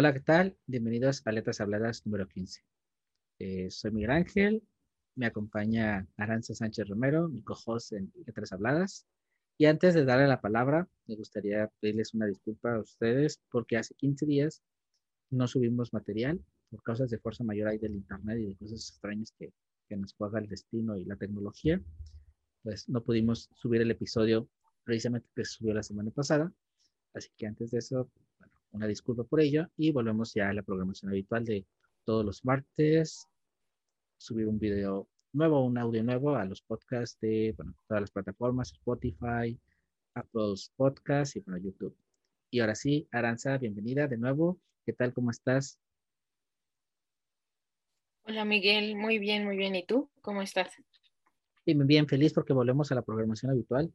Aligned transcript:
Hola, 0.00 0.14
¿qué 0.14 0.20
tal? 0.20 0.56
Bienvenidos 0.66 1.20
a 1.26 1.30
Letras 1.30 1.60
Habladas 1.60 2.06
número 2.06 2.26
15. 2.26 2.62
Eh, 3.38 3.70
soy 3.70 3.90
Miguel 3.90 4.12
Ángel, 4.12 4.62
me 5.14 5.26
acompaña 5.26 6.08
Aranza 6.16 6.54
Sánchez 6.54 6.88
Romero, 6.88 7.28
mi 7.28 7.42
co-host 7.42 7.92
en 7.92 8.10
Letras 8.24 8.50
Habladas. 8.52 9.04
Y 9.58 9.66
antes 9.66 9.92
de 9.92 10.06
darle 10.06 10.26
la 10.26 10.40
palabra, 10.40 10.88
me 11.06 11.16
gustaría 11.16 11.70
pedirles 11.80 12.14
una 12.14 12.24
disculpa 12.24 12.76
a 12.76 12.80
ustedes 12.80 13.42
porque 13.50 13.76
hace 13.76 13.94
15 13.94 14.24
días 14.24 14.62
no 15.28 15.46
subimos 15.46 15.92
material 15.92 16.42
por 16.70 16.82
causas 16.82 17.10
de 17.10 17.18
fuerza 17.18 17.44
mayor 17.44 17.68
ahí 17.68 17.76
del 17.76 17.94
internet 17.94 18.38
y 18.38 18.46
de 18.46 18.56
cosas 18.56 18.88
extrañas 18.88 19.34
que, 19.38 19.52
que 19.86 19.96
nos 19.98 20.14
juega 20.14 20.38
el 20.38 20.48
destino 20.48 20.96
y 20.96 21.04
la 21.04 21.16
tecnología. 21.16 21.78
Pues 22.62 22.88
no 22.88 23.04
pudimos 23.04 23.50
subir 23.52 23.82
el 23.82 23.90
episodio 23.90 24.48
precisamente 24.82 25.28
que 25.36 25.44
subió 25.44 25.74
la 25.74 25.82
semana 25.82 26.10
pasada. 26.10 26.50
Así 27.12 27.28
que 27.36 27.46
antes 27.46 27.70
de 27.72 27.80
eso, 27.80 28.10
una 28.72 28.86
disculpa 28.86 29.24
por 29.24 29.40
ello 29.40 29.68
y 29.76 29.90
volvemos 29.92 30.32
ya 30.34 30.48
a 30.48 30.52
la 30.52 30.62
programación 30.62 31.10
habitual 31.10 31.44
de 31.44 31.66
todos 32.04 32.24
los 32.24 32.44
martes, 32.44 33.28
subir 34.16 34.46
un 34.46 34.58
video 34.58 35.08
nuevo, 35.32 35.64
un 35.64 35.78
audio 35.78 36.02
nuevo 36.02 36.34
a 36.36 36.44
los 36.44 36.62
podcasts 36.62 37.18
de 37.20 37.54
bueno, 37.56 37.74
todas 37.86 38.02
las 38.02 38.10
plataformas, 38.10 38.72
Spotify, 38.72 39.58
Apple 40.14 40.54
Podcasts 40.76 41.36
y 41.36 41.40
bueno, 41.40 41.58
YouTube. 41.58 41.96
Y 42.50 42.60
ahora 42.60 42.74
sí, 42.74 43.08
Aranza, 43.12 43.58
bienvenida 43.58 44.08
de 44.08 44.16
nuevo. 44.16 44.58
¿Qué 44.84 44.92
tal? 44.92 45.12
¿Cómo 45.12 45.30
estás? 45.30 45.78
Hola 48.24 48.44
Miguel, 48.44 48.96
muy 48.96 49.18
bien, 49.18 49.44
muy 49.44 49.56
bien. 49.56 49.74
¿Y 49.74 49.84
tú? 49.84 50.10
¿Cómo 50.20 50.42
estás? 50.42 50.72
Bien, 51.64 51.86
bien, 51.86 52.06
feliz 52.08 52.32
porque 52.32 52.52
volvemos 52.52 52.90
a 52.90 52.94
la 52.94 53.02
programación 53.02 53.52
habitual. 53.52 53.92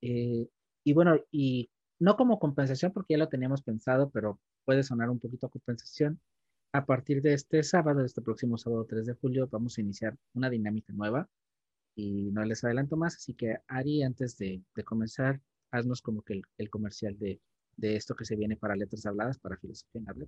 Eh, 0.00 0.48
y 0.84 0.92
bueno, 0.92 1.18
y 1.30 1.68
no 1.98 2.16
como 2.16 2.38
compensación 2.38 2.92
porque 2.92 3.14
ya 3.14 3.18
lo 3.18 3.28
teníamos 3.28 3.62
pensado, 3.62 4.10
pero 4.10 4.40
puede 4.64 4.82
sonar 4.82 5.10
un 5.10 5.18
poquito 5.18 5.46
a 5.46 5.50
compensación. 5.50 6.20
A 6.72 6.84
partir 6.84 7.22
de 7.22 7.32
este 7.32 7.62
sábado, 7.62 8.04
este 8.04 8.20
próximo 8.20 8.58
sábado 8.58 8.84
3 8.86 9.06
de 9.06 9.14
julio, 9.14 9.48
vamos 9.50 9.78
a 9.78 9.80
iniciar 9.80 10.16
una 10.34 10.50
dinámica 10.50 10.92
nueva 10.92 11.28
y 11.94 12.30
no 12.32 12.44
les 12.44 12.62
adelanto 12.62 12.96
más, 12.96 13.16
así 13.16 13.32
que 13.34 13.56
Ari, 13.68 14.02
antes 14.02 14.36
de, 14.36 14.62
comenzar, 14.84 15.40
haznos 15.70 16.02
como 16.02 16.22
que 16.22 16.42
el, 16.58 16.70
comercial 16.70 17.18
de, 17.18 17.40
de, 17.76 17.96
esto 17.96 18.14
que 18.14 18.26
se 18.26 18.36
viene 18.36 18.56
para 18.56 18.76
letras 18.76 19.06
habladas, 19.06 19.38
para 19.38 19.56
filosofía 19.56 20.02
en 20.02 20.10
habla. 20.10 20.26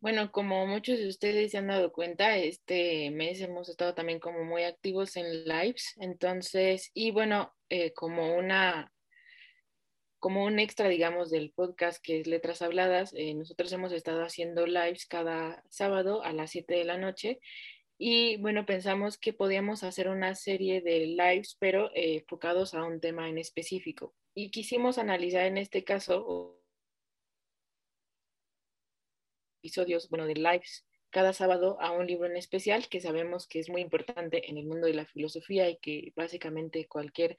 Bueno, 0.00 0.30
como 0.32 0.66
muchos 0.66 0.98
de 0.98 1.08
ustedes 1.08 1.52
se 1.52 1.58
han 1.58 1.68
dado 1.68 1.92
cuenta, 1.92 2.36
este 2.36 3.10
mes 3.12 3.40
hemos 3.40 3.68
estado 3.68 3.94
también 3.94 4.18
como 4.18 4.44
muy 4.44 4.64
activos 4.64 5.16
en 5.16 5.44
lives, 5.44 5.94
entonces, 5.98 6.90
y 6.92 7.12
bueno, 7.12 7.54
eh, 7.68 7.92
como 7.94 8.36
una 8.36 8.92
como 10.18 10.44
un 10.44 10.58
extra, 10.58 10.88
digamos, 10.88 11.30
del 11.30 11.52
podcast 11.52 12.02
que 12.02 12.20
es 12.20 12.26
Letras 12.26 12.62
Habladas, 12.62 13.12
eh, 13.14 13.34
nosotros 13.34 13.72
hemos 13.72 13.92
estado 13.92 14.22
haciendo 14.22 14.66
lives 14.66 15.06
cada 15.06 15.62
sábado 15.68 16.22
a 16.22 16.32
las 16.32 16.50
7 16.50 16.74
de 16.74 16.84
la 16.84 16.96
noche 16.96 17.40
y 17.98 18.36
bueno, 18.38 18.66
pensamos 18.66 19.16
que 19.18 19.32
podíamos 19.32 19.82
hacer 19.82 20.08
una 20.08 20.34
serie 20.34 20.82
de 20.82 21.06
lives, 21.06 21.56
pero 21.58 21.90
eh, 21.94 22.16
enfocados 22.16 22.74
a 22.74 22.84
un 22.84 23.00
tema 23.00 23.28
en 23.28 23.38
específico. 23.38 24.14
Y 24.34 24.50
quisimos 24.50 24.98
analizar 24.98 25.46
en 25.46 25.56
este 25.56 25.82
caso 25.82 26.60
episodios, 29.62 30.08
bueno, 30.10 30.26
de 30.26 30.34
lives 30.34 30.86
cada 31.10 31.32
sábado 31.32 31.80
a 31.80 31.92
un 31.92 32.06
libro 32.06 32.26
en 32.26 32.36
especial 32.36 32.88
que 32.88 33.00
sabemos 33.00 33.48
que 33.48 33.58
es 33.60 33.70
muy 33.70 33.80
importante 33.80 34.50
en 34.50 34.58
el 34.58 34.66
mundo 34.66 34.86
de 34.86 34.94
la 34.94 35.06
filosofía 35.06 35.70
y 35.70 35.78
que 35.78 36.12
básicamente 36.14 36.86
cualquier 36.86 37.36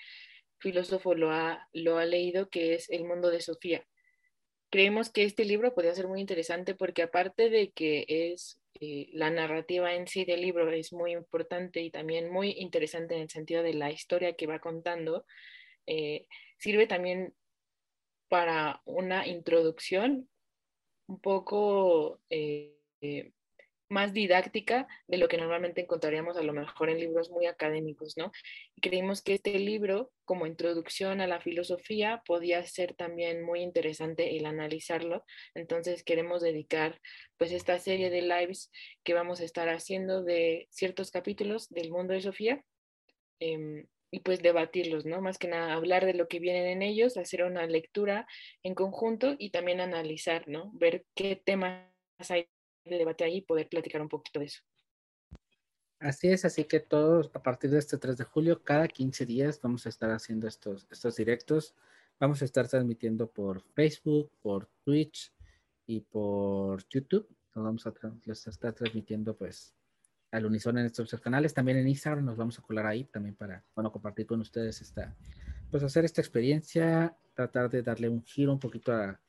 filósofo 0.59 1.15
lo 1.15 1.31
ha, 1.31 1.67
lo 1.73 1.97
ha 1.97 2.05
leído, 2.05 2.49
que 2.49 2.73
es 2.73 2.89
El 2.89 3.05
mundo 3.05 3.29
de 3.29 3.41
Sofía. 3.41 3.85
Creemos 4.69 5.09
que 5.09 5.23
este 5.23 5.45
libro 5.45 5.73
podría 5.73 5.95
ser 5.95 6.07
muy 6.07 6.19
interesante 6.19 6.75
porque 6.75 7.01
aparte 7.01 7.49
de 7.49 7.71
que 7.71 8.05
es 8.07 8.59
eh, 8.79 9.07
la 9.13 9.29
narrativa 9.29 9.93
en 9.93 10.07
sí 10.07 10.25
del 10.25 10.41
libro 10.41 10.69
es 10.71 10.91
muy 10.93 11.11
importante 11.13 11.81
y 11.81 11.89
también 11.89 12.29
muy 12.29 12.51
interesante 12.51 13.15
en 13.15 13.21
el 13.21 13.29
sentido 13.29 13.63
de 13.63 13.73
la 13.73 13.91
historia 13.91 14.33
que 14.33 14.47
va 14.47 14.59
contando, 14.59 15.25
eh, 15.85 16.27
sirve 16.57 16.85
también 16.85 17.33
para 18.27 18.81
una 18.85 19.25
introducción 19.25 20.29
un 21.07 21.21
poco 21.21 22.19
eh, 22.29 23.31
más 23.89 24.13
didáctica 24.13 24.87
de 25.07 25.17
lo 25.17 25.27
que 25.27 25.37
normalmente 25.37 25.81
encontraríamos 25.81 26.37
a 26.37 26.43
lo 26.43 26.53
mejor 26.53 26.89
en 26.89 26.99
libros 26.99 27.29
muy 27.29 27.45
académicos, 27.45 28.17
¿no? 28.17 28.31
Y 28.75 28.81
creímos 28.81 29.21
que 29.21 29.33
este 29.35 29.57
libro, 29.59 30.11
como 30.25 30.45
introducción 30.45 31.21
a 31.21 31.27
la 31.27 31.39
filosofía, 31.39 32.21
podía 32.25 32.63
ser 32.65 32.93
también 32.95 33.43
muy 33.43 33.61
interesante 33.61 34.35
el 34.37 34.45
analizarlo. 34.45 35.23
Entonces 35.55 36.03
queremos 36.03 36.41
dedicar 36.41 36.99
pues 37.37 37.51
esta 37.51 37.79
serie 37.79 38.09
de 38.09 38.21
lives 38.21 38.71
que 39.03 39.13
vamos 39.13 39.39
a 39.39 39.45
estar 39.45 39.69
haciendo 39.69 40.23
de 40.23 40.67
ciertos 40.69 41.11
capítulos 41.11 41.69
del 41.69 41.91
mundo 41.91 42.13
de 42.13 42.21
Sofía. 42.21 42.63
Em, 43.39 43.85
y 44.09 44.21
pues 44.21 44.41
debatirlos, 44.41 45.05
¿no? 45.05 45.21
Más 45.21 45.37
que 45.37 45.49
nada 45.49 45.73
hablar 45.73 46.05
de 46.05 46.13
lo 46.13 46.27
que 46.27 46.39
vienen 46.39 46.65
en 46.65 46.81
ellos, 46.81 47.17
hacer 47.17 47.43
una 47.43 47.65
lectura 47.67 48.25
en 48.63 48.73
conjunto 48.73 49.35
y 49.37 49.49
también 49.51 49.81
analizar, 49.81 50.47
¿no? 50.47 50.71
Ver 50.73 51.05
qué 51.13 51.35
temas 51.35 51.91
hay 52.29 52.47
debate 52.95 53.23
ahí 53.23 53.37
y 53.37 53.41
poder 53.41 53.67
platicar 53.67 54.01
un 54.01 54.09
poquito 54.09 54.39
de 54.39 54.45
eso. 54.45 54.61
Así 55.99 56.27
es, 56.27 56.45
así 56.45 56.65
que 56.65 56.79
todos 56.79 57.31
a 57.33 57.41
partir 57.41 57.71
de 57.71 57.79
este 57.79 57.97
3 57.97 58.17
de 58.17 58.23
julio, 58.23 58.61
cada 58.63 58.87
15 58.87 59.25
días 59.25 59.59
vamos 59.61 59.85
a 59.85 59.89
estar 59.89 60.11
haciendo 60.11 60.47
estos, 60.47 60.87
estos 60.91 61.15
directos. 61.15 61.73
Vamos 62.19 62.41
a 62.41 62.45
estar 62.45 62.67
transmitiendo 62.67 63.27
por 63.27 63.61
Facebook, 63.73 64.31
por 64.41 64.67
Twitch 64.83 65.33
y 65.87 66.01
por 66.01 66.87
YouTube. 66.87 67.27
Nos 67.55 67.65
vamos 67.65 67.87
a, 67.87 67.93
estar 68.49 68.73
transmitiendo 68.73 69.35
pues 69.35 69.73
al 70.31 70.45
unísono 70.45 70.79
en 70.79 70.85
estos 70.85 71.19
canales. 71.19 71.55
También 71.55 71.79
en 71.79 71.87
Instagram 71.87 72.25
nos 72.25 72.37
vamos 72.37 72.59
a 72.59 72.61
colar 72.61 72.85
ahí 72.85 73.05
también 73.05 73.35
para, 73.35 73.65
bueno, 73.73 73.91
compartir 73.91 74.27
con 74.27 74.39
ustedes 74.39 74.81
esta, 74.81 75.15
pues 75.71 75.81
hacer 75.81 76.05
esta 76.05 76.21
experiencia, 76.21 77.15
tratar 77.33 77.71
de 77.71 77.81
darle 77.81 78.07
un 78.07 78.23
giro 78.23 78.51
un 78.51 78.59
poquito 78.59 78.91
a, 78.93 79.19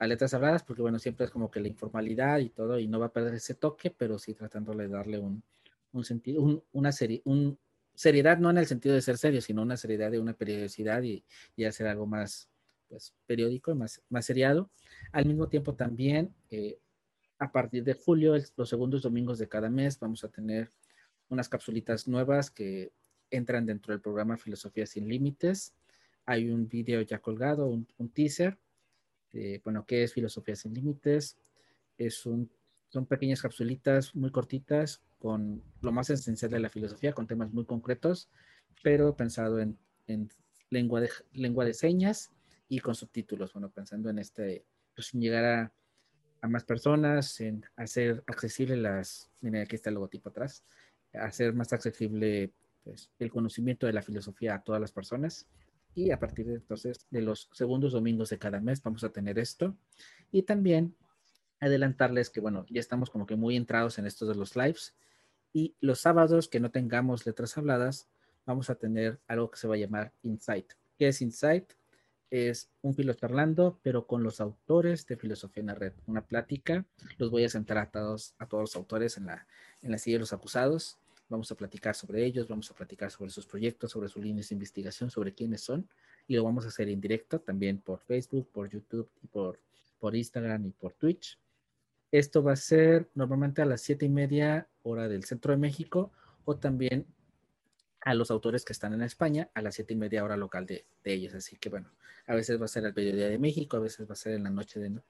a 0.00 0.06
letras 0.06 0.32
habladas, 0.32 0.62
porque 0.62 0.80
bueno, 0.80 0.98
siempre 0.98 1.26
es 1.26 1.30
como 1.30 1.50
que 1.50 1.60
la 1.60 1.68
informalidad 1.68 2.38
y 2.38 2.48
todo, 2.48 2.78
y 2.78 2.88
no 2.88 2.98
va 2.98 3.06
a 3.06 3.12
perder 3.12 3.34
ese 3.34 3.54
toque, 3.54 3.90
pero 3.90 4.18
sí 4.18 4.32
tratándole 4.32 4.84
de 4.84 4.88
darle 4.88 5.18
un, 5.18 5.42
un 5.92 6.04
sentido, 6.04 6.64
una 6.72 6.90
serie, 6.90 7.20
un 7.26 7.58
seriedad, 7.94 8.38
no 8.38 8.48
en 8.48 8.56
el 8.56 8.66
sentido 8.66 8.94
de 8.94 9.02
ser 9.02 9.18
serio, 9.18 9.42
sino 9.42 9.60
una 9.60 9.76
seriedad 9.76 10.10
de 10.10 10.18
una 10.18 10.32
periodicidad 10.32 11.02
y, 11.02 11.22
y 11.54 11.64
hacer 11.64 11.86
algo 11.86 12.06
más 12.06 12.48
pues, 12.88 13.14
periódico, 13.26 13.74
más, 13.74 14.00
más 14.08 14.24
seriado. 14.24 14.70
Al 15.12 15.26
mismo 15.26 15.48
tiempo 15.48 15.74
también, 15.74 16.34
eh, 16.48 16.78
a 17.38 17.52
partir 17.52 17.84
de 17.84 17.92
julio, 17.92 18.34
los 18.56 18.68
segundos 18.70 19.02
domingos 19.02 19.38
de 19.38 19.48
cada 19.48 19.68
mes, 19.68 19.98
vamos 20.00 20.24
a 20.24 20.28
tener 20.28 20.70
unas 21.28 21.50
capsulitas 21.50 22.08
nuevas 22.08 22.50
que 22.50 22.90
entran 23.30 23.66
dentro 23.66 23.92
del 23.92 24.00
programa 24.00 24.38
Filosofía 24.38 24.86
sin 24.86 25.06
Límites. 25.08 25.74
Hay 26.24 26.48
un 26.48 26.68
video 26.68 27.02
ya 27.02 27.18
colgado, 27.18 27.66
un, 27.66 27.86
un 27.98 28.08
teaser 28.08 28.56
eh, 29.32 29.60
bueno, 29.64 29.84
¿qué 29.86 30.02
es 30.02 30.12
Filosofía 30.12 30.56
sin 30.56 30.74
Límites? 30.74 31.38
Es 31.98 32.26
un, 32.26 32.50
son 32.88 33.06
pequeñas 33.06 33.42
capsulitas 33.42 34.14
muy 34.14 34.30
cortitas 34.30 35.02
con 35.18 35.62
lo 35.80 35.92
más 35.92 36.10
esencial 36.10 36.50
de 36.50 36.60
la 36.60 36.68
filosofía, 36.68 37.12
con 37.12 37.26
temas 37.26 37.52
muy 37.52 37.64
concretos, 37.64 38.28
pero 38.82 39.16
pensado 39.16 39.60
en, 39.60 39.78
en 40.06 40.30
lengua, 40.70 41.00
de, 41.00 41.10
lengua 41.32 41.64
de 41.64 41.74
señas 41.74 42.30
y 42.68 42.80
con 42.80 42.94
subtítulos, 42.94 43.52
bueno, 43.52 43.70
pensando 43.70 44.08
en 44.10 44.18
este, 44.18 44.64
pues 44.94 45.08
sin 45.08 45.20
llegar 45.20 45.44
a, 45.44 45.72
a 46.40 46.48
más 46.48 46.64
personas, 46.64 47.40
en 47.40 47.64
hacer 47.76 48.24
accesible 48.26 48.76
las, 48.76 49.30
miren, 49.40 49.62
aquí 49.62 49.76
está 49.76 49.90
el 49.90 49.94
logotipo 49.94 50.30
atrás, 50.30 50.64
hacer 51.12 51.52
más 51.52 51.72
accesible 51.72 52.52
pues, 52.84 53.10
el 53.18 53.30
conocimiento 53.30 53.86
de 53.86 53.92
la 53.92 54.02
filosofía 54.02 54.54
a 54.54 54.62
todas 54.62 54.80
las 54.80 54.92
personas 54.92 55.46
y 55.94 56.10
a 56.12 56.18
partir 56.18 56.46
de 56.46 56.54
entonces 56.54 57.06
de 57.10 57.22
los 57.22 57.48
segundos 57.52 57.92
domingos 57.92 58.30
de 58.30 58.38
cada 58.38 58.60
mes 58.60 58.82
vamos 58.82 59.04
a 59.04 59.10
tener 59.12 59.38
esto 59.38 59.76
y 60.30 60.42
también 60.42 60.96
adelantarles 61.60 62.30
que 62.30 62.40
bueno 62.40 62.66
ya 62.70 62.80
estamos 62.80 63.10
como 63.10 63.26
que 63.26 63.36
muy 63.36 63.56
entrados 63.56 63.98
en 63.98 64.06
estos 64.06 64.28
de 64.28 64.34
los 64.34 64.56
lives 64.56 64.94
Y 65.52 65.76
los 65.80 66.00
sábados 66.00 66.48
que 66.48 66.60
no 66.60 66.70
tengamos 66.70 67.26
letras 67.26 67.58
habladas, 67.58 68.08
vamos 68.46 68.70
a 68.70 68.76
tener 68.76 69.20
algo 69.26 69.50
que 69.50 69.58
se 69.58 69.68
va 69.68 69.74
a 69.74 69.78
llamar 69.78 70.12
Insight. 70.22 70.74
¿Qué 70.98 71.08
es 71.08 71.20
Insight? 71.22 71.72
Es 72.30 72.70
un 72.82 72.94
filo 72.94 73.14
charlando, 73.14 73.80
pero 73.82 74.06
con 74.06 74.22
los 74.22 74.40
autores 74.40 75.06
de 75.06 75.16
Filosofía 75.16 75.62
en 75.62 75.66
la 75.68 75.74
Red. 75.74 75.94
Una 76.06 76.24
plática. 76.26 76.86
Los 77.18 77.30
voy 77.30 77.44
a 77.44 77.48
sentar 77.48 77.78
a 77.78 77.90
todos, 77.90 78.34
a 78.38 78.46
todos 78.46 78.62
los 78.62 78.76
autores 78.76 79.16
en 79.16 79.26
la, 79.26 79.46
en 79.82 79.90
la 79.90 79.98
silla 79.98 80.16
de 80.16 80.20
los 80.20 80.32
acusados. 80.32 80.99
Vamos 81.30 81.50
a 81.52 81.54
platicar 81.54 81.94
sobre 81.94 82.24
ellos, 82.24 82.48
vamos 82.48 82.68
a 82.72 82.74
platicar 82.74 83.10
sobre 83.10 83.30
sus 83.30 83.46
proyectos, 83.46 83.92
sobre 83.92 84.08
sus 84.08 84.22
líneas 84.22 84.48
de 84.48 84.56
investigación, 84.56 85.10
sobre 85.10 85.32
quiénes 85.32 85.60
son. 85.60 85.88
Y 86.26 86.34
lo 86.34 86.42
vamos 86.42 86.64
a 86.64 86.68
hacer 86.68 86.88
en 86.88 87.00
directo 87.00 87.38
también 87.38 87.78
por 87.78 88.00
Facebook, 88.00 88.48
por 88.52 88.68
YouTube 88.68 89.08
y 89.22 89.28
por, 89.28 89.60
por 90.00 90.16
Instagram 90.16 90.66
y 90.66 90.70
por 90.70 90.92
Twitch. 90.94 91.38
Esto 92.10 92.42
va 92.42 92.52
a 92.52 92.56
ser 92.56 93.08
normalmente 93.14 93.62
a 93.62 93.64
las 93.64 93.80
siete 93.80 94.06
y 94.06 94.08
media 94.08 94.66
hora 94.82 95.06
del 95.06 95.22
centro 95.22 95.52
de 95.52 95.58
México 95.58 96.10
o 96.44 96.56
también 96.56 97.06
a 98.00 98.14
los 98.14 98.32
autores 98.32 98.64
que 98.64 98.72
están 98.72 98.92
en 98.94 99.02
España 99.02 99.50
a 99.54 99.62
las 99.62 99.76
siete 99.76 99.94
y 99.94 99.96
media 99.96 100.24
hora 100.24 100.36
local 100.36 100.66
de, 100.66 100.84
ellos. 101.04 101.34
Así 101.34 101.56
que 101.56 101.68
bueno, 101.68 101.88
a 102.26 102.34
veces 102.34 102.60
va 102.60 102.64
a 102.64 102.68
ser 102.68 102.84
al 102.86 102.94
mediodía 102.94 103.28
de 103.28 103.38
México, 103.38 103.76
a 103.76 103.80
veces 103.80 104.08
va 104.08 104.14
a 104.14 104.16
ser 104.16 104.34
en 104.34 104.42
la 104.42 104.50
noche 104.50 104.80
de, 104.80 105.00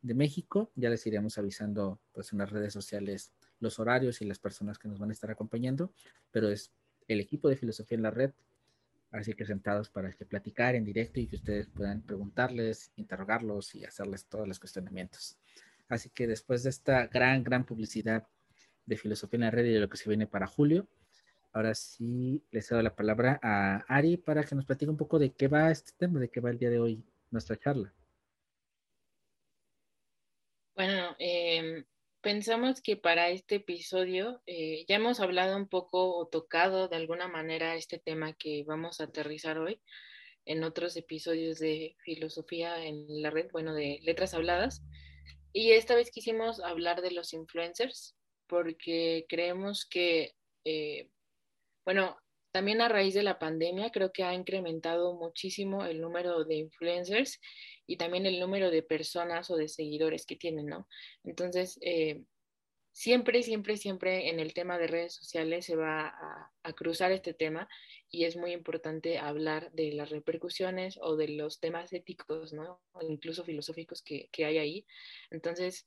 de 0.00 0.14
México. 0.14 0.70
Ya 0.74 0.88
les 0.88 1.06
iremos 1.06 1.36
avisando 1.36 1.98
pues 2.12 2.32
en 2.32 2.38
las 2.38 2.50
redes 2.50 2.72
sociales 2.72 3.32
los 3.60 3.78
horarios 3.78 4.20
y 4.20 4.24
las 4.24 4.38
personas 4.38 4.78
que 4.78 4.88
nos 4.88 4.98
van 4.98 5.10
a 5.10 5.12
estar 5.12 5.30
acompañando, 5.30 5.92
pero 6.30 6.48
es 6.48 6.72
el 7.08 7.20
equipo 7.20 7.48
de 7.48 7.56
filosofía 7.56 7.96
en 7.96 8.02
la 8.02 8.10
red, 8.10 8.32
así 9.10 9.34
que 9.34 9.44
sentados 9.44 9.88
para 9.88 10.12
que 10.12 10.26
platicar 10.26 10.74
en 10.74 10.84
directo 10.84 11.20
y 11.20 11.26
que 11.26 11.36
ustedes 11.36 11.68
puedan 11.68 12.02
preguntarles, 12.02 12.92
interrogarlos 12.96 13.74
y 13.74 13.84
hacerles 13.84 14.26
todos 14.26 14.46
los 14.46 14.58
cuestionamientos. 14.58 15.36
Así 15.88 16.10
que 16.10 16.26
después 16.26 16.62
de 16.62 16.70
esta 16.70 17.06
gran, 17.06 17.44
gran 17.44 17.64
publicidad 17.64 18.26
de 18.86 18.96
filosofía 18.96 19.38
en 19.38 19.42
la 19.42 19.50
red 19.50 19.64
y 19.66 19.72
de 19.72 19.80
lo 19.80 19.88
que 19.88 19.96
se 19.96 20.08
viene 20.08 20.26
para 20.26 20.46
julio, 20.46 20.88
ahora 21.52 21.74
sí 21.74 22.42
les 22.50 22.66
cedo 22.66 22.82
la 22.82 22.94
palabra 22.94 23.38
a 23.42 23.84
Ari 23.88 24.16
para 24.16 24.44
que 24.44 24.54
nos 24.54 24.66
platique 24.66 24.90
un 24.90 24.96
poco 24.96 25.18
de 25.18 25.32
qué 25.32 25.48
va 25.48 25.70
este 25.70 25.92
tema, 25.96 26.20
de 26.20 26.28
qué 26.28 26.40
va 26.40 26.50
el 26.50 26.58
día 26.58 26.70
de 26.70 26.78
hoy 26.78 27.04
nuestra 27.30 27.56
charla. 27.56 27.92
Bueno, 30.74 31.16
eh, 31.18 31.84
pensamos 32.26 32.80
que 32.80 32.96
para 32.96 33.28
este 33.28 33.54
episodio 33.54 34.42
eh, 34.46 34.84
ya 34.88 34.96
hemos 34.96 35.20
hablado 35.20 35.56
un 35.56 35.68
poco 35.68 36.18
o 36.18 36.26
tocado 36.26 36.88
de 36.88 36.96
alguna 36.96 37.28
manera 37.28 37.76
este 37.76 38.00
tema 38.00 38.32
que 38.32 38.64
vamos 38.66 39.00
a 39.00 39.04
aterrizar 39.04 39.58
hoy 39.58 39.80
en 40.44 40.64
otros 40.64 40.96
episodios 40.96 41.60
de 41.60 41.94
filosofía 42.00 42.84
en 42.84 43.22
la 43.22 43.30
red, 43.30 43.48
bueno, 43.52 43.74
de 43.74 44.00
letras 44.02 44.34
habladas. 44.34 44.82
Y 45.52 45.70
esta 45.70 45.94
vez 45.94 46.10
quisimos 46.10 46.58
hablar 46.58 47.00
de 47.00 47.12
los 47.12 47.32
influencers 47.32 48.16
porque 48.48 49.24
creemos 49.28 49.86
que, 49.86 50.34
eh, 50.64 51.08
bueno, 51.84 52.16
también 52.50 52.80
a 52.80 52.88
raíz 52.88 53.14
de 53.14 53.22
la 53.22 53.38
pandemia 53.38 53.92
creo 53.92 54.10
que 54.10 54.24
ha 54.24 54.34
incrementado 54.34 55.14
muchísimo 55.14 55.84
el 55.84 56.00
número 56.00 56.42
de 56.42 56.56
influencers 56.56 57.38
y 57.86 57.96
también 57.96 58.26
el 58.26 58.40
número 58.40 58.70
de 58.70 58.82
personas 58.82 59.50
o 59.50 59.56
de 59.56 59.68
seguidores 59.68 60.26
que 60.26 60.36
tienen, 60.36 60.66
¿no? 60.66 60.88
Entonces, 61.24 61.78
eh, 61.82 62.22
siempre, 62.96 63.42
siempre, 63.42 63.76
siempre 63.76 64.30
en 64.30 64.40
el 64.40 64.54
tema 64.54 64.78
de 64.78 64.86
redes 64.86 65.14
sociales 65.14 65.66
se 65.66 65.76
va 65.76 66.14
a, 66.62 66.72
cruzar 66.72 67.12
este 67.12 67.32
tema 67.32 67.68
y 68.10 68.24
es 68.24 68.36
muy 68.36 68.52
importante 68.52 69.18
hablar 69.18 69.70
de 69.72 69.92
las 69.92 70.10
repercusiones 70.10 70.98
o 71.00 71.14
de 71.14 71.28
los 71.28 71.60
temas 71.60 71.92
éticos, 71.92 72.52
¿no? 72.52 72.80
O 72.92 73.02
incluso 73.02 73.44
filosóficos 73.44 74.02
que, 74.02 74.28
hay 74.44 74.58
ahí. 74.58 74.86
Entonces, 75.30 75.86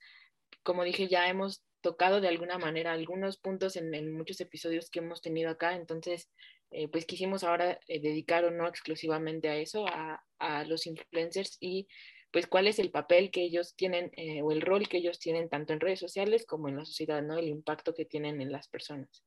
como 0.63 0.83
dije, 0.83 1.07
ya 1.07 1.27
hemos 1.29 1.63
tocado 1.81 2.21
de 2.21 2.27
alguna 2.27 2.57
manera 2.59 2.93
algunos 2.93 3.37
puntos 3.37 3.75
en 3.75 4.13
muchos 4.13 4.39
episodios 4.39 4.89
que 4.89 4.99
hemos 4.99 5.21
tenido 5.21 5.49
acá, 5.49 5.75
entonces 5.75 6.29
eh, 6.71 6.87
pues 6.87 7.05
quisimos 7.05 7.43
ahora 7.43 7.79
eh, 7.87 7.99
dedicar 7.99 8.45
o 8.45 8.51
no 8.51 8.67
exclusivamente 8.67 9.49
a 9.49 9.57
eso, 9.57 9.85
a, 9.87 10.23
los 10.67 10.87
influencers 10.87 11.57
y 11.59 11.87
pues 12.31 12.47
cuál 12.47 12.67
es 12.67 12.79
el 12.79 12.91
papel 12.91 13.29
que 13.29 13.43
ellos 13.43 13.75
tienen 13.75 14.11
eh, 14.15 14.41
o 14.41 14.51
el 14.51 14.61
rol 14.61 14.87
que 14.87 14.97
ellos 14.97 15.19
tienen 15.19 15.49
tanto 15.49 15.73
en 15.73 15.81
redes 15.81 15.99
sociales 15.99 16.45
como 16.45 16.69
en 16.69 16.77
la 16.77 16.85
sociedad, 16.85 17.21
¿no? 17.21 17.37
El 17.37 17.49
impacto 17.49 17.93
que 17.93 18.05
tienen 18.05 18.39
en 18.41 18.51
las 18.51 18.69
personas. 18.69 19.23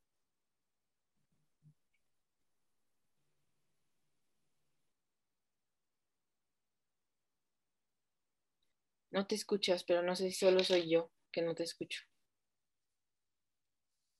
No 9.10 9.26
te 9.26 9.34
escuchas, 9.34 9.84
pero 9.84 10.02
no 10.02 10.16
sé 10.16 10.30
si 10.30 10.32
solo 10.32 10.64
soy 10.64 10.88
yo 10.90 11.10
que 11.30 11.42
no 11.42 11.54
te 11.54 11.64
escucho. 11.64 12.00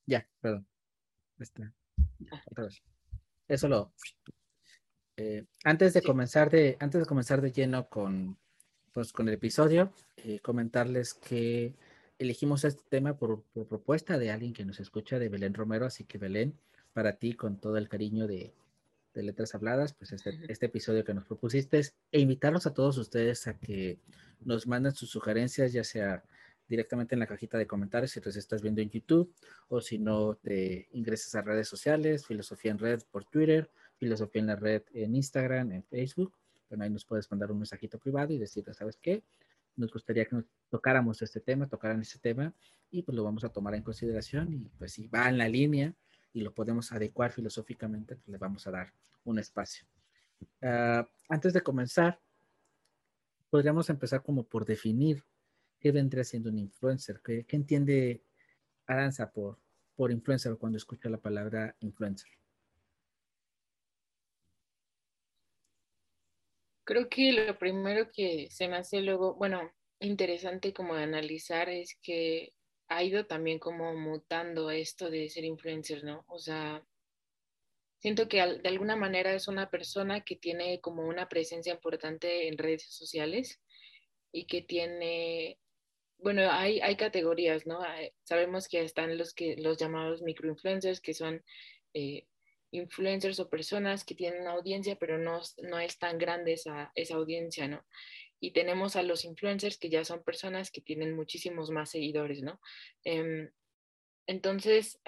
Ya, 0.06 0.28
perdón. 0.40 0.66
Está. 1.38 1.72
Ah. 2.30 2.42
Otra 2.46 2.64
vez. 2.64 2.82
Eso 3.52 3.68
lo. 3.68 3.92
Eh, 5.18 5.44
antes 5.62 5.92
de 5.92 6.00
comenzar 6.00 6.48
de, 6.50 6.78
antes 6.80 7.02
de 7.02 7.06
comenzar 7.06 7.42
de 7.42 7.52
lleno 7.52 7.86
con, 7.86 8.38
pues, 8.94 9.12
con 9.12 9.28
el 9.28 9.34
episodio, 9.34 9.92
eh, 10.16 10.40
comentarles 10.40 11.12
que 11.12 11.74
elegimos 12.18 12.64
este 12.64 12.82
tema 12.88 13.18
por, 13.18 13.42
propuesta 13.68 14.16
de 14.16 14.30
alguien 14.30 14.54
que 14.54 14.64
nos 14.64 14.80
escucha, 14.80 15.18
de 15.18 15.28
Belén 15.28 15.52
Romero, 15.52 15.84
así 15.84 16.04
que 16.04 16.16
Belén, 16.16 16.58
para 16.94 17.18
ti, 17.18 17.34
con 17.34 17.60
todo 17.60 17.76
el 17.76 17.90
cariño 17.90 18.26
de, 18.26 18.54
Letras 19.14 19.54
Habladas, 19.54 19.92
pues 19.92 20.12
este, 20.12 20.40
este, 20.48 20.64
episodio 20.64 21.04
que 21.04 21.12
nos 21.12 21.26
propusiste, 21.26 21.82
e 22.10 22.20
invitarlos 22.20 22.66
a 22.66 22.72
todos 22.72 22.96
ustedes 22.96 23.46
a 23.48 23.58
que 23.58 23.98
nos 24.40 24.66
manden 24.66 24.92
sus 24.92 25.10
sugerencias, 25.10 25.74
ya 25.74 25.84
sea 25.84 26.24
directamente 26.72 27.14
en 27.14 27.18
la 27.18 27.26
cajita 27.26 27.58
de 27.58 27.66
comentarios 27.66 28.12
si 28.12 28.20
los 28.22 28.34
estás 28.34 28.62
viendo 28.62 28.80
en 28.80 28.88
YouTube 28.88 29.30
o 29.68 29.82
si 29.82 29.98
no 29.98 30.36
te 30.36 30.88
ingresas 30.92 31.34
a 31.34 31.42
redes 31.42 31.68
sociales, 31.68 32.26
Filosofía 32.26 32.70
en 32.70 32.78
Red 32.78 33.02
por 33.10 33.26
Twitter, 33.26 33.70
Filosofía 33.98 34.40
en 34.40 34.46
la 34.46 34.56
Red 34.56 34.84
en 34.94 35.14
Instagram, 35.14 35.70
en 35.72 35.82
Facebook. 35.84 36.34
Bueno, 36.70 36.84
ahí 36.84 36.90
nos 36.90 37.04
puedes 37.04 37.30
mandar 37.30 37.52
un 37.52 37.58
mensajito 37.58 37.98
privado 37.98 38.32
y 38.32 38.38
decirle, 38.38 38.72
¿sabes 38.72 38.96
qué? 38.96 39.22
Nos 39.76 39.92
gustaría 39.92 40.24
que 40.24 40.36
nos 40.36 40.46
tocáramos 40.70 41.20
este 41.20 41.40
tema, 41.40 41.68
tocaran 41.68 42.00
este 42.00 42.18
tema 42.18 42.54
y 42.90 43.02
pues 43.02 43.14
lo 43.14 43.22
vamos 43.22 43.44
a 43.44 43.50
tomar 43.50 43.74
en 43.74 43.82
consideración 43.82 44.54
y 44.54 44.70
pues 44.78 44.92
si 44.92 45.08
va 45.08 45.28
en 45.28 45.36
la 45.36 45.50
línea 45.50 45.94
y 46.32 46.40
lo 46.40 46.54
podemos 46.54 46.90
adecuar 46.90 47.32
filosóficamente, 47.32 48.16
pues 48.16 48.28
le 48.28 48.38
vamos 48.38 48.66
a 48.66 48.70
dar 48.70 48.94
un 49.24 49.38
espacio. 49.38 49.84
Ah, 50.62 51.06
antes 51.28 51.52
de 51.52 51.60
comenzar, 51.60 52.18
podríamos 53.50 53.90
empezar 53.90 54.22
como 54.22 54.44
por 54.44 54.64
definir 54.64 55.22
¿qué 55.82 55.90
vendría 55.90 56.22
siendo 56.22 56.48
un 56.48 56.58
influencer? 56.58 57.20
¿Qué, 57.22 57.44
entiende 57.48 58.22
Aranza 58.86 59.32
por, 59.32 59.58
por 59.96 60.12
influencer 60.12 60.56
cuando 60.56 60.78
escucha 60.78 61.10
la 61.10 61.18
palabra 61.18 61.76
influencer? 61.80 62.30
Creo 66.84 67.08
que 67.08 67.32
lo 67.32 67.58
primero 67.58 68.10
que 68.12 68.48
se 68.50 68.68
me 68.68 68.76
hace 68.76 69.02
luego, 69.02 69.34
bueno, 69.34 69.72
interesante 69.98 70.72
como 70.72 70.94
analizar 70.94 71.68
es 71.68 71.98
que 72.00 72.54
ha 72.88 73.02
ido 73.02 73.26
también 73.26 73.58
como 73.58 73.94
mutando 73.94 74.70
esto 74.70 75.10
de 75.10 75.28
ser 75.28 75.44
influencer, 75.44 76.04
¿no? 76.04 76.24
O 76.28 76.38
sea, 76.38 76.84
siento 77.98 78.28
que 78.28 78.36
de 78.36 78.68
alguna 78.68 78.96
manera 78.96 79.32
es 79.32 79.48
una 79.48 79.70
persona 79.70 80.22
que 80.22 80.36
tiene 80.36 80.80
como 80.80 81.06
una 81.06 81.28
presencia 81.28 81.72
importante 81.72 82.48
en 82.48 82.58
redes 82.58 82.84
sociales 82.92 83.60
y 84.32 84.46
que 84.46 84.62
tiene 84.62 85.58
bueno, 86.22 86.50
hay, 86.50 86.80
hay 86.80 86.96
categorías, 86.96 87.66
¿no? 87.66 87.80
sabemos 88.24 88.68
que 88.68 88.82
están 88.82 89.16
los, 89.18 89.34
que, 89.34 89.56
los 89.56 89.76
llamados 89.78 90.22
microinfluencers, 90.22 91.00
que 91.00 91.14
son 91.14 91.42
eh, 91.94 92.26
influencers 92.70 93.38
o 93.40 93.50
personas 93.50 94.04
que 94.04 94.14
tienen 94.14 94.46
audiencia, 94.46 94.96
pero 94.96 95.18
no, 95.18 95.40
no 95.62 95.78
es 95.78 95.98
tan 95.98 96.18
grande 96.18 96.54
esa, 96.54 96.90
esa 96.94 97.14
audiencia, 97.16 97.68
¿no? 97.68 97.84
Y 98.40 98.52
tenemos 98.52 98.96
a 98.96 99.02
los 99.02 99.24
influencers, 99.24 99.78
que 99.78 99.90
ya 99.90 100.04
son 100.04 100.24
personas 100.24 100.70
que 100.70 100.80
tienen 100.80 101.14
muchísimos 101.14 101.70
más 101.70 101.90
seguidores, 101.90 102.42
¿no? 102.42 102.60
Em, 103.04 103.50
entonces, 104.26 105.00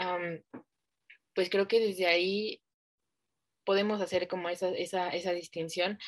pues 1.35 1.49
creo 1.50 1.66
que 1.66 1.80
desde 1.80 2.06
ahí 2.06 2.62
podemos 3.64 4.00
hacer 4.00 4.28
como 4.28 4.49
esa, 4.50 4.68
esa, 4.71 5.09
esa 5.11 5.33
distinción, 5.33 5.99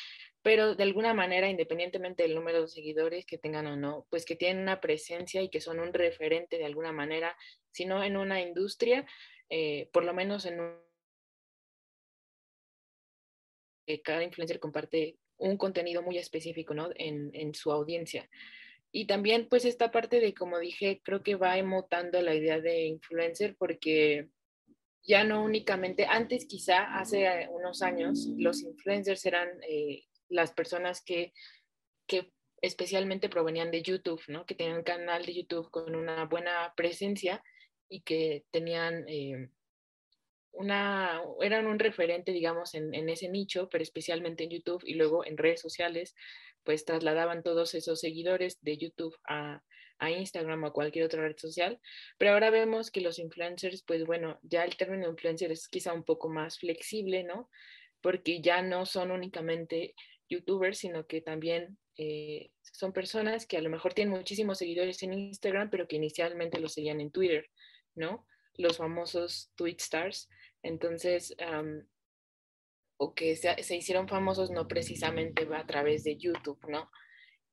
pero 0.47 0.75
de 0.75 0.83
alguna 0.83 1.13
manera, 1.13 1.49
independientemente 1.49 2.23
del 2.23 2.33
número 2.33 2.61
de 2.61 2.67
seguidores 2.69 3.25
que 3.25 3.37
tengan 3.37 3.67
o 3.67 3.75
no, 3.75 4.07
pues 4.09 4.23
que 4.23 4.37
tienen 4.37 4.63
una 4.63 4.79
presencia 4.79 5.41
y 5.41 5.49
que 5.49 5.59
son 5.59 5.77
un 5.77 5.91
referente 5.91 6.57
de 6.57 6.63
alguna 6.63 6.93
manera, 6.93 7.35
si 7.71 7.83
no 7.83 8.01
en 8.01 8.15
una 8.15 8.39
industria, 8.39 9.05
eh, 9.49 9.89
por 9.91 10.05
lo 10.05 10.13
menos 10.13 10.45
en 10.45 10.61
un... 10.61 10.73
cada 14.05 14.23
influencer 14.23 14.61
comparte 14.61 15.17
un 15.35 15.57
contenido 15.57 16.01
muy 16.01 16.17
específico 16.17 16.73
¿no? 16.73 16.91
en, 16.95 17.29
en 17.33 17.53
su 17.53 17.69
audiencia. 17.73 18.29
Y 18.89 19.05
también 19.05 19.49
pues 19.49 19.65
esta 19.65 19.91
parte 19.91 20.21
de, 20.21 20.33
como 20.33 20.59
dije, 20.59 21.01
creo 21.03 21.23
que 21.23 21.35
va 21.35 21.57
emutando 21.57 22.21
la 22.21 22.33
idea 22.33 22.61
de 22.61 22.85
influencer 22.85 23.57
porque 23.57 24.29
ya 25.03 25.25
no 25.25 25.43
únicamente, 25.43 26.05
antes 26.05 26.45
quizá, 26.45 26.97
hace 26.97 27.49
unos 27.49 27.81
años, 27.81 28.27
los 28.37 28.61
influencers 28.61 29.25
eran 29.25 29.49
eh, 29.67 30.06
las 30.29 30.51
personas 30.51 31.01
que, 31.01 31.33
que 32.07 32.31
especialmente 32.61 33.29
provenían 33.29 33.71
de 33.71 33.81
YouTube, 33.81 34.21
¿no? 34.27 34.45
Que 34.45 34.55
tenían 34.55 34.77
un 34.77 34.83
canal 34.83 35.25
de 35.25 35.33
YouTube 35.33 35.69
con 35.69 35.95
una 35.95 36.25
buena 36.25 36.73
presencia 36.75 37.43
y 37.89 38.01
que 38.01 38.45
tenían 38.51 39.07
eh, 39.07 39.49
una, 40.51 41.21
eran 41.41 41.67
un 41.67 41.79
referente, 41.79 42.31
digamos, 42.31 42.73
en, 42.73 42.93
en, 42.93 43.09
ese 43.09 43.29
nicho, 43.29 43.69
pero 43.69 43.83
especialmente 43.83 44.43
en 44.43 44.49
YouTube 44.49 44.83
y 44.85 44.95
luego 44.95 45.25
en 45.25 45.37
redes 45.37 45.61
sociales, 45.61 46.15
pues 46.63 46.83
trasladaban 46.83 47.43
todos 47.43 47.75
esos 47.75 47.99
seguidores 47.99 48.57
de 48.61 48.77
YouTube 48.77 49.15
a, 49.27 49.61
a 49.99 50.11
Instagram 50.11 50.63
o 50.63 50.73
cualquier 50.73 51.05
otra 51.05 51.21
red 51.21 51.37
social. 51.37 51.79
Pero 52.17 52.33
ahora 52.33 52.49
vemos 52.49 52.91
que 52.91 53.01
los 53.01 53.19
influencers, 53.19 53.83
pues 53.83 54.05
bueno, 54.05 54.39
ya 54.43 54.63
el 54.63 54.75
término 54.77 55.09
influencer 55.09 55.51
es 55.51 55.67
quizá 55.67 55.93
un 55.93 56.03
poco 56.03 56.29
más 56.29 56.59
flexible, 56.59 57.23
¿no? 57.23 57.49
Porque 58.01 58.41
ya 58.41 58.61
no 58.61 58.85
son 58.85 59.11
únicamente 59.11 59.95
youtubers, 60.29 60.79
sino 60.79 61.05
que 61.07 61.21
también 61.21 61.77
eh, 61.97 62.51
son 62.61 62.93
personas 62.93 63.45
que 63.45 63.57
a 63.57 63.61
lo 63.61 63.69
mejor 63.69 63.93
tienen 63.93 64.15
muchísimos 64.15 64.59
seguidores 64.59 65.01
en 65.03 65.13
Instagram, 65.13 65.69
pero 65.69 65.87
que 65.87 65.95
inicialmente 65.95 66.59
los 66.59 66.73
seguían 66.73 67.01
en 67.01 67.11
Twitter, 67.11 67.49
¿no? 67.95 68.25
Los 68.55 68.77
famosos 68.77 69.51
tweet 69.55 69.77
stars. 69.79 70.29
Entonces, 70.63 71.35
o 72.97 73.13
que 73.13 73.35
se, 73.35 73.61
se, 73.63 73.75
hicieron 73.75 74.07
famosos 74.07 74.49
no 74.51 74.67
precisamente 74.67 75.47
a 75.53 75.65
través 75.65 76.03
de 76.03 76.17
YouTube, 76.17 76.59
¿no? 76.67 76.89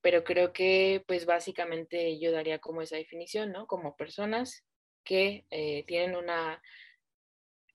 Pero 0.00 0.24
creo 0.24 0.52
que 0.52 1.02
pues 1.06 1.26
básicamente 1.26 2.18
yo 2.18 2.32
daría 2.32 2.58
como 2.58 2.82
esa 2.82 2.96
definición, 2.96 3.52
¿no? 3.52 3.66
Como 3.66 3.96
personas 3.96 4.64
que 5.04 5.46
eh, 5.50 5.84
tienen 5.86 6.16
una 6.16 6.60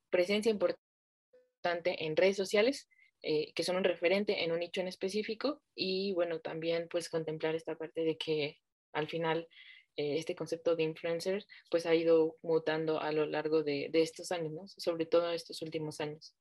presencia 0.10 0.52
importante 0.52 2.04
en 2.04 2.16
redes 2.16 2.38
sociales, 2.38 2.90
eh, 3.22 3.52
que 3.54 3.64
son 3.64 3.76
un 3.76 3.84
referente 3.84 4.44
en 4.44 4.52
un 4.52 4.60
nicho 4.60 4.82
en 4.82 4.88
específico 4.88 5.62
y 5.76 6.14
bueno, 6.14 6.40
también 6.40 6.88
pues 6.90 7.10
contemplar 7.10 7.56
esta 7.56 7.76
parte 7.76 8.02
de 8.02 8.18
que 8.18 8.60
al 8.94 9.08
final 9.08 9.48
eh, 9.98 10.18
este 10.18 10.36
concepto 10.36 10.76
de 10.76 10.84
influencer 10.84 11.46
pues 11.70 11.86
ha 11.86 11.94
ido 11.94 12.38
mutando 12.42 13.02
a 13.02 13.12
lo 13.12 13.26
largo 13.26 13.64
de, 13.64 13.90
de 13.92 14.02
estos 14.02 14.32
años, 14.32 14.52
¿no? 14.52 14.68
sobre 14.68 15.06
todo 15.06 15.32
estos 15.32 15.62
últimos 15.62 16.00
años. 16.00 16.34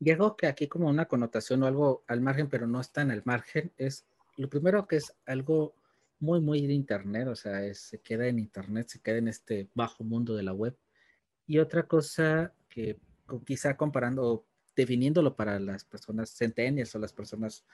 Y 0.00 0.10
algo 0.10 0.36
que 0.36 0.46
aquí 0.46 0.66
como 0.66 0.88
una 0.88 1.06
connotación 1.06 1.62
o 1.62 1.66
algo 1.66 2.04
al 2.06 2.20
margen, 2.20 2.48
pero 2.48 2.66
no 2.66 2.80
está 2.80 3.02
en 3.02 3.10
el 3.10 3.22
margen, 3.24 3.70
es 3.76 4.06
lo 4.36 4.48
primero 4.48 4.88
que 4.88 4.96
es 4.96 5.14
algo 5.26 5.74
muy, 6.18 6.40
muy 6.40 6.66
de 6.66 6.72
Internet, 6.72 7.28
o 7.28 7.36
sea, 7.36 7.64
es, 7.64 7.80
se 7.80 8.00
queda 8.00 8.26
en 8.26 8.38
Internet, 8.38 8.88
se 8.88 9.00
queda 9.00 9.18
en 9.18 9.28
este 9.28 9.68
bajo 9.74 10.04
mundo 10.04 10.34
de 10.34 10.42
la 10.42 10.52
web. 10.52 10.76
Y 11.46 11.58
otra 11.58 11.84
cosa 11.84 12.52
que 12.68 12.98
quizá 13.44 13.76
comparando 13.76 14.46
definiéndolo 14.76 15.36
para 15.36 15.58
las 15.58 15.84
personas 15.84 16.30
centenias 16.30 16.94
o 16.94 16.98
las 16.98 17.12
personas, 17.12 17.64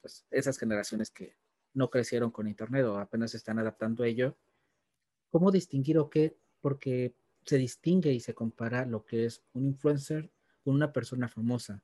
pues 0.00 0.26
esas 0.30 0.58
generaciones 0.58 1.10
que 1.10 1.36
no 1.72 1.90
crecieron 1.90 2.30
con 2.30 2.48
Internet 2.48 2.84
o 2.84 2.98
apenas 2.98 3.32
se 3.32 3.36
están 3.36 3.58
adaptando 3.58 4.04
a 4.04 4.08
ello, 4.08 4.36
¿cómo 5.30 5.50
distinguir 5.50 5.98
o 5.98 6.08
qué? 6.08 6.36
Porque 6.60 7.14
se 7.44 7.58
distingue 7.58 8.12
y 8.12 8.20
se 8.20 8.34
compara 8.34 8.86
lo 8.86 9.04
que 9.04 9.26
es 9.26 9.42
un 9.52 9.66
influencer 9.66 10.30
con 10.62 10.74
una 10.74 10.92
persona 10.92 11.28
famosa, 11.28 11.82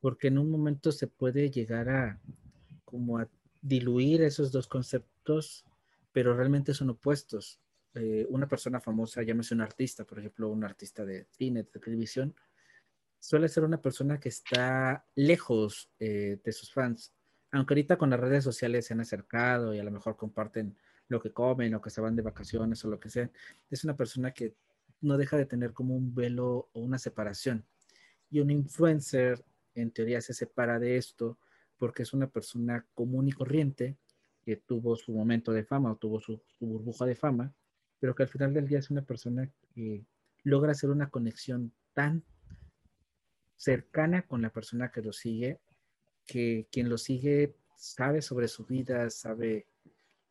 porque 0.00 0.28
en 0.28 0.38
un 0.38 0.50
momento 0.50 0.92
se 0.92 1.06
puede 1.06 1.50
llegar 1.50 1.88
a 1.88 2.20
como 2.84 3.18
a 3.18 3.28
diluir 3.62 4.22
esos 4.22 4.52
dos 4.52 4.66
conceptos, 4.66 5.64
pero 6.12 6.34
realmente 6.34 6.74
son 6.74 6.90
opuestos. 6.90 7.60
Eh, 7.94 8.26
una 8.28 8.48
persona 8.48 8.80
famosa, 8.80 9.22
llámese 9.22 9.54
un 9.54 9.60
artista, 9.60 10.04
por 10.04 10.18
ejemplo, 10.18 10.48
un 10.48 10.64
artista 10.64 11.04
de 11.04 11.26
cine, 11.30 11.64
de 11.64 11.80
televisión, 11.80 12.34
suele 13.18 13.48
ser 13.48 13.64
una 13.64 13.80
persona 13.80 14.20
que 14.20 14.28
está 14.28 15.04
lejos 15.14 15.90
eh, 15.98 16.40
de 16.42 16.52
sus 16.52 16.72
fans. 16.72 17.12
Aunque 17.50 17.74
ahorita 17.74 17.96
con 17.96 18.10
las 18.10 18.20
redes 18.20 18.44
sociales 18.44 18.86
se 18.86 18.94
han 18.94 19.00
acercado 19.00 19.74
y 19.74 19.78
a 19.78 19.84
lo 19.84 19.90
mejor 19.90 20.16
comparten 20.16 20.76
lo 21.08 21.20
que 21.20 21.32
comen 21.32 21.74
o 21.74 21.80
que 21.80 21.90
se 21.90 22.00
van 22.00 22.16
de 22.16 22.22
vacaciones 22.22 22.84
o 22.84 22.88
lo 22.88 23.00
que 23.00 23.08
sea, 23.08 23.30
es 23.70 23.84
una 23.84 23.96
persona 23.96 24.32
que 24.32 24.54
no 25.00 25.16
deja 25.16 25.36
de 25.36 25.46
tener 25.46 25.72
como 25.72 25.96
un 25.96 26.14
velo 26.14 26.68
o 26.72 26.80
una 26.80 26.98
separación. 26.98 27.64
Y 28.30 28.40
un 28.40 28.50
influencer, 28.50 29.42
en 29.74 29.90
teoría, 29.90 30.20
se 30.20 30.34
separa 30.34 30.78
de 30.78 30.96
esto 30.96 31.38
porque 31.78 32.02
es 32.02 32.12
una 32.12 32.28
persona 32.28 32.86
común 32.94 33.28
y 33.28 33.32
corriente 33.32 33.96
que 34.42 34.56
tuvo 34.56 34.96
su 34.96 35.12
momento 35.12 35.52
de 35.52 35.64
fama 35.64 35.92
o 35.92 35.96
tuvo 35.96 36.20
su, 36.20 36.42
su 36.58 36.66
burbuja 36.66 37.06
de 37.06 37.14
fama, 37.14 37.54
pero 38.00 38.14
que 38.14 38.24
al 38.24 38.28
final 38.28 38.52
del 38.52 38.66
día 38.66 38.80
es 38.80 38.90
una 38.90 39.02
persona 39.02 39.50
que 39.74 40.04
logra 40.42 40.72
hacer 40.72 40.90
una 40.90 41.08
conexión 41.10 41.72
tan 41.94 42.24
cercana 43.58 44.22
con 44.22 44.40
la 44.40 44.50
persona 44.50 44.90
que 44.90 45.02
lo 45.02 45.12
sigue, 45.12 45.58
que 46.26 46.66
quien 46.70 46.88
lo 46.88 46.96
sigue 46.96 47.54
sabe 47.76 48.22
sobre 48.22 48.48
su 48.48 48.64
vida, 48.64 49.10
sabe 49.10 49.66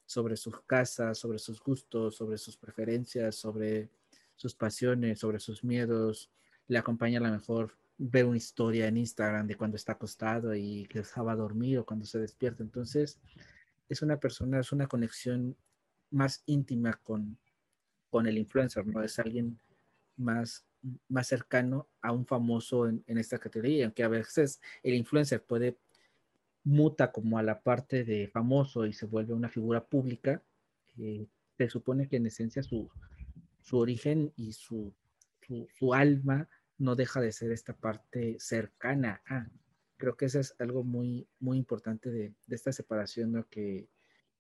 sobre 0.06 0.38
sus 0.38 0.62
casas, 0.62 1.18
sobre 1.18 1.38
sus 1.38 1.62
gustos, 1.62 2.16
sobre 2.16 2.38
sus 2.38 2.58
preferencias, 2.58 3.36
sobre 3.36 3.90
sus 4.36 4.56
pasiones, 4.56 5.20
sobre 5.20 5.40
sus 5.40 5.64
miedos. 5.64 6.32
Le 6.68 6.78
acompaña 6.78 7.20
a 7.20 7.24
lo 7.24 7.32
mejor 7.32 7.78
ver 7.98 8.26
una 8.26 8.38
historia 8.38 8.88
en 8.88 8.98
Instagram 8.98 9.48
de 9.48 9.56
cuando 9.56 9.76
está 9.76 9.94
acostado 9.94 10.56
y 10.56 10.86
que 10.86 11.00
estaba 11.00 11.34
a 11.34 11.36
dormir 11.36 11.80
o 11.80 11.86
cuando 11.86 12.06
se 12.06 12.20
despierta. 12.20 12.64
Entonces, 12.64 13.20
es 13.90 14.02
una 14.02 14.20
persona, 14.20 14.60
es 14.60 14.72
una 14.72 14.88
conexión 14.88 15.58
más 16.12 16.44
íntima 16.46 16.94
con, 17.04 17.38
con 18.10 18.28
el 18.28 18.38
influencer, 18.38 18.86
¿no? 18.86 19.04
Es 19.04 19.20
alguien 19.20 19.60
más 20.16 20.67
más 21.10 21.28
cercano 21.28 21.88
a 22.02 22.12
un 22.12 22.26
famoso 22.26 22.88
en, 22.88 23.04
esta 23.08 23.38
categoría, 23.38 23.86
aunque 23.86 24.04
a 24.04 24.08
veces 24.08 24.62
el 24.84 24.94
influencer 24.94 25.44
puede 25.44 25.78
muta 26.64 27.12
como 27.12 27.38
a 27.38 27.44
la 27.44 27.62
parte 27.62 28.04
de 28.04 28.28
famoso 28.28 28.86
y 28.86 28.94
se 28.94 29.06
vuelve 29.06 29.34
una 29.34 29.50
figura 29.50 29.86
pública, 29.86 30.42
eh, 30.98 31.28
se 31.58 31.70
supone 31.70 32.08
que 32.08 32.18
en 32.18 32.28
esencia 32.28 32.62
su, 32.62 32.90
su 33.62 33.78
origen 33.78 34.34
y 34.36 34.54
su, 34.54 34.94
su, 35.78 35.94
alma 35.94 36.48
no 36.78 36.96
deja 36.96 37.22
de 37.22 37.32
ser 37.32 37.52
esta 37.52 37.74
parte 37.74 38.38
cercana. 38.40 39.22
Creo 39.98 40.16
que 40.16 40.26
eso 40.26 40.40
es 40.40 40.56
algo 40.60 40.84
muy, 40.84 41.28
muy 41.40 41.58
importante 41.58 42.12
de, 42.12 42.34
de 42.46 42.56
esta 42.56 42.72
separación, 42.72 43.32
¿no? 43.32 43.48
que, 43.50 43.88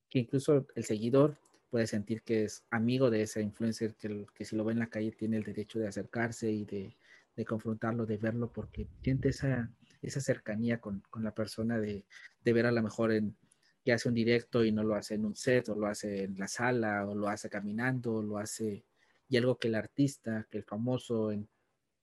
que 0.09 0.19
incluso 0.19 0.67
el 0.75 0.83
seguidor 0.83 1.37
puede 1.69 1.87
sentir 1.87 2.21
que 2.23 2.45
es 2.45 2.63
amigo 2.69 3.09
de 3.09 3.23
ese 3.23 3.41
influencer, 3.41 3.95
que, 3.95 4.25
que 4.33 4.45
si 4.45 4.55
lo 4.55 4.63
ve 4.63 4.73
en 4.73 4.79
la 4.79 4.89
calle 4.89 5.11
tiene 5.11 5.37
el 5.37 5.43
derecho 5.43 5.79
de 5.79 5.87
acercarse 5.87 6.51
y 6.51 6.65
de, 6.65 6.97
de 7.35 7.45
confrontarlo, 7.45 8.05
de 8.05 8.17
verlo, 8.17 8.51
porque 8.51 8.87
siente 9.01 9.29
esa, 9.29 9.71
esa 10.01 10.21
cercanía 10.21 10.79
con, 10.79 11.01
con 11.09 11.23
la 11.23 11.33
persona 11.33 11.79
de, 11.79 12.05
de, 12.43 12.53
ver 12.53 12.65
a 12.65 12.71
lo 12.71 12.81
mejor 12.81 13.11
en, 13.11 13.35
que 13.83 13.93
hace 13.93 14.09
un 14.09 14.15
directo 14.15 14.65
y 14.65 14.71
no 14.71 14.83
lo 14.83 14.95
hace 14.95 15.15
en 15.15 15.25
un 15.25 15.35
set, 15.35 15.69
o 15.69 15.75
lo 15.75 15.87
hace 15.87 16.23
en 16.23 16.37
la 16.37 16.47
sala, 16.47 17.07
o 17.07 17.15
lo 17.15 17.27
hace 17.29 17.49
caminando, 17.49 18.15
o 18.15 18.21
lo 18.23 18.37
hace, 18.37 18.85
y 19.29 19.37
algo 19.37 19.57
que 19.57 19.67
el 19.67 19.75
artista, 19.75 20.47
que 20.49 20.57
el 20.57 20.63
famoso, 20.63 21.31
en, 21.31 21.47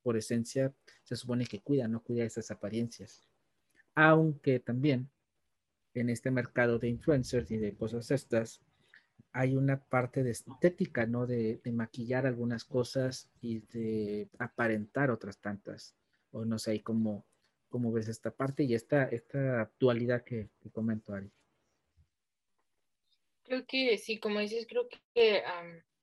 por 0.02 0.16
esencia, 0.16 0.73
se 1.02 1.16
supone 1.16 1.47
que 1.47 1.61
cuida, 1.61 1.88
no 1.88 2.02
cuida 2.02 2.25
esas 2.25 2.50
apariencias. 2.50 3.23
Aunque 3.94 4.61
también 4.61 5.11
en 5.94 6.11
este 6.11 6.30
mercado 6.30 6.78
de 6.78 6.88
influencers 6.88 7.50
y 7.50 7.56
de 7.56 7.75
cosas 7.75 8.11
estas, 8.11 8.61
hay 9.34 9.56
una 9.56 9.84
parte 9.84 10.22
de 10.22 10.30
estética, 10.30 11.06
¿no? 11.06 11.26
De, 11.26 11.60
maquillar 11.72 12.24
algunas 12.24 12.64
cosas 12.64 13.28
y 13.40 13.58
de 13.72 14.28
aparentar 14.38 15.10
otras 15.10 15.40
tantas. 15.40 15.96
O 16.30 16.44
no 16.44 16.56
sé, 16.58 16.80
cómo, 16.82 17.26
cómo 17.68 17.92
ves 17.92 18.08
esta 18.08 18.30
parte 18.30 18.62
y 18.62 18.74
esta, 18.74 19.04
esta 19.08 19.72
dualidad 19.80 20.22
que, 20.22 20.50
que 20.60 20.70
comento, 20.70 21.12
Ari. 21.12 21.32
Creo 23.42 23.66
que 23.66 23.98
sí, 23.98 24.20
como 24.20 24.38
dices, 24.38 24.66
creo 24.68 24.88
que 24.88 25.42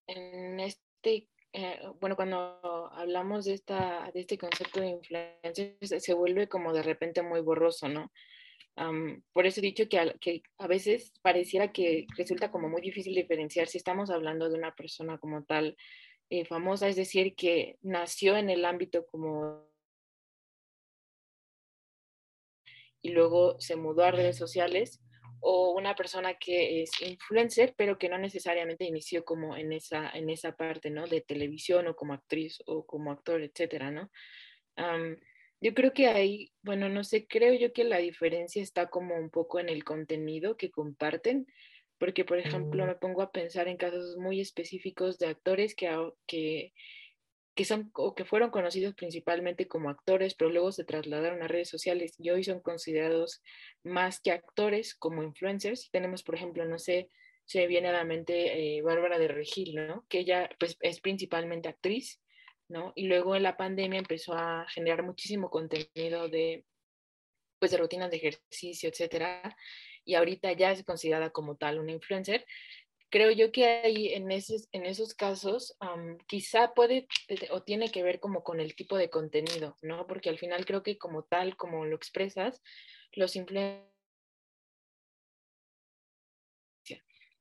en 0.08 0.60
este, 0.60 1.30
eh, 1.54 1.80
bueno, 2.02 2.18
cuando 2.18 2.60
hablamos 2.92 3.46
de, 3.46 3.54
esta, 3.54 4.12
de 4.14 4.20
este 4.20 4.38
concepto 4.38 4.82
de 4.82 4.90
influencia, 4.90 6.00
se 6.00 6.14
vuelve 6.14 6.50
como 6.50 6.74
de 6.74 6.84
repente 6.84 7.22
muy 7.22 7.40
borroso, 7.40 7.88
¿no? 7.88 8.12
Por 9.34 9.46
eso 9.46 9.60
he 9.60 9.64
dicho 9.64 9.88
que 9.90 10.00
a, 10.00 10.14
que 10.14 10.42
a, 10.58 10.68
veces 10.68 11.14
pareciera 11.22 11.72
que 11.72 12.08
resulta 12.18 12.52
como 12.52 12.70
muy 12.70 12.82
difícil 12.82 13.14
diferenciar 13.14 13.68
si 13.68 13.78
estamos 13.78 14.10
hablando 14.10 14.50
de 14.50 14.58
una 14.58 14.76
persona 14.76 15.18
como 15.18 15.44
tal 15.44 15.78
eh, 16.30 16.46
famosa, 16.46 16.88
es 16.88 16.96
decir, 16.96 17.36
que 17.36 17.78
nació 17.82 18.38
en 18.38 18.50
el 18.50 18.66
ámbito 18.66 19.06
como 19.06 19.70
y 23.04 23.10
luego 23.10 23.60
se 23.60 23.76
mudó 23.76 24.04
a 24.04 24.12
redes 24.12 24.38
sociales, 24.38 25.02
o 25.42 25.72
una 25.72 25.96
persona 25.96 26.36
que 26.36 26.84
es 26.84 26.92
influencer, 27.02 27.74
pero 27.76 27.98
que 27.98 28.10
no 28.10 28.18
necesariamente 28.20 28.86
inició 28.86 29.26
como 29.26 29.58
en 29.58 29.74
esa, 29.74 30.10
en 30.12 30.30
esa 30.30 30.56
parte, 30.56 30.92
¿no? 30.92 31.08
De 31.08 31.22
televisión 31.22 31.88
o 31.88 31.96
como 31.96 32.14
actriz 32.14 32.62
o 32.68 32.86
como 32.86 33.12
actor, 33.12 33.42
etcétera, 33.42 33.90
¿no? 33.90 34.12
Yo 35.62 35.76
creo 35.76 35.94
que 35.94 36.08
ahí, 36.08 36.52
bueno, 36.64 36.90
no 36.90 37.04
sé, 37.04 37.28
creo 37.28 37.54
yo 37.54 37.72
que 37.72 37.84
la 37.84 38.00
diferencia 38.00 38.64
está 38.64 38.90
como 38.90 39.16
un 39.16 39.30
poco 39.30 39.60
en 39.60 39.70
el 39.70 39.84
contenido 39.84 40.58
que 40.58 40.72
comparten, 40.72 41.46
porque 42.00 42.26
por 42.26 42.40
ejemplo 42.40 42.88
me 42.88 42.96
pongo 42.96 43.22
a 43.22 43.32
pensar 43.32 43.68
en 43.68 43.78
casos 43.78 44.18
muy 44.18 44.42
específicos 44.42 45.20
de 45.20 45.28
actores 45.28 45.76
que, 45.76 45.88
que, 46.26 46.74
que 47.54 47.66
son 47.66 47.92
o 47.94 48.16
que 48.16 48.26
fueron 48.26 48.50
conocidos 48.50 48.96
principalmente 48.96 49.68
como 49.68 49.92
actores, 49.92 50.34
pero 50.34 50.50
luego 50.50 50.72
se 50.72 50.84
trasladaron 50.84 51.44
a 51.44 51.48
redes 51.48 51.70
sociales 51.70 52.16
y 52.18 52.32
hoy 52.32 52.44
son 52.44 52.62
considerados 52.62 53.44
más 53.84 54.20
que 54.20 54.32
actores 54.32 54.96
como 54.96 55.22
influencers. 55.22 55.92
Tenemos, 55.92 56.24
por 56.24 56.34
ejemplo, 56.34 56.66
no 56.66 56.80
sé, 56.80 57.10
se 57.46 57.68
viene 57.68 57.90
a 57.90 57.94
la 57.94 58.04
mente 58.04 58.78
eh, 58.78 58.82
Bárbara 58.82 59.20
de 59.20 59.28
Regil, 59.28 59.76
¿no? 59.76 60.06
Que 60.10 60.22
ella 60.22 60.50
pues, 60.58 60.78
es 60.80 61.02
principalmente 61.02 61.70
actriz, 61.70 62.20
¿no? 62.72 62.94
Y 62.96 63.08
luego 63.08 63.36
en 63.36 63.44
la 63.44 63.58
pandemia 63.58 64.00
empezó 64.00 64.34
a 64.34 64.66
generar 64.70 65.04
muchísimo 65.04 65.50
contenido 65.50 66.30
de, 66.30 66.66
pues, 67.60 67.72
de 67.72 67.78
rutinas 67.78 68.10
de 68.10 68.18
ejercicio, 68.18 68.90
etcétera. 68.90 69.56
Y 70.04 70.16
ahorita 70.16 70.52
ya 70.54 70.72
es 70.72 70.84
considerada 70.84 71.30
como 71.30 71.58
tal 71.58 71.80
una 71.80 71.92
influencer. 71.92 72.46
Creo 73.10 73.30
yo 73.32 73.52
que 73.52 73.66
ahí 73.66 74.14
en 74.14 74.32
esos, 74.32 74.70
en 74.72 74.86
esos 74.86 75.14
casos 75.14 75.78
quizá 76.28 76.74
puede 76.74 77.08
o 77.52 77.62
tiene 77.62 77.92
que 77.92 78.04
ver 78.04 78.20
como 78.22 78.42
con 78.42 78.62
el 78.62 78.74
tipo 78.74 78.98
de 78.98 79.10
contenido, 79.10 79.76
¿no? 79.82 80.08
Porque 80.08 80.30
al 80.30 80.40
final 80.40 80.66
creo 80.66 80.82
que 80.82 80.98
como 80.98 81.24
tal, 81.24 81.58
como 81.58 81.86
lo 81.86 81.96
expresas, 81.96 82.64
los 83.12 83.36
influencers 83.36 83.91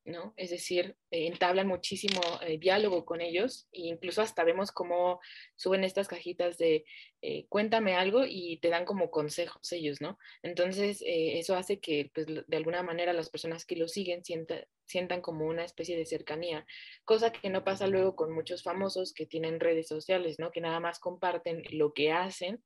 ¿no? 0.04 0.32
Es 0.36 0.50
decir, 0.50 0.96
eh, 1.10 1.26
entablan 1.26 1.66
muchísimo 1.66 2.20
eh, 2.42 2.58
diálogo 2.58 3.04
con 3.04 3.20
ellos 3.20 3.68
e 3.72 3.82
incluso 3.82 4.22
hasta 4.22 4.44
vemos 4.44 4.72
cómo 4.72 5.20
suben 5.56 5.84
estas 5.84 6.08
cajitas 6.08 6.56
de 6.58 6.84
eh, 7.22 7.46
cuéntame 7.48 7.94
algo 7.94 8.24
y 8.26 8.58
te 8.58 8.70
dan 8.70 8.86
como 8.86 9.10
consejos 9.10 9.72
ellos, 9.72 10.00
¿no? 10.00 10.18
Entonces, 10.42 11.02
eso 11.04 11.54
hace 11.54 11.80
que 11.80 12.10
pues, 12.14 12.26
de 12.26 12.56
alguna 12.56 12.82
manera 12.82 13.12
las 13.12 13.28
personas 13.28 13.66
que 13.66 13.76
lo 13.76 13.88
siguen 13.88 14.22
sientan 14.24 15.20
como 15.20 15.46
una 15.46 15.64
especie 15.64 15.96
de 15.96 16.06
cercanía, 16.06 16.66
cosa 17.04 17.30
que 17.30 17.50
no 17.50 17.62
pasa 17.62 17.86
luego 17.86 18.16
con 18.16 18.32
muchos 18.32 18.62
famosos 18.62 19.12
que 19.12 19.26
tienen 19.26 19.60
redes 19.60 19.88
sociales, 19.88 20.38
¿no? 20.38 20.50
Que 20.50 20.62
nada 20.62 20.80
más 20.80 20.98
comparten 20.98 21.62
lo 21.72 21.92
que 21.92 22.10
hacen 22.12 22.64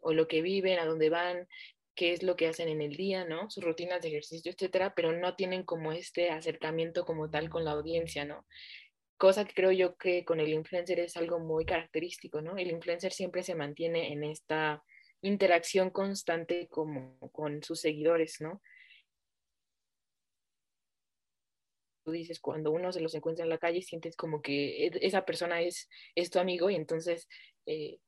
o 0.00 0.14
lo 0.14 0.26
que 0.26 0.40
viven, 0.40 0.78
a 0.78 0.86
dónde 0.86 1.10
van, 1.10 1.46
qué 2.00 2.14
es 2.14 2.22
lo 2.22 2.34
que 2.34 2.48
hacen 2.48 2.70
en 2.70 2.80
el 2.80 2.96
día, 2.96 3.26
¿no? 3.26 3.50
Sus 3.50 3.62
rutinas 3.62 4.00
de 4.00 4.08
ejercicio, 4.08 4.50
etcétera, 4.50 4.94
pero 4.96 5.12
no 5.12 5.36
tienen 5.36 5.64
como 5.64 5.92
este 5.92 6.30
acercamiento 6.30 7.04
como 7.04 7.28
tal 7.28 7.50
con 7.50 7.62
la 7.62 7.72
audiencia, 7.72 8.24
¿no? 8.24 8.46
Cosa 9.18 9.44
que 9.44 9.52
creo 9.52 9.70
yo 9.70 9.98
que 9.98 10.24
con 10.24 10.40
el 10.40 10.48
influencer 10.48 10.98
es 10.98 11.18
algo 11.18 11.40
muy 11.40 11.66
característico, 11.66 12.40
¿no? 12.40 12.56
El 12.56 12.70
influencer 12.70 13.12
siempre 13.12 13.42
se 13.42 13.54
mantiene 13.54 14.14
en 14.14 14.24
esta 14.24 14.82
interacción 15.20 15.90
constante 15.90 16.68
como 16.68 17.18
con 17.32 17.62
sus 17.62 17.82
seguidores, 17.82 18.40
¿no? 18.40 18.62
Tú 22.02 22.12
dices, 22.12 22.40
cuando 22.40 22.70
uno 22.70 22.92
se 22.92 23.00
los 23.02 23.14
encuentra 23.14 23.44
en 23.44 23.50
la 23.50 23.58
calle, 23.58 23.82
sientes 23.82 24.16
como 24.16 24.40
que 24.40 24.86
e, 24.86 24.90
esa 25.02 25.26
persona 25.26 25.60
es, 25.60 25.90
es 26.14 26.30
tu 26.30 26.38
amigo 26.38 26.70
y 26.70 26.76
entonces 26.76 27.28
eh, 27.66 27.98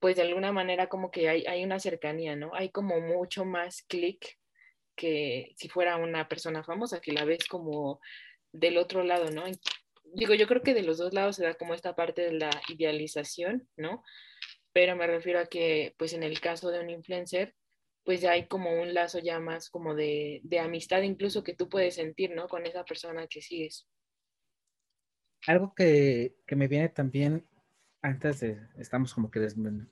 pues 0.00 0.16
de 0.16 0.22
alguna 0.22 0.52
manera 0.52 0.88
como 0.88 1.10
que 1.10 1.28
hay, 1.28 1.44
hay 1.46 1.64
una 1.64 1.80
cercanía, 1.80 2.36
¿no? 2.36 2.54
Hay 2.54 2.70
como 2.70 3.00
mucho 3.00 3.44
más 3.44 3.82
clic 3.82 4.38
que 4.96 5.52
si 5.56 5.68
fuera 5.68 5.96
una 5.96 6.28
persona 6.28 6.64
famosa, 6.64 7.00
que 7.00 7.12
la 7.12 7.24
ves 7.24 7.46
como 7.46 8.00
del 8.52 8.78
otro 8.78 9.04
lado, 9.04 9.30
¿no? 9.30 9.44
Digo, 10.14 10.34
yo 10.34 10.46
creo 10.46 10.62
que 10.62 10.74
de 10.74 10.82
los 10.82 10.98
dos 10.98 11.12
lados 11.12 11.36
se 11.36 11.44
da 11.44 11.54
como 11.54 11.74
esta 11.74 11.94
parte 11.94 12.22
de 12.22 12.32
la 12.32 12.50
idealización, 12.68 13.68
¿no? 13.76 14.02
Pero 14.72 14.96
me 14.96 15.06
refiero 15.06 15.40
a 15.40 15.46
que, 15.46 15.94
pues 15.98 16.12
en 16.12 16.22
el 16.22 16.40
caso 16.40 16.70
de 16.70 16.80
un 16.80 16.90
influencer, 16.90 17.54
pues 18.04 18.20
ya 18.20 18.32
hay 18.32 18.46
como 18.48 18.80
un 18.80 18.94
lazo 18.94 19.18
ya 19.18 19.38
más 19.38 19.68
como 19.68 19.94
de, 19.94 20.40
de 20.42 20.60
amistad 20.60 21.02
incluso 21.02 21.42
que 21.42 21.54
tú 21.54 21.68
puedes 21.68 21.96
sentir, 21.96 22.30
¿no? 22.30 22.48
Con 22.48 22.66
esa 22.66 22.84
persona 22.84 23.26
que 23.26 23.42
sigues. 23.42 23.86
Algo 25.46 25.74
que, 25.74 26.36
que 26.46 26.56
me 26.56 26.68
viene 26.68 26.88
también 26.88 27.46
antes 28.02 28.40
de, 28.40 28.60
estamos 28.76 29.12
como 29.14 29.30
que 29.30 29.40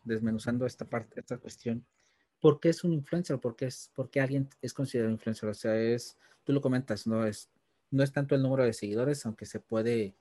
desmenuzando 0.04 0.66
esta 0.66 0.84
parte, 0.84 1.20
esta 1.20 1.38
cuestión, 1.38 1.84
¿por 2.40 2.60
qué 2.60 2.68
es 2.68 2.84
un 2.84 2.92
influencer? 2.92 3.38
¿Por 3.38 3.56
qué, 3.56 3.66
es, 3.66 3.90
por 3.94 4.10
qué 4.10 4.20
alguien 4.20 4.48
es 4.62 4.72
considerado 4.72 5.12
influencer? 5.12 5.48
O 5.48 5.54
sea, 5.54 5.76
es, 5.76 6.16
tú 6.44 6.52
lo 6.52 6.60
comentas, 6.60 7.06
no 7.06 7.26
es, 7.26 7.50
no 7.90 8.02
es 8.02 8.12
tanto 8.12 8.34
el 8.34 8.42
número 8.42 8.64
de 8.64 8.72
seguidores, 8.72 9.24
aunque 9.26 9.46
se 9.46 9.60
puede 9.60 10.14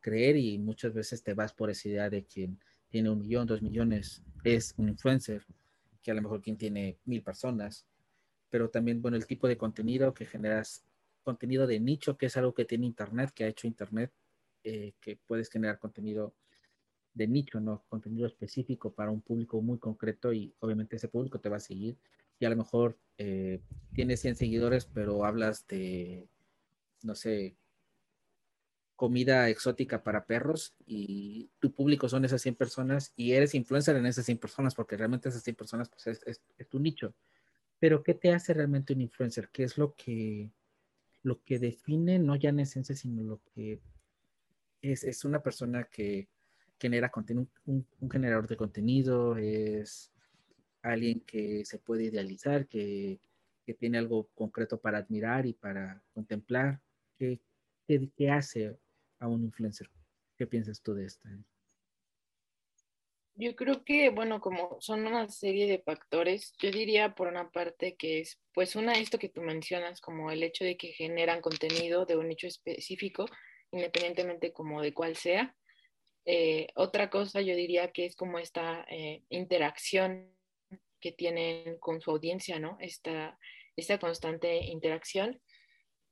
creer 0.00 0.36
y 0.36 0.58
muchas 0.58 0.94
veces 0.94 1.22
te 1.22 1.34
vas 1.34 1.52
por 1.52 1.70
esa 1.70 1.88
idea 1.88 2.10
de 2.10 2.24
quien 2.24 2.58
tiene 2.88 3.10
un 3.10 3.20
millón, 3.20 3.46
dos 3.46 3.62
millones, 3.62 4.22
es 4.42 4.74
un 4.76 4.88
influencer, 4.88 5.44
que 6.02 6.10
a 6.10 6.14
lo 6.14 6.22
mejor 6.22 6.40
quien 6.40 6.56
tiene 6.56 6.98
mil 7.04 7.22
personas, 7.22 7.86
pero 8.48 8.68
también, 8.68 9.00
bueno, 9.00 9.16
el 9.16 9.26
tipo 9.26 9.46
de 9.46 9.56
contenido 9.56 10.12
que 10.12 10.26
generas, 10.26 10.84
contenido 11.22 11.66
de 11.66 11.78
nicho, 11.78 12.16
que 12.16 12.26
es 12.26 12.36
algo 12.36 12.54
que 12.54 12.64
tiene 12.64 12.86
Internet, 12.86 13.30
que 13.32 13.44
ha 13.44 13.48
hecho 13.48 13.66
Internet, 13.66 14.10
eh, 14.64 14.94
que 15.00 15.16
puedes 15.16 15.48
generar 15.50 15.78
contenido 15.78 16.34
de 17.14 17.28
nicho, 17.28 17.60
¿no? 17.60 17.84
Contenido 17.88 18.26
específico 18.26 18.92
para 18.92 19.10
un 19.10 19.20
público 19.20 19.60
muy 19.60 19.78
concreto 19.78 20.32
y 20.32 20.54
obviamente 20.60 20.96
ese 20.96 21.08
público 21.08 21.40
te 21.40 21.48
va 21.48 21.56
a 21.56 21.60
seguir. 21.60 21.96
Y 22.38 22.44
a 22.44 22.50
lo 22.50 22.56
mejor 22.56 22.98
eh, 23.18 23.60
tienes 23.92 24.20
100 24.20 24.36
seguidores, 24.36 24.86
pero 24.86 25.24
hablas 25.24 25.66
de, 25.66 26.28
no 27.02 27.14
sé, 27.14 27.56
comida 29.00 29.48
exótica 29.48 30.02
para 30.02 30.26
perros 30.26 30.74
y 30.86 31.48
tu 31.58 31.72
público 31.72 32.06
son 32.08 32.26
esas 32.26 32.42
100 32.42 32.54
personas 32.56 33.14
y 33.16 33.32
eres 33.32 33.54
influencer 33.54 33.96
en 33.96 34.04
esas 34.04 34.26
100 34.26 34.36
personas 34.36 34.74
porque 34.74 34.96
realmente 34.96 35.30
esas 35.30 35.42
100 35.42 35.56
personas 35.56 35.88
pues 35.88 36.06
es, 36.06 36.40
es, 36.58 36.68
tu 36.68 36.78
nicho. 36.78 37.14
Pero 37.78 38.02
¿qué 38.02 38.12
te 38.12 38.30
hace 38.32 38.52
realmente 38.52 38.92
un 38.92 39.00
influencer? 39.00 39.48
¿Qué 39.50 39.64
es 39.64 39.78
lo 39.78 39.94
que, 39.94 40.50
lo 41.22 41.42
que 41.42 41.58
define, 41.58 42.18
no 42.18 42.36
ya 42.36 42.50
en 42.50 42.60
esencia, 42.60 42.94
sino 42.94 43.22
lo 43.22 43.40
que 43.54 43.80
es, 44.82 45.04
es 45.04 45.24
una 45.24 45.42
persona 45.42 45.84
que 45.84 46.28
genera 46.80 47.12
un, 47.66 47.86
generador 48.10 48.48
de 48.48 48.56
contenido, 48.56 49.36
es 49.36 50.12
alguien 50.82 51.20
que 51.20 51.64
se 51.64 51.78
puede 51.78 52.04
idealizar, 52.04 52.66
que, 52.66 53.20
tiene 53.78 53.98
algo 53.98 54.28
concreto 54.34 54.80
para 54.80 54.98
admirar 54.98 55.46
y 55.46 55.52
para 55.52 56.02
contemplar. 56.12 56.80
¿Qué, 57.16 57.40
qué, 57.86 58.28
hace 58.28 58.76
a 59.20 59.28
un 59.28 59.44
influencer? 59.44 59.88
¿Qué 60.36 60.44
piensas 60.44 60.82
tú 60.82 60.92
de 60.92 61.04
esto? 61.04 61.28
Yo 63.36 63.54
creo 63.54 63.84
que, 63.84 64.10
bueno, 64.10 64.40
como 64.40 64.76
son 64.80 65.06
una 65.06 65.28
serie 65.28 65.68
de 65.68 65.78
factores, 65.78 66.52
yo 66.58 66.72
diría 66.72 67.14
por 67.14 67.28
una 67.28 67.50
parte 67.50 67.94
que 67.94 68.18
es, 68.18 68.40
pues 68.52 68.74
una, 68.74 68.94
esto 68.94 69.20
que 69.20 69.28
tú 69.28 69.40
mencionas, 69.40 70.00
como 70.00 70.32
el 70.32 70.42
hecho 70.42 70.64
de 70.64 70.76
que 70.76 70.88
generan 70.88 71.40
contenido 71.40 72.06
de 72.06 72.16
un 72.16 72.26
nicho 72.26 72.48
específico, 72.48 73.26
independientemente 73.70 74.52
como 74.52 74.82
de 74.82 74.92
cuál 74.92 75.14
sea. 75.14 75.54
Eh, 76.24 76.68
otra 76.74 77.10
cosa 77.10 77.40
yo 77.40 77.54
diría 77.54 77.92
que 77.92 78.04
es 78.04 78.14
como 78.14 78.38
esta 78.38 78.86
eh, 78.90 79.22
interacción 79.30 80.34
que 81.00 81.12
tienen 81.12 81.78
con 81.78 82.00
su 82.00 82.10
audiencia, 82.10 82.58
¿no? 82.58 82.76
Esta, 82.80 83.38
esta 83.76 83.98
constante 83.98 84.56
interacción. 84.66 85.40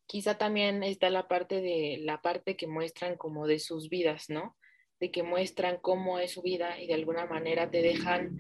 Quizá 0.07 0.39
también 0.39 0.83
está 0.83 1.11
la 1.11 1.29
parte 1.29 1.61
de 1.61 1.99
la 2.01 2.23
parte 2.23 2.57
que 2.57 2.67
muestran 2.67 3.17
como 3.17 3.47
de 3.47 3.59
sus 3.59 3.91
vidas, 3.91 4.31
¿no? 4.31 4.57
De 4.99 5.11
que 5.11 5.23
muestran 5.23 5.79
cómo 5.81 6.19
es 6.19 6.33
su 6.33 6.43
vida 6.43 6.81
y 6.81 6.87
de 6.87 6.95
alguna 6.95 7.27
manera 7.27 7.71
te 7.71 7.83
dejan 7.83 8.37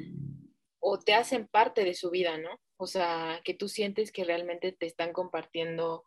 o 0.80 0.98
te 0.98 1.12
hacen 1.12 1.46
parte 1.46 1.84
de 1.84 1.92
su 1.92 2.10
vida, 2.10 2.38
¿no? 2.38 2.58
O 2.78 2.86
sea, 2.86 3.40
que 3.44 3.54
tú 3.54 3.68
sientes 3.68 4.10
que 4.10 4.24
realmente 4.24 4.72
te 4.72 4.86
están 4.86 5.12
compartiendo 5.12 6.04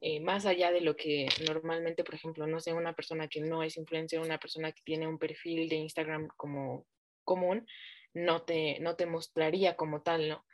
eh, 0.00 0.20
más 0.20 0.46
allá 0.46 0.72
de 0.72 0.80
lo 0.80 0.96
que 0.96 1.28
normalmente, 1.46 2.04
por 2.04 2.14
ejemplo, 2.14 2.46
no 2.46 2.60
sé, 2.60 2.72
una 2.72 2.94
persona 2.94 3.28
que 3.28 3.40
no 3.40 3.62
es 3.62 3.76
influencer, 3.76 4.20
una 4.20 4.38
persona 4.38 4.72
que 4.72 4.82
tiene 4.82 5.06
un 5.06 5.18
perfil 5.18 5.68
de 5.68 5.76
Instagram 5.76 6.28
como 6.36 6.86
común, 7.24 7.66
no 8.14 8.42
te, 8.42 8.78
no 8.80 8.96
te 8.96 9.06
mostraría 9.06 9.76
como 9.76 10.02
tal, 10.02 10.28
¿no? 10.28 10.46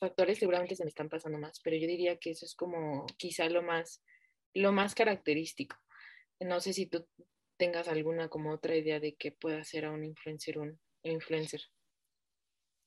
Factores 0.00 0.38
seguramente 0.38 0.76
se 0.76 0.84
me 0.84 0.90
están 0.90 1.08
pasando 1.08 1.38
más, 1.38 1.60
pero 1.60 1.76
yo 1.76 1.86
diría 1.86 2.18
que 2.18 2.30
eso 2.30 2.44
es 2.44 2.54
como 2.54 3.06
quizá 3.16 3.48
lo 3.48 3.62
más, 3.62 4.04
lo 4.52 4.70
más 4.70 4.94
característico. 4.94 5.76
No 6.40 6.60
sé 6.60 6.72
si 6.72 6.86
tú 6.86 7.06
tengas 7.56 7.88
alguna 7.88 8.28
como 8.28 8.52
otra 8.52 8.76
idea 8.76 9.00
de 9.00 9.14
qué 9.14 9.32
puede 9.32 9.58
hacer 9.58 9.86
a 9.86 9.90
un 9.90 10.04
influencer 10.04 10.58
un 10.58 10.78
influencer. 11.02 11.62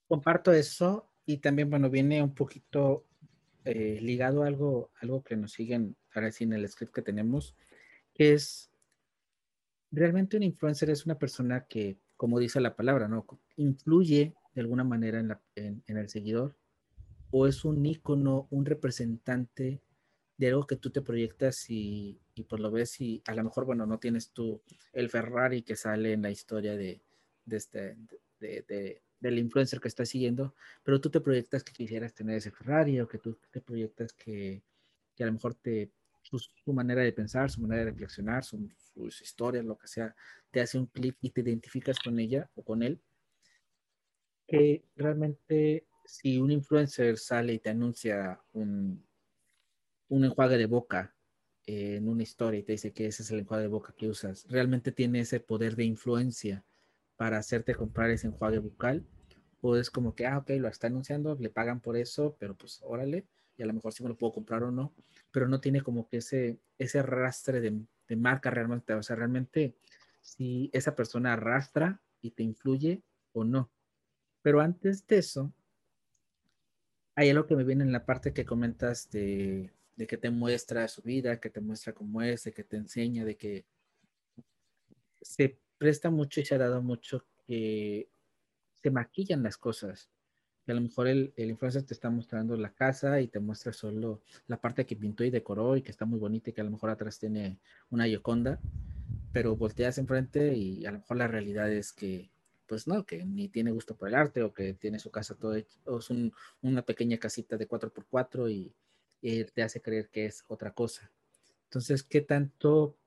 Comparto 0.08 0.54
eso 0.54 1.12
y 1.28 1.38
también, 1.38 1.70
bueno, 1.70 1.90
viene 1.90 2.24
un 2.24 2.34
poquito 2.34 3.06
eh, 3.66 4.00
ligado 4.02 4.44
a 4.44 4.48
algo, 4.48 4.92
algo 5.02 5.24
que 5.24 5.36
nos 5.36 5.52
siguen 5.52 5.98
ahora 6.14 6.32
sí 6.32 6.46
en 6.46 6.54
el 6.54 6.68
script 6.68 6.94
que 6.94 7.02
tenemos, 7.02 7.54
que 8.14 8.34
es 8.34 8.72
realmente 9.92 10.38
un 10.38 10.44
influencer 10.44 10.90
es 10.90 11.06
una 11.06 11.20
persona 11.20 11.66
que, 11.66 11.98
como 12.16 12.40
dice 12.40 12.62
la 12.62 12.78
palabra, 12.78 13.10
¿no? 13.10 13.26
Influye 13.58 14.34
de 14.56 14.62
alguna 14.62 14.86
manera 14.86 15.20
en, 15.20 15.28
la, 15.28 15.42
en, 15.56 15.84
el 15.86 16.08
seguidor 16.08 16.56
o 17.30 17.46
es 17.46 17.66
un 17.66 17.86
ícono, 17.86 18.48
un 18.50 18.66
representante 18.66 19.82
de 20.38 20.48
algo 20.48 20.66
que 20.66 20.78
tú 20.78 20.92
te 20.92 21.02
proyectas 21.02 21.70
y, 21.70 22.22
y 22.36 22.44
pues 22.44 22.62
lo 22.62 22.72
ves 22.72 23.02
y 23.02 23.22
a 23.28 23.36
lo 23.36 23.44
mejor, 23.44 23.66
bueno, 23.66 23.86
no 23.86 24.00
tienes 24.00 24.32
tú 24.32 24.62
el 24.94 25.10
Ferrari 25.10 25.64
que 25.64 25.76
sale 25.76 26.14
en 26.14 26.22
la 26.22 26.32
historia 26.32 26.78
de, 26.78 27.02
de, 27.44 27.58
este, 27.58 27.98
de, 28.40 29.02
del 29.20 29.40
influencer 29.40 29.80
que 29.80 29.88
estás 29.88 30.10
siguiendo, 30.10 30.54
pero 30.84 31.02
tú 31.02 31.10
te 31.10 31.22
proyectas 31.22 31.64
que 31.64 31.74
quisieras 31.74 32.14
tener 32.14 32.38
ese 32.38 32.52
Ferrari 32.52 33.00
o 33.00 33.08
que 33.08 33.18
tú 33.18 33.38
te 33.52 33.62
proyectas 33.62 34.14
que, 34.14 34.64
que 35.16 35.24
a 35.24 35.28
lo 35.28 35.34
mejor 35.34 35.56
te, 35.56 35.92
su, 36.22 36.74
manera 36.74 37.02
de 37.02 37.14
pensar, 37.14 37.50
su 37.50 37.62
manera 37.62 37.86
de 37.86 37.92
reflexionar, 37.92 38.44
sus 38.44 39.22
historias, 39.22 39.66
lo 39.66 39.78
que 39.78 39.88
sea, 39.88 40.16
te 40.52 40.62
hace 40.62 40.78
un 40.78 40.88
clic 40.88 41.18
y 41.22 41.30
te 41.32 41.42
identificas 41.42 42.00
con 42.00 42.20
ella 42.20 42.50
o 42.56 42.64
con 42.64 42.84
él, 42.84 43.00
que 44.48 44.84
realmente 44.96 45.88
si 46.06 46.38
un 46.38 46.52
influencer 46.52 47.18
sale 47.18 47.54
y 47.54 47.60
te 47.60 47.70
anuncia 47.70 48.42
un, 48.54 49.06
un 50.10 50.26
enjuague 50.26 50.58
de 50.58 50.66
boca 50.66 51.14
en 51.66 52.08
una 52.08 52.24
historia 52.24 52.60
y 52.60 52.64
te 52.64 52.72
dice 52.74 52.94
que 52.94 53.08
ese 53.08 53.24
es 53.24 53.32
el 53.32 53.40
enjuague 53.40 53.64
de 53.64 53.70
boca 53.70 53.94
que 53.98 54.08
usas, 54.08 54.46
¿realmente 54.48 54.92
tiene 54.92 55.20
ese 55.22 55.40
poder 55.40 55.76
de 55.76 55.84
influencia 55.84 56.66
para 57.18 57.38
hacerte 57.40 57.76
comprar 57.76 58.10
ese 58.10 58.28
enjuague 58.28 58.60
bucal? 58.60 59.06
¿O 59.62 59.76
es 59.76 59.90
como 59.90 60.16
que, 60.16 60.26
ah, 60.26 60.38
ok, 60.38 60.52
lo 60.60 60.68
está 60.68 60.88
anunciando, 60.88 61.36
le 61.36 61.50
pagan 61.50 61.82
por 61.82 61.98
eso, 61.98 62.38
pero 62.40 62.56
pues 62.56 62.80
órale, 62.84 63.26
y 63.58 63.64
a 63.64 63.66
lo 63.66 63.74
mejor 63.74 63.92
sí 63.92 64.04
me 64.04 64.10
lo 64.10 64.18
puedo 64.18 64.34
comprar 64.34 64.64
o 64.64 64.72
no, 64.72 64.94
pero 65.32 65.48
no 65.48 65.60
tiene 65.60 65.82
como 65.82 66.08
que 66.08 66.18
ese, 66.18 66.60
ese 66.78 67.00
arrastre 67.00 67.60
de, 67.60 67.82
de 68.08 68.16
marca 68.16 68.52
realmente, 68.52 68.94
o 68.94 69.04
sea, 69.04 69.16
realmente 69.16 69.76
si 70.22 70.70
esa 70.74 70.96
persona 70.96 71.34
arrastra 71.34 72.02
y 72.22 72.32
te 72.32 72.44
influye 72.44 73.02
o 73.34 73.44
no. 73.44 73.72
Pero 74.42 74.62
antes 74.62 75.06
de 75.08 75.18
eso, 75.18 75.54
hay 77.16 77.30
algo 77.30 77.48
que 77.48 77.56
me 77.56 77.64
viene 77.64 77.84
en 77.84 77.92
la 77.92 78.06
parte 78.06 78.34
que 78.34 78.46
comentas 78.46 79.10
de, 79.10 79.74
que 80.08 80.18
te 80.18 80.30
muestra 80.30 80.88
su 80.88 81.02
vida, 81.02 81.40
que 81.40 81.50
te 81.50 81.62
muestra 81.62 81.94
cómo 81.94 82.22
es, 82.22 82.44
de 82.44 82.54
que 82.54 82.64
te 82.64 82.78
enseña, 82.78 83.26
de 83.26 83.36
que 83.36 83.66
se 85.22 85.58
presta 85.78 86.10
mucho 86.10 86.40
y 86.40 86.46
se 86.46 86.56
ha 86.56 86.58
dado 86.58 86.82
mucho 86.82 87.26
que 87.46 88.10
se 88.76 88.92
maquillan 88.92 89.44
las 89.44 89.58
cosas. 89.58 90.10
Que 90.66 90.74
a 90.74 90.76
lo 90.76 90.82
mejor 90.82 91.08
el, 91.08 91.34
el 91.38 91.50
influencer 91.50 91.84
te 91.84 91.94
está 91.94 92.10
mostrando 92.10 92.58
la 92.58 92.74
casa 92.74 93.22
y 93.22 93.28
te 93.28 93.40
muestra 93.40 93.72
solo 93.72 94.22
la 94.48 94.60
parte 94.60 94.86
que 94.86 94.96
pintó 94.96 95.24
y 95.24 95.30
decoró 95.30 95.78
y 95.78 95.82
que 95.82 95.92
está 95.92 96.06
muy 96.06 96.20
bonita 96.20 96.50
y 96.50 96.54
que 96.54 96.62
a 96.62 96.66
lo 96.66 96.72
mejor 96.72 96.90
atrás 96.90 97.20
tiene 97.20 97.60
una 97.90 98.08
yoconda, 98.08 98.60
pero 99.32 99.56
volteas 99.56 99.98
enfrente 99.98 100.56
y 100.56 100.86
a 100.86 100.92
lo 100.92 101.00
mejor 101.00 101.18
la 101.18 101.28
realidad 101.28 101.72
es 101.72 101.94
que 101.94 102.32
pues 102.68 102.86
no, 102.86 103.06
que 103.06 103.24
ni 103.24 103.48
tiene 103.48 103.72
gusto 103.72 103.96
por 103.96 104.10
el 104.10 104.16
arte 104.16 104.44
o 104.44 104.54
que 104.54 104.74
tiene 104.74 105.00
su 105.00 105.10
casa 105.10 105.36
todo 105.36 105.56
hecho, 105.56 105.80
o 105.86 106.00
es 106.00 106.10
una 106.62 106.82
pequeña 106.82 107.18
casita 107.18 107.58
de 107.58 107.68
4x4 107.68 108.52
y, 108.52 108.74
y, 109.22 109.46
te 109.46 109.64
hace 109.64 109.82
creer 109.82 110.10
que 110.10 110.26
es 110.26 110.44
otra 110.48 110.74
cosa. 110.74 111.10
Entonces, 111.64 112.04
¿qué 112.04 112.22
tanto 112.22 112.98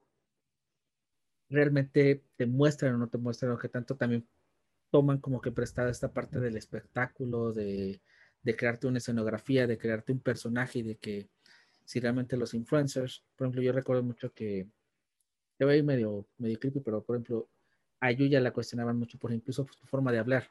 realmente 1.50 2.22
te 2.36 2.46
muestran 2.46 2.94
o 2.94 2.98
no 2.98 3.08
te 3.08 3.18
muestran 3.18 3.52
o 3.52 3.58
qué 3.58 3.68
tanto 3.68 3.96
también 3.96 4.26
toman 4.90 5.18
como 5.18 5.40
que 5.40 5.52
prestada 5.52 5.90
esta 5.90 6.12
parte 6.12 6.40
del 6.40 6.56
espectáculo, 6.56 7.52
de, 7.52 8.00
de 8.42 8.56
crearte 8.56 8.86
una 8.86 8.98
escenografía, 8.98 9.66
de 9.66 9.78
crearte 9.78 10.12
un 10.12 10.20
personaje 10.20 10.80
y 10.80 10.82
de 10.82 10.96
que 10.96 11.28
si 11.84 12.00
realmente 12.00 12.36
los 12.36 12.54
influencers, 12.54 13.24
por 13.36 13.46
ejemplo, 13.46 13.62
yo 13.62 13.72
recuerdo 13.72 14.02
mucho 14.02 14.32
que 14.32 14.68
te 15.58 15.64
voy 15.64 15.74
a 15.74 15.76
ir 15.78 15.84
medio, 15.84 16.26
medio 16.38 16.58
creepy, 16.58 16.80
pero 16.80 17.02
por 17.02 17.16
ejemplo, 17.16 17.48
a 18.00 18.10
Yuya 18.12 18.40
la 18.40 18.52
cuestionaban 18.52 18.96
mucho 18.98 19.18
por 19.18 19.32
incluso 19.32 19.66
su 19.78 19.86
forma 19.86 20.12
de 20.12 20.18
hablar 20.18 20.50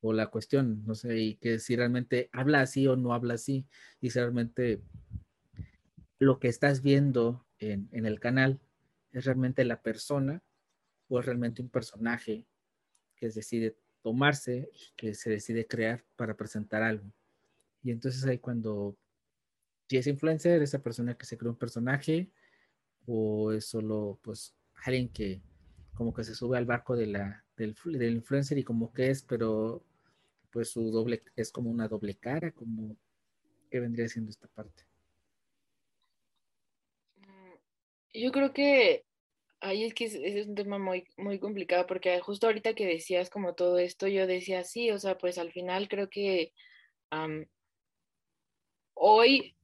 o 0.00 0.12
la 0.12 0.28
cuestión, 0.28 0.84
no 0.86 0.94
sé, 0.94 1.18
y 1.18 1.34
que 1.34 1.58
si 1.58 1.76
realmente 1.76 2.30
habla 2.32 2.60
así 2.60 2.86
o 2.86 2.96
no 2.96 3.12
habla 3.12 3.34
así, 3.34 3.66
y 4.00 4.10
si 4.10 4.18
realmente 4.18 4.80
lo 6.20 6.38
que 6.38 6.48
estás 6.48 6.82
viendo 6.82 7.44
en, 7.58 7.88
en 7.92 8.06
el 8.06 8.20
canal 8.20 8.60
es 9.12 9.24
realmente 9.24 9.64
la 9.64 9.82
persona 9.82 10.42
o 11.08 11.18
es 11.20 11.26
realmente 11.26 11.62
un 11.62 11.68
personaje 11.68 12.46
que 13.16 13.28
decide 13.28 13.76
tomarse, 14.02 14.70
que 14.96 15.14
se 15.14 15.30
decide 15.30 15.66
crear 15.66 16.04
para 16.16 16.36
presentar 16.36 16.82
algo. 16.82 17.12
Y 17.82 17.90
entonces 17.90 18.24
ahí 18.24 18.38
cuando, 18.38 18.96
si 19.88 19.96
es 19.96 20.06
influencer, 20.06 20.62
esa 20.62 20.82
persona 20.82 21.16
que 21.16 21.26
se 21.26 21.36
crea 21.36 21.50
un 21.50 21.58
personaje, 21.58 22.30
o 23.06 23.52
es 23.52 23.66
solo 23.66 24.18
pues 24.22 24.54
alguien 24.84 25.08
que 25.08 25.42
como 25.94 26.14
que 26.14 26.22
se 26.22 26.34
sube 26.34 26.56
al 26.58 26.66
barco 26.66 26.94
de 26.94 27.06
la, 27.06 27.44
del, 27.56 27.74
del 27.84 28.14
influencer 28.14 28.58
y 28.58 28.64
como 28.64 28.92
que 28.92 29.10
es, 29.10 29.22
pero 29.22 29.84
pues 30.52 30.70
su 30.70 30.90
doble, 30.90 31.22
es 31.34 31.50
como 31.50 31.70
una 31.70 31.88
doble 31.88 32.14
cara, 32.16 32.52
como 32.52 32.96
que 33.70 33.80
vendría 33.80 34.08
siendo 34.08 34.30
esta 34.30 34.46
parte. 34.48 34.87
Yo 38.20 38.32
creo 38.32 38.52
que 38.52 39.04
ahí 39.60 39.84
es 39.84 39.94
que 39.94 40.04
es, 40.06 40.46
un 40.46 40.54
tema 40.54 40.78
muy, 40.78 41.04
muy 41.16 41.38
complicado 41.38 41.86
porque 41.86 42.20
justo 42.20 42.46
ahorita 42.46 42.74
que 42.74 42.86
decías 42.86 43.30
como 43.30 43.54
todo 43.54 43.78
esto, 43.78 44.08
yo 44.08 44.26
decía, 44.26 44.64
sí, 44.64 44.90
o 44.90 44.98
sea, 44.98 45.18
pues 45.18 45.38
al 45.38 45.52
final 45.52 45.88
creo 45.88 46.08
que 46.10 46.52
hoy 48.94 49.56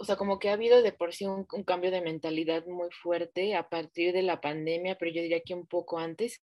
o 0.00 0.04
sea, 0.04 0.16
como 0.16 0.38
que 0.38 0.48
ha 0.48 0.54
habido 0.54 0.80
de 0.80 0.92
por 0.92 1.12
sí 1.12 1.26
un, 1.26 1.44
cambio 1.44 1.90
de 1.90 2.00
mentalidad 2.00 2.64
muy 2.64 2.88
fuerte 2.90 3.54
a 3.54 3.68
partir 3.68 4.14
de 4.14 4.22
la 4.22 4.40
pandemia, 4.40 4.96
pero 4.96 5.12
yo 5.12 5.20
diría 5.20 5.42
que 5.42 5.52
un 5.52 5.66
poco 5.66 5.98
antes. 5.98 6.40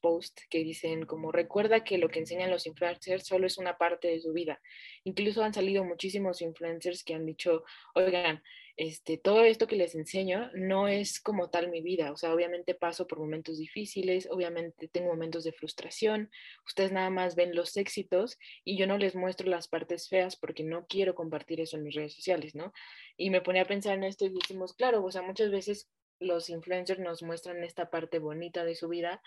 Post 0.00 0.40
que 0.50 0.58
dicen 0.58 1.06
como 1.06 1.32
recuerda 1.32 1.84
que 1.84 1.98
lo 1.98 2.08
que 2.08 2.20
enseñan 2.20 2.50
los 2.50 2.66
influencers 2.66 3.26
solo 3.26 3.46
es 3.46 3.58
una 3.58 3.78
parte 3.78 4.08
de 4.08 4.20
su 4.20 4.32
vida. 4.32 4.60
Incluso 5.04 5.42
han 5.42 5.54
salido 5.54 5.84
muchísimos 5.84 6.42
influencers 6.42 7.04
que 7.04 7.14
han 7.14 7.26
dicho, 7.26 7.64
oigan, 7.94 8.42
este, 8.78 9.18
todo 9.18 9.42
esto 9.42 9.66
que 9.66 9.74
les 9.74 9.96
enseño 9.96 10.50
no 10.54 10.86
es 10.86 11.20
como 11.20 11.50
tal 11.50 11.68
mi 11.68 11.82
vida. 11.82 12.12
O 12.12 12.16
sea, 12.16 12.32
obviamente 12.32 12.76
paso 12.76 13.08
por 13.08 13.18
momentos 13.18 13.58
difíciles, 13.58 14.28
obviamente 14.30 14.86
tengo 14.86 15.08
momentos 15.08 15.42
de 15.42 15.52
frustración. 15.52 16.30
Ustedes 16.64 16.92
nada 16.92 17.10
más 17.10 17.34
ven 17.34 17.56
los 17.56 17.76
éxitos 17.76 18.38
y 18.64 18.78
yo 18.78 18.86
no 18.86 18.96
les 18.96 19.16
muestro 19.16 19.48
las 19.48 19.66
partes 19.66 20.08
feas 20.08 20.36
porque 20.36 20.62
no 20.62 20.86
quiero 20.86 21.16
compartir 21.16 21.60
eso 21.60 21.76
en 21.76 21.82
mis 21.82 21.96
redes 21.96 22.14
sociales, 22.14 22.54
¿no? 22.54 22.72
Y 23.16 23.30
me 23.30 23.40
ponía 23.40 23.62
a 23.62 23.66
pensar 23.66 23.94
en 23.94 24.04
esto 24.04 24.26
y 24.26 24.30
decimos, 24.30 24.74
claro, 24.74 25.04
o 25.04 25.10
sea, 25.10 25.22
muchas 25.22 25.50
veces 25.50 25.90
los 26.20 26.48
influencers 26.48 27.00
nos 27.00 27.24
muestran 27.24 27.64
esta 27.64 27.90
parte 27.90 28.20
bonita 28.20 28.64
de 28.64 28.76
su 28.76 28.88
vida 28.88 29.20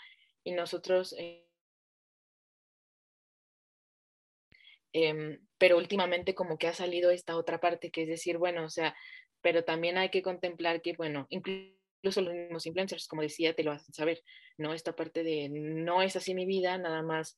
y 0.44 0.52
nosotros... 0.52 1.14
Eh, 1.18 1.48
em, 4.94 5.40
pero 5.58 5.78
últimamente 5.78 6.36
como 6.36 6.58
que 6.58 6.68
ha 6.68 6.74
salido 6.74 7.12
esta 7.12 7.38
otra 7.38 7.60
parte 7.60 7.92
que 7.92 8.04
es 8.04 8.08
decir, 8.10 8.38
bueno, 8.38 8.66
o 8.66 8.70
sea, 8.70 8.96
pero 9.42 9.64
también 9.64 9.98
hay 9.98 10.10
que 10.10 10.22
contemplar 10.22 10.82
que, 10.82 10.94
bueno, 10.94 11.28
incluso 11.30 12.22
los 12.22 12.34
mismos 12.34 12.66
influencers, 12.66 13.08
como 13.08 13.22
decía, 13.22 13.54
te 13.56 13.64
lo 13.64 13.72
hacen 13.72 13.94
saber, 13.94 14.22
¿no? 14.58 14.74
Esta 14.74 14.96
parte 14.96 15.24
de 15.24 15.50
no 15.50 16.02
es 16.02 16.16
así 16.16 16.34
mi 16.34 16.46
vida, 16.46 16.78
nada 16.78 17.02
más 17.04 17.38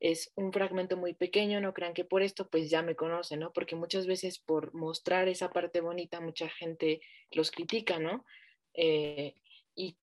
es 0.00 0.32
un 0.34 0.52
fragmento 0.52 0.96
muy 0.96 1.14
pequeño, 1.14 1.60
no 1.60 1.74
crean 1.74 1.92
que 1.94 2.04
por 2.04 2.22
esto 2.22 2.48
pues 2.48 2.70
ya 2.70 2.82
me 2.82 2.96
conocen, 2.96 3.40
¿no? 3.40 3.52
Porque 3.52 3.76
muchas 3.76 4.06
veces 4.06 4.38
por 4.38 4.74
mostrar 4.74 5.28
esa 5.28 5.50
parte 5.52 5.80
bonita 5.80 6.20
mucha 6.20 6.48
gente 6.48 7.00
los 7.30 7.50
critica, 7.50 7.98
¿no? 7.98 8.24
Eh, 8.74 9.34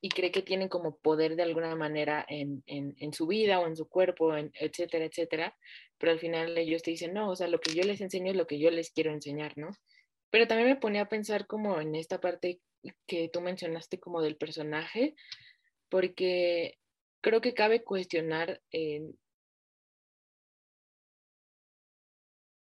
y, 0.02 0.10
cree 0.10 0.32
que 0.32 0.42
tienen 0.42 0.70
como 0.70 0.98
poder 0.98 1.36
de 1.36 1.44
alguna 1.44 1.76
manera 1.76 2.26
en, 2.28 2.64
en, 2.66 3.14
su 3.14 3.28
vida 3.28 3.60
o 3.60 3.68
en 3.68 3.76
su 3.76 3.88
cuerpo, 3.88 4.36
en, 4.36 4.52
etcétera, 4.56 5.06
etcétera, 5.06 5.56
pero 5.98 6.12
al 6.12 6.20
final 6.20 6.58
ellos 6.58 6.82
te 6.82 6.92
dicen, 6.92 7.14
no, 7.14 7.30
o 7.30 7.36
sea, 7.36 7.48
lo 7.48 7.60
que 7.60 7.74
yo 7.74 7.84
les 7.84 8.02
enseño 8.02 8.32
es 8.32 8.38
lo 8.38 8.48
que 8.48 8.60
yo 8.60 8.72
les 8.72 8.92
quiero 8.92 9.12
enseñar, 9.12 9.58
¿no? 9.58 9.70
Pero 10.32 10.48
también 10.48 10.70
me 10.70 10.76
ponía 10.76 11.04
a 11.04 11.10
pensar 11.10 11.48
como 11.48 11.80
en 11.80 11.96
esta 11.96 12.20
parte 12.20 12.60
que 13.06 13.30
tú 13.32 13.42
mencionaste 13.42 14.00
como 14.00 14.22
del 14.22 14.38
personaje, 14.38 15.16
porque 15.90 16.80
creo 17.22 17.42
que 17.42 17.54
cabe 17.54 17.84
cuestionar 17.84 18.62
qué 18.72 19.14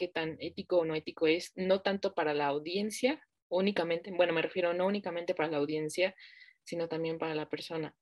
tan 0.08 0.36
ético 0.40 0.78
o 0.78 0.84
no 0.84 0.94
ético 0.94 1.26
es, 1.26 1.52
no 1.56 1.82
tanto 1.82 2.14
para 2.14 2.34
la 2.34 2.46
audiencia, 2.46 3.22
únicamente, 3.48 4.10
bueno, 4.12 4.32
me 4.32 4.42
refiero 4.42 4.72
no 4.72 4.86
únicamente 4.86 5.34
para 5.34 5.50
la 5.50 5.58
audiencia, 5.58 6.14
sino 6.64 6.88
también 6.88 7.18
para 7.18 7.34
la 7.34 7.48
persona. 7.48 7.94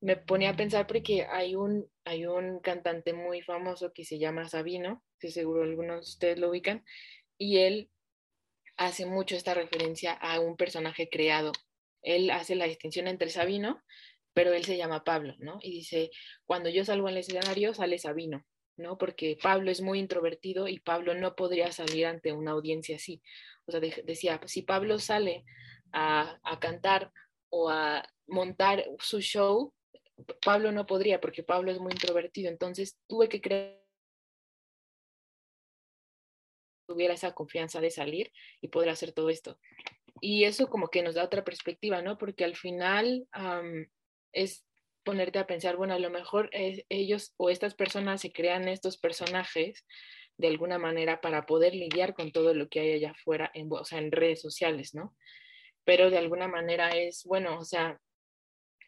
me 0.00 0.16
ponía 0.16 0.50
a 0.50 0.56
pensar 0.56 0.86
porque 0.86 1.24
hay 1.24 1.54
un, 1.54 1.88
hay 2.04 2.26
un 2.26 2.60
cantante 2.60 3.12
muy 3.12 3.42
famoso 3.42 3.92
que 3.92 4.04
se 4.04 4.18
llama 4.18 4.48
Sabino, 4.48 5.02
que 5.18 5.30
seguro 5.30 5.62
algunos 5.62 5.96
de 5.96 6.10
ustedes 6.10 6.38
lo 6.38 6.50
ubican, 6.50 6.84
y 7.38 7.58
él 7.58 7.90
hace 8.76 9.06
mucho 9.06 9.36
esta 9.36 9.54
referencia 9.54 10.12
a 10.12 10.40
un 10.40 10.56
personaje 10.56 11.08
creado. 11.08 11.52
Él 12.02 12.30
hace 12.30 12.54
la 12.54 12.66
distinción 12.66 13.08
entre 13.08 13.30
Sabino, 13.30 13.82
pero 14.32 14.52
él 14.52 14.64
se 14.64 14.76
llama 14.76 15.04
Pablo, 15.04 15.34
¿no? 15.38 15.58
Y 15.62 15.70
dice, 15.70 16.10
cuando 16.44 16.68
yo 16.68 16.84
salgo 16.84 17.08
el 17.08 17.16
escenario, 17.16 17.72
sale 17.72 17.98
Sabino, 17.98 18.44
¿no? 18.76 18.98
Porque 18.98 19.38
Pablo 19.40 19.70
es 19.70 19.80
muy 19.80 20.00
introvertido 20.00 20.68
y 20.68 20.80
Pablo 20.80 21.14
no 21.14 21.36
podría 21.36 21.72
salir 21.72 22.06
ante 22.06 22.32
una 22.32 22.50
audiencia 22.50 22.96
así. 22.96 23.22
O 23.66 23.72
sea, 23.72 23.80
decía, 23.80 24.40
si 24.46 24.62
Pablo 24.62 24.98
sale 24.98 25.44
a, 25.94 26.38
a 26.42 26.60
cantar 26.60 27.10
o 27.48 27.70
a 27.70 28.06
montar 28.26 28.84
su 28.98 29.20
show, 29.20 29.72
Pablo 30.44 30.72
no 30.72 30.86
podría 30.86 31.20
porque 31.20 31.42
Pablo 31.42 31.70
es 31.70 31.78
muy 31.78 31.92
introvertido. 31.92 32.50
Entonces 32.50 32.98
tuve 33.06 33.28
que 33.28 33.40
crear 33.40 33.84
tuviera 36.86 37.14
esa 37.14 37.34
confianza 37.34 37.80
de 37.80 37.90
salir 37.90 38.30
y 38.60 38.68
poder 38.68 38.90
hacer 38.90 39.12
todo 39.12 39.30
esto. 39.30 39.58
Y 40.20 40.44
eso 40.44 40.68
como 40.68 40.88
que 40.88 41.02
nos 41.02 41.14
da 41.14 41.24
otra 41.24 41.44
perspectiva, 41.44 42.02
¿no? 42.02 42.18
Porque 42.18 42.44
al 42.44 42.56
final 42.56 43.26
es 44.32 44.64
ponerte 45.04 45.38
a 45.38 45.46
pensar, 45.46 45.76
bueno, 45.76 45.94
a 45.94 45.98
lo 45.98 46.10
mejor 46.10 46.50
ellos 46.52 47.34
o 47.36 47.50
estas 47.50 47.74
personas 47.74 48.20
se 48.20 48.32
crean 48.32 48.68
estos 48.68 48.96
personajes 48.96 49.84
de 50.36 50.48
alguna 50.48 50.78
manera 50.78 51.20
para 51.20 51.46
poder 51.46 51.74
lidiar 51.74 52.14
con 52.14 52.32
todo 52.32 52.54
lo 52.54 52.68
que 52.68 52.80
hay 52.80 52.92
allá 52.92 53.10
afuera, 53.12 53.50
en, 53.54 53.68
o 53.70 53.84
sea, 53.84 53.98
en 53.98 54.10
redes 54.10 54.40
sociales, 54.40 54.94
¿no? 54.94 55.14
Pero 55.84 56.10
de 56.10 56.18
alguna 56.18 56.48
manera 56.48 56.90
es, 56.90 57.24
bueno, 57.24 57.58
o 57.58 57.64
sea, 57.64 58.00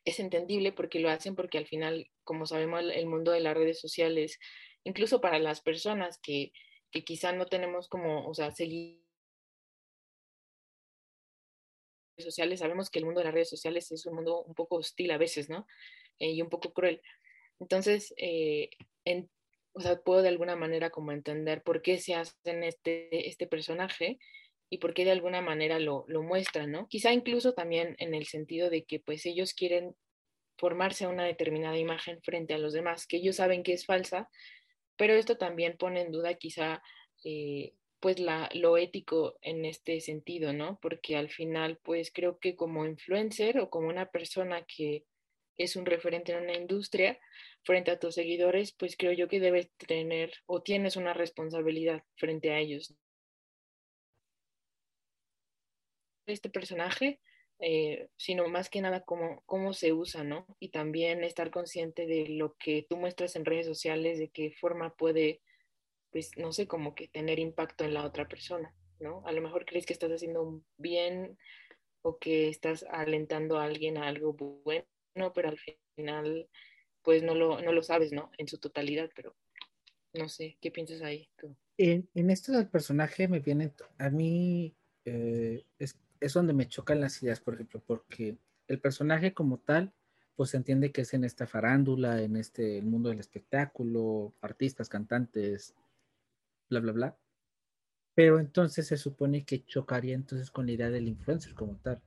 es 0.04 0.20
entendible 0.20 0.72
porque 0.72 1.00
lo 1.00 1.10
hacen 1.10 1.34
porque 1.34 1.58
al 1.58 1.66
final, 1.66 2.10
como 2.24 2.46
sabemos, 2.46 2.82
el 2.92 3.06
mundo 3.06 3.32
de 3.32 3.40
las 3.40 3.56
redes 3.56 3.80
sociales, 3.80 4.38
incluso 4.84 5.20
para 5.20 5.38
las 5.38 5.60
personas 5.60 6.18
que, 6.22 6.52
que 6.90 7.04
quizá 7.04 7.32
no 7.32 7.46
tenemos 7.46 7.88
como, 7.88 8.26
o 8.26 8.34
sea, 8.34 8.52
seguir 8.52 9.06
sociales, 12.18 12.60
sabemos 12.60 12.90
que 12.90 12.98
el 12.98 13.04
mundo 13.04 13.20
de 13.20 13.24
las 13.24 13.34
redes 13.34 13.50
sociales 13.50 13.90
es 13.92 14.06
un 14.06 14.14
mundo 14.14 14.42
un 14.42 14.54
poco 14.54 14.76
hostil 14.76 15.10
a 15.10 15.18
veces, 15.18 15.48
¿no? 15.48 15.66
Eh, 16.18 16.30
y 16.30 16.42
un 16.42 16.48
poco 16.48 16.72
cruel. 16.72 17.02
Entonces, 17.60 18.14
eh, 18.16 18.70
en, 19.04 19.30
o 19.72 19.80
sea, 19.80 20.00
puedo 20.00 20.22
de 20.22 20.28
alguna 20.28 20.56
manera 20.56 20.90
como 20.90 21.12
entender 21.12 21.62
por 21.62 21.82
qué 21.82 21.98
se 21.98 22.14
hacen 22.14 22.64
este, 22.64 23.28
este 23.28 23.46
personaje 23.46 24.18
y 24.68 24.78
por 24.78 24.94
qué 24.94 25.04
de 25.04 25.12
alguna 25.12 25.40
manera 25.40 25.78
lo, 25.78 26.04
lo 26.08 26.22
muestran, 26.22 26.72
¿no? 26.72 26.88
Quizá 26.88 27.12
incluso 27.12 27.54
también 27.54 27.94
en 27.98 28.14
el 28.14 28.26
sentido 28.26 28.70
de 28.70 28.84
que 28.84 29.00
pues 29.00 29.26
ellos 29.26 29.54
quieren 29.54 29.94
formarse 30.58 31.06
una 31.06 31.24
determinada 31.24 31.78
imagen 31.78 32.20
frente 32.22 32.54
a 32.54 32.58
los 32.58 32.72
demás, 32.72 33.06
que 33.06 33.18
ellos 33.18 33.36
saben 33.36 33.62
que 33.62 33.72
es 33.72 33.86
falsa, 33.86 34.28
pero 34.96 35.14
esto 35.14 35.36
también 35.36 35.76
pone 35.76 36.00
en 36.00 36.12
duda 36.12 36.34
quizá 36.34 36.82
eh, 37.24 37.74
pues 38.00 38.18
la, 38.18 38.48
lo 38.54 38.76
ético 38.76 39.38
en 39.42 39.64
este 39.64 40.00
sentido, 40.00 40.52
¿no? 40.52 40.78
Porque 40.80 41.16
al 41.16 41.28
final 41.28 41.78
pues 41.82 42.10
creo 42.12 42.38
que 42.38 42.56
como 42.56 42.86
influencer 42.86 43.58
o 43.58 43.70
como 43.70 43.88
una 43.88 44.10
persona 44.10 44.64
que 44.64 45.04
es 45.58 45.76
un 45.76 45.86
referente 45.86 46.32
en 46.32 46.42
una 46.44 46.54
industria 46.54 47.18
frente 47.62 47.90
a 47.90 47.98
tus 47.98 48.14
seguidores, 48.14 48.72
pues 48.72 48.96
creo 48.96 49.12
yo 49.12 49.28
que 49.28 49.40
debes 49.40 49.70
tener 49.76 50.32
o 50.46 50.62
tienes 50.62 50.96
una 50.96 51.14
responsabilidad 51.14 52.02
frente 52.16 52.52
a 52.52 52.58
ellos. 52.58 52.94
Este 56.26 56.50
personaje, 56.50 57.20
eh, 57.60 58.08
sino 58.16 58.48
más 58.48 58.68
que 58.68 58.80
nada 58.80 59.04
cómo, 59.04 59.42
cómo 59.46 59.72
se 59.72 59.92
usa, 59.92 60.24
¿no? 60.24 60.46
Y 60.60 60.70
también 60.70 61.24
estar 61.24 61.50
consciente 61.50 62.06
de 62.06 62.28
lo 62.28 62.54
que 62.56 62.86
tú 62.88 62.96
muestras 62.96 63.36
en 63.36 63.44
redes 63.44 63.66
sociales, 63.66 64.18
de 64.18 64.28
qué 64.28 64.52
forma 64.52 64.94
puede, 64.94 65.40
pues, 66.10 66.36
no 66.36 66.52
sé, 66.52 66.66
como 66.66 66.94
que 66.94 67.08
tener 67.08 67.38
impacto 67.38 67.84
en 67.84 67.94
la 67.94 68.04
otra 68.04 68.28
persona, 68.28 68.74
¿no? 68.98 69.22
A 69.26 69.32
lo 69.32 69.40
mejor 69.40 69.64
crees 69.64 69.86
que 69.86 69.92
estás 69.92 70.10
haciendo 70.10 70.62
bien 70.76 71.38
o 72.02 72.18
que 72.18 72.48
estás 72.48 72.84
alentando 72.90 73.58
a 73.58 73.64
alguien 73.64 73.98
a 73.98 74.06
algo 74.08 74.32
bueno 74.34 74.86
no, 75.16 75.32
pero 75.32 75.48
al 75.48 75.58
final, 75.96 76.48
pues 77.02 77.22
no 77.22 77.34
lo, 77.34 77.60
no 77.60 77.72
lo 77.72 77.82
sabes, 77.82 78.12
¿no? 78.12 78.30
En 78.38 78.46
su 78.46 78.58
totalidad, 78.58 79.10
pero 79.16 79.34
no 80.12 80.28
sé, 80.28 80.58
¿qué 80.60 80.70
piensas 80.70 81.02
ahí 81.02 81.28
tú? 81.36 81.56
En, 81.78 82.08
en 82.14 82.30
esto 82.30 82.52
del 82.52 82.68
personaje 82.68 83.26
me 83.28 83.40
viene, 83.40 83.72
a 83.98 84.10
mí 84.10 84.74
eh, 85.04 85.64
es, 85.78 85.98
es, 86.20 86.32
donde 86.32 86.52
me 86.52 86.68
chocan 86.68 87.00
las 87.00 87.22
ideas, 87.22 87.40
por 87.40 87.54
ejemplo, 87.54 87.82
porque 87.86 88.38
el 88.68 88.80
personaje 88.80 89.34
como 89.34 89.58
tal, 89.58 89.92
pues 90.34 90.50
se 90.50 90.56
entiende 90.56 90.92
que 90.92 91.02
es 91.02 91.14
en 91.14 91.24
esta 91.24 91.46
farándula, 91.46 92.22
en 92.22 92.36
este 92.36 92.82
mundo 92.82 93.08
del 93.08 93.20
espectáculo, 93.20 94.34
artistas, 94.40 94.88
cantantes, 94.88 95.74
bla, 96.68 96.80
bla, 96.80 96.92
bla. 96.92 97.16
Pero 98.14 98.38
entonces 98.38 98.86
se 98.86 98.96
supone 98.96 99.44
que 99.44 99.64
chocaría 99.64 100.14
entonces 100.14 100.50
con 100.50 100.66
la 100.66 100.72
idea 100.72 100.90
del 100.90 101.08
influencer 101.08 101.54
como 101.54 101.76
tal. 101.76 102.02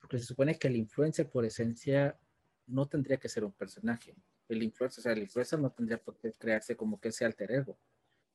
Porque 0.00 0.18
se 0.18 0.24
supone 0.24 0.58
que 0.58 0.68
el 0.68 0.76
influencer 0.76 1.28
por 1.28 1.44
esencia 1.44 2.18
no 2.66 2.86
tendría 2.86 3.18
que 3.18 3.28
ser 3.28 3.44
un 3.44 3.52
personaje. 3.52 4.14
El 4.48 4.62
influencer, 4.62 5.00
o 5.00 5.02
sea, 5.02 5.12
el 5.12 5.22
influencer 5.22 5.58
no 5.58 5.70
tendría 5.70 5.98
por 5.98 6.18
qué 6.18 6.32
crearse 6.32 6.76
como 6.76 7.00
que 7.00 7.08
ese 7.08 7.24
alter 7.24 7.52
ego, 7.52 7.78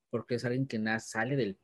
porque 0.10 0.36
es 0.36 0.46
alguien 0.46 0.66
que 0.66 0.80
nada 0.80 1.00
sale 1.00 1.36
del, 1.36 1.58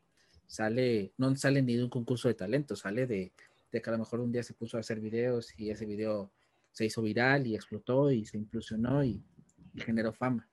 sale, 0.47 1.13
no 1.17 1.35
sale 1.35 1.61
ni 1.61 1.75
de 1.75 1.83
un 1.83 1.89
concurso 1.89 2.27
de 2.27 2.35
talento, 2.35 2.75
sale 2.75 3.07
de, 3.07 3.31
de 3.71 3.81
que 3.81 3.89
a 3.89 3.93
lo 3.93 3.99
mejor 3.99 4.19
un 4.19 4.31
día 4.31 4.43
se 4.43 4.53
puso 4.53 4.77
a 4.77 4.79
hacer 4.79 4.99
videos 4.99 5.57
y 5.59 5.69
ese 5.69 5.85
video 5.85 6.31
se 6.71 6.85
hizo 6.85 7.01
viral 7.01 7.47
y 7.47 7.55
explotó 7.55 8.11
y 8.11 8.25
se 8.25 8.37
impulsionó 8.37 9.03
y, 9.03 9.23
generó 9.77 10.13
fama. 10.13 10.47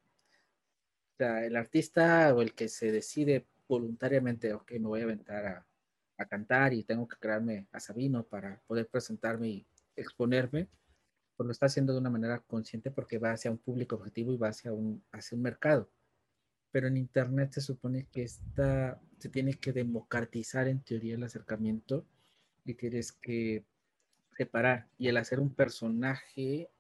O 1.15 1.17
sea, 1.17 1.45
el 1.45 1.55
artista 1.55 2.35
o 2.35 2.43
el 2.43 2.55
que 2.55 2.69
se 2.69 2.91
decide 2.91 3.47
voluntariamente, 3.69 4.53
ok, 4.53 4.73
me 4.73 4.89
voy 4.89 5.01
a 5.01 5.05
aventar 5.05 5.47
a, 5.47 5.67
a 6.19 6.27
cantar 6.27 6.73
y 6.75 6.83
tengo 6.83 7.07
que 7.07 7.17
crearme 7.17 7.67
a 7.71 7.79
Sabino 7.79 8.25
para 8.25 8.61
poder 8.67 8.89
presentarme 8.89 9.49
y 9.49 9.67
exponerme, 9.95 10.69
pues 11.37 11.47
lo 11.47 11.53
está 11.53 11.67
haciendo 11.67 11.93
de 11.93 12.01
una 12.01 12.11
manera 12.11 12.41
consciente 12.41 12.91
porque 12.91 13.19
va 13.19 13.33
hacia 13.33 13.51
un 13.51 13.59
público 13.59 13.97
objetivo 13.97 14.33
y 14.33 14.37
va 14.37 14.49
hacia 14.49 14.73
un, 14.73 15.05
hacia 15.13 15.37
un 15.37 15.43
mercado. 15.43 15.89
Pero 16.73 16.89
en 16.89 16.97
Internet 16.97 17.53
se 17.53 17.61
supone 17.61 18.07
que 18.11 18.23
esta, 18.25 19.01
se 19.19 19.29
tiene 19.29 19.55
que 19.55 19.73
democratizar 19.73 20.69
en 20.69 20.81
teoría 20.81 21.15
el 21.15 21.23
acercamiento 21.23 22.05
y 22.65 22.75
tienes 22.75 23.13
que 23.13 23.65
separar. 24.37 24.89
Y 24.99 25.09
el 25.09 25.19
hacer 25.19 25.39
un 25.39 25.55
personaje, 25.55 26.71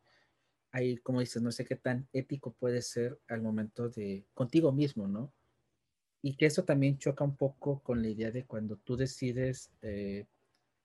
ahí 0.73 0.97
como 0.99 1.21
dices, 1.21 1.43
no 1.43 1.53
sé 1.53 1.65
qué 1.65 1.77
tan 1.77 2.09
ético 2.13 2.53
puede 2.53 2.83
ser 2.83 3.19
al 3.29 3.43
momento 3.43 3.89
de 3.89 4.25
contigo 4.35 4.73
mismo, 4.73 5.07
¿no? 5.07 5.33
Y 6.23 6.37
que 6.37 6.47
eso 6.47 6.65
también 6.65 6.99
choca 6.99 7.25
un 7.25 7.37
poco 7.37 7.81
con 7.83 8.03
la 8.03 8.09
idea 8.09 8.31
de 8.31 8.45
cuando 8.45 8.77
tú 8.77 8.97
decides 8.97 9.71
eh, 9.83 10.27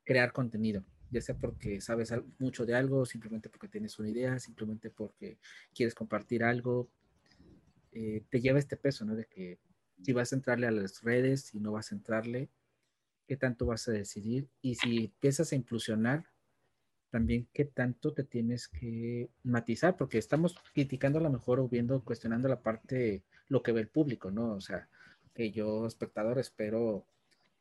crear 0.03 0.33
contenido 0.33 0.83
ya 1.09 1.21
sea 1.21 1.35
porque 1.35 1.81
sabes 1.81 2.13
mucho 2.39 2.65
de 2.65 2.75
algo, 2.75 3.05
simplemente 3.05 3.49
porque 3.49 3.67
tienes 3.67 3.97
una 3.99 4.09
idea, 4.09 4.39
simplemente 4.39 4.89
porque 4.89 5.37
quieres 5.73 5.95
compartir 5.95 6.43
algo, 6.43 6.89
eh, 7.97 8.23
te 8.29 8.41
lleva 8.41 8.60
este 8.60 8.77
peso, 8.77 9.05
¿no? 9.05 9.15
De 9.15 9.25
que 9.25 9.60
si 10.03 10.13
vas 10.13 10.31
a 10.31 10.36
entrarle 10.36 10.67
a 10.67 10.71
las 10.71 11.01
redes, 11.01 11.41
si 11.41 11.60
no 11.60 11.71
vas 11.71 11.91
a 11.91 11.95
entrarle, 11.95 12.49
qué 13.27 13.38
tanto 13.38 13.65
vas 13.65 13.88
a 13.88 13.91
decidir 13.91 14.47
y 14.62 14.75
si 14.75 15.05
empiezas 15.05 15.51
a 15.51 15.55
impulsionar, 15.55 16.25
también 17.10 17.47
qué 17.53 17.65
tanto 17.65 18.13
te 18.13 18.23
tienes 18.23 18.67
que 18.67 19.29
matizar, 19.43 19.97
porque 19.97 20.17
estamos 20.19 20.55
criticando 20.73 21.19
a 21.19 21.21
lo 21.23 21.31
mejor 21.31 21.60
o 21.60 21.67
viendo, 21.67 22.03
cuestionando 22.03 22.47
la 22.47 22.62
parte, 22.62 23.23
lo 23.47 23.63
que 23.63 23.71
ve 23.71 23.81
el 23.81 23.88
público, 23.88 24.29
¿no? 24.29 24.53
O 24.53 24.62
sea, 24.62 24.89
que 25.33 25.51
yo, 25.51 25.88
espectador, 25.88 26.38
espero 26.39 27.05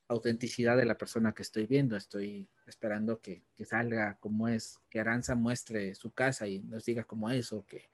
autenticidad 0.08 0.76
de 0.76 0.84
la 0.84 0.98
persona 0.98 1.32
que 1.32 1.42
estoy 1.42 1.66
viendo. 1.66 1.96
Estoy 1.96 2.48
esperando 2.66 3.20
que, 3.20 3.42
que, 3.56 3.64
salga 3.64 4.18
como 4.20 4.48
es, 4.48 4.78
que 4.90 5.00
Aranza 5.00 5.34
muestre 5.34 5.94
su 5.94 6.12
casa 6.12 6.46
y 6.46 6.60
nos 6.60 6.84
diga 6.84 7.04
cómo 7.04 7.30
es 7.30 7.52
o 7.52 7.64
que, 7.66 7.88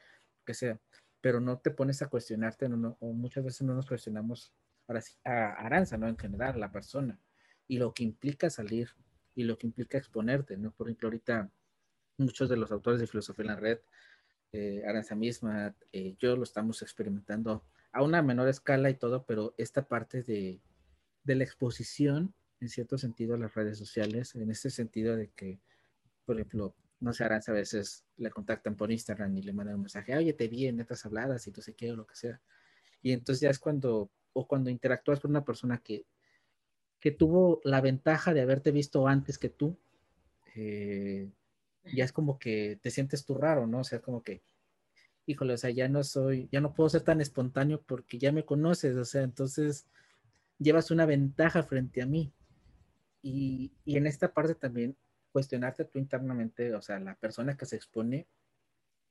que 0.44 0.55
sea. 0.55 0.78
Pero 1.22 1.40
no 1.40 1.58
te 1.58 1.70
pones 1.70 2.02
a 2.02 2.08
cuestionarte, 2.08 2.68
no, 2.68 2.98
o 3.00 3.14
muchas 3.14 3.44
veces 3.44 3.62
no 3.62 3.74
nos 3.74 3.87
cuestionamos 3.87 4.52
ahora 4.87 5.00
sí, 5.00 5.14
a 5.24 5.52
Aranza, 5.52 5.96
¿no? 5.96 6.06
En 6.08 6.18
general, 6.18 6.61
la 6.61 6.70
persona 6.70 7.18
y 7.66 7.78
lo 7.78 7.94
que 7.94 8.04
implica 8.04 8.50
salir 8.50 8.90
y 9.35 9.44
lo 9.44 9.56
que 9.56 9.66
implica 9.66 9.96
exponerte, 9.96 10.58
¿no? 10.58 10.72
Por 10.72 10.88
ejemplo, 10.88 11.08
ahorita 11.08 11.50
muchos 12.18 12.50
de 12.50 12.58
los 12.58 12.70
autores 12.70 13.00
de 13.00 13.06
filosofía 13.06 13.44
en 13.44 13.48
la 13.48 13.56
red, 13.56 13.78
eh, 14.52 14.82
Aranza 14.87 15.14
misma, 15.14 15.74
eh, 15.92 16.14
yo 16.18 16.37
lo 16.37 16.42
estamos 16.42 16.82
experimentando 16.82 17.64
a 17.92 18.02
una 18.02 18.20
menor 18.20 18.48
escala 18.48 18.90
y 18.90 18.94
todo, 18.94 19.24
pero 19.24 19.54
esta 19.56 19.88
parte 19.88 20.22
de 20.22 20.61
de 21.24 21.35
la 21.37 21.44
exposición, 21.44 22.35
en 22.61 22.68
cierto 22.68 22.98
sentido, 22.98 23.35
a 23.35 23.38
las 23.38 23.54
redes 23.54 23.78
sociales, 23.78 24.35
en 24.35 24.50
este 24.50 24.70
sentido 24.70 25.16
de 25.16 25.30
que, 25.30 25.61
por 26.24 26.37
ejemplo, 26.37 26.74
no 27.02 27.12
sé, 27.12 27.24
Aranza 27.24 27.50
a 27.50 27.56
veces 27.56 28.04
le 28.16 28.30
contactan 28.30 28.76
por 28.76 28.92
Instagram 28.92 29.36
y 29.36 29.42
le 29.42 29.52
mandan 29.52 29.74
un 29.74 29.82
mensaje, 29.82 30.16
oye, 30.16 30.32
te 30.34 30.46
vi 30.46 30.68
en 30.68 30.78
estas 30.78 31.04
habladas 31.04 31.44
y 31.48 31.50
tú 31.50 31.60
sé 31.60 31.74
qué 31.74 31.90
o 31.90 31.96
lo 31.96 32.06
que 32.06 32.14
sea. 32.14 32.40
Y 33.02 33.10
entonces 33.10 33.40
ya 33.40 33.50
es 33.50 33.58
cuando, 33.58 34.08
o 34.32 34.46
cuando 34.46 34.70
interactúas 34.70 35.18
con 35.18 35.32
una 35.32 35.44
persona 35.44 35.78
que, 35.78 36.06
que 37.00 37.10
tuvo 37.10 37.60
la 37.64 37.80
ventaja 37.80 38.32
de 38.32 38.40
haberte 38.40 38.70
visto 38.70 39.08
antes 39.08 39.36
que 39.36 39.48
tú, 39.48 39.76
eh, 40.54 41.28
ya 41.92 42.04
es 42.04 42.12
como 42.12 42.38
que 42.38 42.78
te 42.80 42.92
sientes 42.92 43.24
tú 43.24 43.34
raro, 43.34 43.66
¿no? 43.66 43.80
O 43.80 43.84
sea, 43.84 44.00
como 44.00 44.22
que, 44.22 44.44
híjole, 45.26 45.54
o 45.54 45.58
sea, 45.58 45.70
ya 45.70 45.88
no 45.88 46.04
soy, 46.04 46.48
ya 46.52 46.60
no 46.60 46.72
puedo 46.72 46.88
ser 46.88 47.02
tan 47.02 47.20
espontáneo 47.20 47.82
porque 47.82 48.18
ya 48.18 48.30
me 48.30 48.44
conoces, 48.44 48.96
o 48.96 49.04
sea, 49.04 49.22
entonces 49.22 49.88
llevas 50.58 50.92
una 50.92 51.04
ventaja 51.04 51.64
frente 51.64 52.00
a 52.00 52.06
mí. 52.06 52.32
Y, 53.22 53.72
y, 53.84 53.96
en 53.96 54.06
esta 54.06 54.32
parte 54.32 54.54
también 54.54 54.96
cuestionarte 55.33 55.85
tú 55.85 55.99
internamente, 55.99 56.75
o 56.75 56.83
sea, 56.83 56.99
la 57.01 57.14
persona 57.16 57.57
que 57.57 57.66
se 57.66 57.77
expone, 57.77 58.27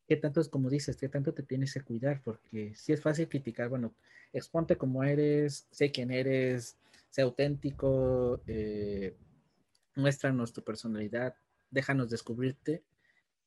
qué 0.07 0.17
tanto 0.17 0.41
es 0.41 0.49
como 0.49 0.69
dices, 0.69 0.97
qué 0.97 1.09
tanto 1.09 1.33
te 1.33 1.43
tienes 1.43 1.73
que 1.73 1.81
cuidar, 1.81 2.21
porque 2.23 2.73
si 2.75 2.93
es 2.93 3.01
fácil 3.01 3.27
criticar, 3.27 3.69
bueno, 3.69 3.93
exponte 4.33 4.77
como 4.77 5.03
eres, 5.03 5.67
sé 5.71 5.91
quién 5.91 6.11
eres, 6.11 6.77
sé 7.09 7.21
auténtico, 7.21 8.41
eh, 8.47 9.15
muéstranos 9.95 10.53
tu 10.53 10.63
personalidad, 10.63 11.35
déjanos 11.69 12.09
descubrirte, 12.09 12.83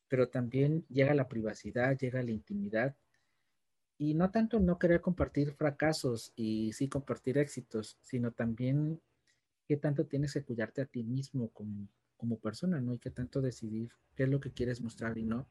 pero 0.08 0.28
también 0.28 0.84
llega 0.88 1.14
la 1.14 1.28
privacidad, 1.28 1.96
llega 1.98 2.22
la 2.22 2.30
intimidad. 2.30 2.96
Y 3.96 4.14
no 4.14 4.30
tanto 4.30 4.58
no 4.58 4.78
querer 4.78 5.00
compartir 5.00 5.52
fracasos 5.52 6.32
y 6.36 6.72
sí 6.72 6.88
compartir 6.88 7.38
éxitos, 7.38 7.96
sino 8.02 8.32
también 8.32 9.00
qué 9.66 9.76
tanto 9.76 10.06
tienes 10.06 10.34
que 10.34 10.42
cuidarte 10.42 10.82
a 10.82 10.86
ti 10.86 11.04
mismo 11.04 11.48
como, 11.50 11.88
como 12.16 12.38
persona, 12.38 12.80
¿no? 12.80 12.94
Y 12.94 12.98
qué 12.98 13.10
tanto 13.10 13.40
decidir 13.40 13.92
qué 14.14 14.24
es 14.24 14.28
lo 14.28 14.40
que 14.40 14.52
quieres 14.52 14.80
mostrar 14.80 15.18
y 15.18 15.24
no. 15.24 15.46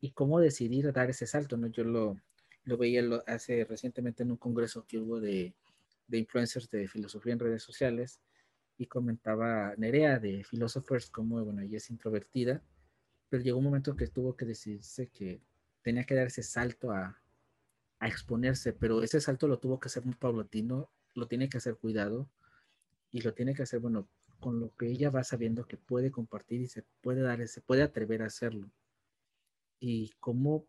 Y 0.00 0.12
cómo 0.12 0.40
decidir 0.40 0.92
dar 0.92 1.10
ese 1.10 1.26
salto, 1.26 1.56
¿no? 1.56 1.66
Yo 1.66 1.84
lo, 1.84 2.16
lo 2.64 2.76
veía 2.78 3.02
hace 3.26 3.64
recientemente 3.64 4.22
en 4.22 4.30
un 4.30 4.36
congreso 4.38 4.86
que 4.86 4.98
hubo 4.98 5.20
de, 5.20 5.54
de 6.08 6.18
influencers 6.18 6.70
de 6.70 6.88
filosofía 6.88 7.34
en 7.34 7.38
redes 7.40 7.62
sociales 7.62 8.20
y 8.78 8.86
comentaba 8.86 9.74
Nerea 9.76 10.18
de 10.18 10.42
Philosophers 10.44 11.10
como, 11.10 11.44
bueno, 11.44 11.60
ella 11.60 11.76
es 11.76 11.90
introvertida 11.90 12.62
pero 13.30 13.42
llegó 13.42 13.58
un 13.58 13.64
momento 13.64 13.96
que 13.96 14.08
tuvo 14.08 14.36
que 14.36 14.44
decirse 14.44 15.08
que 15.08 15.40
tenía 15.82 16.04
que 16.04 16.16
dar 16.16 16.26
ese 16.26 16.42
salto 16.42 16.90
a, 16.90 17.22
a 18.00 18.08
exponerse, 18.08 18.72
pero 18.72 19.02
ese 19.02 19.20
salto 19.20 19.46
lo 19.46 19.58
tuvo 19.58 19.78
que 19.78 19.86
hacer 19.86 20.04
muy 20.04 20.16
paulatino, 20.16 20.90
lo 21.14 21.28
tiene 21.28 21.48
que 21.48 21.56
hacer 21.56 21.76
cuidado 21.76 22.28
y 23.12 23.22
lo 23.22 23.32
tiene 23.32 23.54
que 23.54 23.62
hacer, 23.62 23.78
bueno, 23.78 24.08
con 24.40 24.60
lo 24.60 24.74
que 24.76 24.88
ella 24.88 25.10
va 25.10 25.22
sabiendo 25.24 25.66
que 25.66 25.76
puede 25.76 26.10
compartir 26.10 26.62
y 26.62 26.66
se 26.66 26.84
puede 27.02 27.20
dar, 27.22 27.46
se 27.46 27.60
puede 27.60 27.82
atrever 27.82 28.22
a 28.22 28.26
hacerlo. 28.26 28.70
Y 29.78 30.10
cómo, 30.20 30.66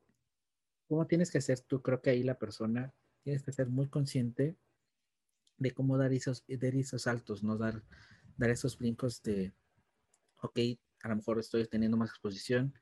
cómo 0.87 1.07
tienes 1.07 1.31
que 1.31 1.41
ser 1.41 1.59
tú, 1.61 1.81
creo 1.81 2.01
que 2.01 2.11
ahí 2.11 2.23
la 2.23 2.37
persona 2.37 2.93
tienes 3.23 3.43
que 3.43 3.51
ser 3.51 3.67
muy 3.67 3.87
consciente 3.87 4.57
de 5.57 5.71
cómo 5.71 5.97
dar 5.97 6.11
esos, 6.13 6.43
dar 6.47 6.75
esos 6.75 7.03
saltos, 7.03 7.43
¿no? 7.43 7.57
Dar, 7.57 7.83
dar 8.37 8.49
esos 8.49 8.77
brincos 8.77 9.21
de, 9.21 9.53
ok, 10.41 10.59
a 11.03 11.09
lo 11.09 11.15
mejor 11.15 11.39
estoy 11.39 11.65
teniendo 11.67 11.97
más 11.97 12.09
exposición, 12.09 12.73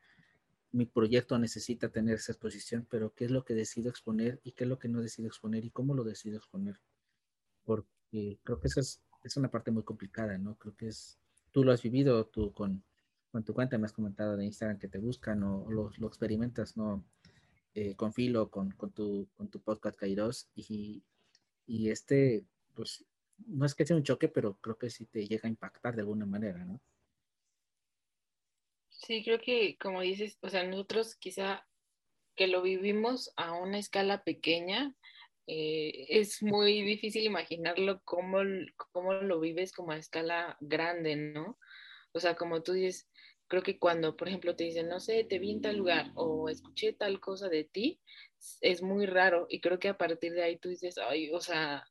mi 0.72 0.86
proyecto 0.86 1.38
necesita 1.40 1.90
tener 1.90 2.16
esa 2.16 2.32
exposición, 2.32 2.86
pero 2.90 3.14
¿qué 3.14 3.26
es 3.26 3.32
lo 3.32 3.44
que 3.44 3.56
decido 3.56 3.90
exponer 3.90 4.40
y 4.44 4.52
qué 4.52 4.66
es 4.66 4.70
lo 4.70 4.78
que 4.78 4.88
no 4.88 5.02
decido 5.02 5.28
exponer 5.28 5.66
y 5.66 5.72
cómo 5.72 5.96
lo 5.96 6.04
decido 6.04 6.38
exponer? 6.38 6.80
Porque 7.64 8.40
creo 8.44 8.60
que 8.60 8.68
esa 8.68 8.82
es, 8.82 9.02
es 9.24 9.38
una 9.38 9.52
parte 9.52 9.72
muy 9.72 9.84
complicada, 9.84 10.38
¿no? 10.38 10.56
Creo 10.58 10.76
que 10.76 10.88
es, 10.88 11.20
tú 11.52 11.64
lo 11.64 11.72
has 11.72 11.82
vivido, 11.82 12.26
tú 12.26 12.54
con, 12.54 12.84
con 13.32 13.44
tu 13.44 13.54
cuenta 13.54 13.78
me 13.78 13.86
has 13.86 13.94
comentado 13.94 14.38
de 14.38 14.46
Instagram 14.46 14.80
que 14.80 14.88
te 14.88 14.98
buscan 14.98 15.44
o, 15.44 15.70
lo, 15.70 15.92
lo, 15.98 16.08
experimentas, 16.08 16.78
¿no? 16.78 17.04
Eh, 17.74 17.96
con 17.96 18.14
Filo, 18.14 18.50
con, 18.50 18.72
con, 18.72 18.92
tu, 18.92 19.28
con 19.36 19.50
tu 19.50 19.60
podcast 19.62 19.98
Kairos 19.98 20.50
y, 20.56 21.04
y 21.68 21.90
este, 21.90 22.46
pues, 22.74 23.06
no 23.48 23.66
es 23.66 23.76
que 23.76 23.86
sea 23.86 23.96
un 23.96 24.04
choque, 24.04 24.28
pero 24.28 24.58
creo 24.58 24.78
que 24.78 24.90
sí 24.90 25.06
te 25.06 25.28
llega 25.28 25.48
a 25.48 25.52
impactar 25.52 25.96
de 25.96 26.02
alguna 26.02 26.26
manera, 26.26 26.66
¿no? 26.66 26.82
Sí, 28.90 29.24
creo 29.24 29.40
que 29.40 29.78
como 29.78 30.02
dices, 30.02 30.38
o 30.42 30.50
sea, 30.50 30.64
nosotros 30.64 31.16
quizá 31.16 31.66
que 32.36 32.48
lo 32.48 32.62
vivimos 32.62 33.32
a 33.38 33.54
una 33.54 33.78
escala 33.78 34.24
pequeña, 34.24 34.96
eh, 35.52 36.06
es 36.10 36.44
muy 36.44 36.84
difícil 36.84 37.24
imaginarlo 37.24 38.02
cómo, 38.06 38.38
cómo 38.92 39.14
lo 39.14 39.40
vives 39.40 39.74
como 39.74 39.92
a 39.92 39.98
escala 39.98 40.56
grande, 40.60 41.16
¿no? 41.16 41.58
O 42.12 42.20
sea, 42.20 42.36
como 42.36 42.62
tú 42.62 42.74
dices, 42.74 43.10
creo 43.48 43.64
que 43.64 43.80
cuando, 43.80 44.16
por 44.16 44.28
ejemplo, 44.28 44.56
te 44.56 44.66
dicen, 44.66 44.88
no 44.90 45.00
sé, 45.00 45.24
te 45.24 45.40
vi 45.40 45.54
en 45.54 45.62
tal 45.62 45.78
lugar 45.78 46.12
o 46.14 46.50
escuché 46.50 46.94
tal 46.94 47.20
cosa 47.20 47.50
de 47.50 47.64
ti, 47.64 48.00
es 48.62 48.84
muy 48.84 49.08
raro 49.08 49.48
y 49.50 49.60
creo 49.60 49.80
que 49.80 49.88
a 49.88 49.98
partir 49.98 50.34
de 50.34 50.44
ahí 50.44 50.60
tú 50.60 50.70
dices, 50.70 51.00
ay, 51.00 51.32
o 51.32 51.42
sea, 51.42 51.84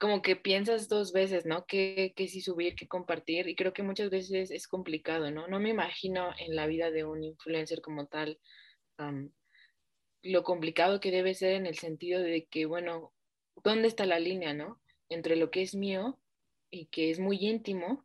como 0.00 0.22
que 0.22 0.34
piensas 0.34 0.88
dos 0.88 1.12
veces, 1.12 1.44
¿no? 1.44 1.66
¿Qué, 1.66 2.14
qué 2.16 2.26
sí 2.26 2.40
subir, 2.40 2.74
qué 2.74 2.88
compartir? 2.88 3.48
Y 3.48 3.54
creo 3.54 3.74
que 3.74 3.82
muchas 3.82 4.08
veces 4.08 4.50
es 4.50 4.66
complicado, 4.66 5.30
¿no? 5.30 5.46
No 5.46 5.60
me 5.60 5.68
imagino 5.68 6.30
en 6.38 6.56
la 6.56 6.66
vida 6.66 6.90
de 6.90 7.04
un 7.04 7.22
influencer 7.22 7.82
como 7.82 8.06
tal 8.06 8.40
um, 8.98 9.30
lo 10.22 10.44
complicado 10.44 11.00
que 11.00 11.10
debe 11.10 11.34
ser 11.34 11.52
en 11.54 11.66
el 11.66 11.78
sentido 11.78 12.20
de 12.20 12.46
que, 12.46 12.66
bueno, 12.66 13.12
¿dónde 13.62 13.88
está 13.88 14.06
la 14.06 14.18
línea, 14.18 14.54
¿no? 14.54 14.80
Entre 15.08 15.36
lo 15.36 15.50
que 15.50 15.62
es 15.62 15.74
mío 15.74 16.18
y 16.70 16.86
que 16.86 17.10
es 17.10 17.18
muy 17.18 17.38
íntimo 17.40 18.04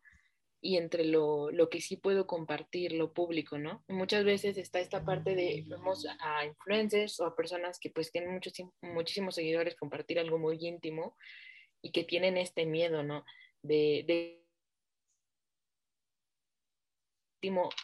y 0.65 0.77
entre 0.77 1.05
lo, 1.05 1.51
lo 1.51 1.69
que 1.69 1.79
sí 1.79 1.95
puedo 1.95 2.25
compartir, 2.25 2.91
lo 2.93 3.13
público, 3.13 3.59
¿no? 3.59 3.83
muchas 3.87 4.23
veces 4.23 4.57
está 4.57 4.79
esta 4.79 5.05
parte 5.05 5.35
de, 5.35 5.63
vemos 5.67 6.07
a 6.19 6.43
influencers 6.43 7.19
o 7.19 7.25
a 7.25 7.35
personas 7.35 7.77
que 7.77 7.91
pues 7.91 8.11
tienen 8.11 8.33
muchos, 8.33 8.53
muchísimos 8.81 9.35
seguidores 9.35 9.75
compartir 9.75 10.17
algo 10.17 10.39
muy 10.39 10.57
íntimo 10.59 11.15
y 11.83 11.91
que 11.91 12.03
tienen 12.03 12.35
este 12.37 12.65
miedo, 12.65 13.03
¿no? 13.03 13.25
De, 13.61 14.41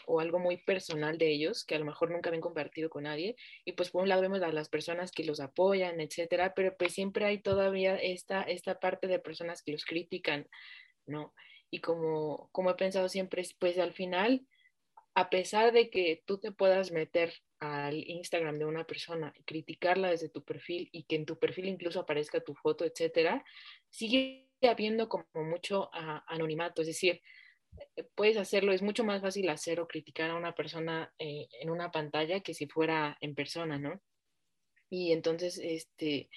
o 0.08 0.20
algo 0.20 0.40
muy 0.40 0.58
personal 0.58 1.18
de 1.18 1.30
ellos 1.30 1.64
que 1.66 1.76
a 1.76 1.80
lo 1.80 1.86
mejor 1.86 2.12
nunca 2.12 2.30
habían 2.30 2.42
compartido 2.42 2.90
con 2.90 3.04
nadie 3.04 3.36
y 3.66 3.74
pues 3.74 3.90
por 3.92 4.04
un 4.04 4.10
lado 4.10 4.22
vemos 4.22 4.42
a 4.42 4.52
las 4.52 4.70
personas 4.70 5.12
que 5.12 5.24
los 5.24 5.40
apoyan, 5.40 6.00
etcétera, 6.00 6.54
pero 6.54 6.76
pues 6.78 6.94
siempre 6.94 7.26
hay 7.26 7.42
todavía 7.42 7.96
esta, 7.96 8.44
esta 8.44 8.80
parte 8.80 9.08
de 9.08 9.20
personas 9.20 9.62
que 9.64 9.72
los 9.72 9.86
critican, 9.86 10.48
¿no? 11.06 11.34
Y 11.70 11.80
como, 11.80 12.50
como 12.52 12.72
he 12.72 12.76
pensado 12.76 13.08
siempre, 13.10 13.44
pues 13.60 13.78
al 13.80 13.94
final, 13.94 14.46
a 15.16 15.30
pesar 15.30 15.72
de 15.72 15.90
que 15.90 16.24
tú 16.26 16.40
te 16.40 16.52
puedas 16.52 16.92
meter 16.92 17.34
al 17.60 18.04
Instagram 18.10 18.58
de 18.58 18.66
una 18.66 18.86
persona 18.86 19.34
criticarla 19.46 20.10
desde 20.10 20.30
tu 20.30 20.44
perfil 20.44 20.90
y 20.92 21.04
que 21.04 21.16
en 21.16 21.26
tu 21.26 21.38
perfil 21.38 21.68
incluso 21.68 22.00
aparezca 22.00 22.42
tu 22.42 22.56
foto, 22.56 22.86
etcétera, 22.86 23.46
sigue 23.90 24.50
habiendo 24.64 25.08
como 25.08 25.26
mucho 25.34 25.90
uh, 25.94 26.20
anonimato, 26.28 26.82
es 26.82 26.88
decir, 26.88 27.22
puedes 28.16 28.38
hacerlo, 28.38 28.72
es 28.72 28.82
mucho 28.82 29.04
más 29.04 29.22
fácil 29.22 29.50
hacer 29.50 29.80
o 29.80 29.88
criticar 29.88 30.30
a 30.30 30.36
una 30.36 30.54
persona 30.54 31.14
eh, 31.20 31.48
en 31.62 31.70
una 31.70 31.92
pantalla 31.92 32.42
que 32.42 32.54
si 32.54 32.68
fuera 32.68 33.18
en 33.22 33.36
persona, 33.36 33.78
¿no? 33.80 34.02
Y 34.90 35.12
entonces, 35.14 35.60
este, 35.64 36.30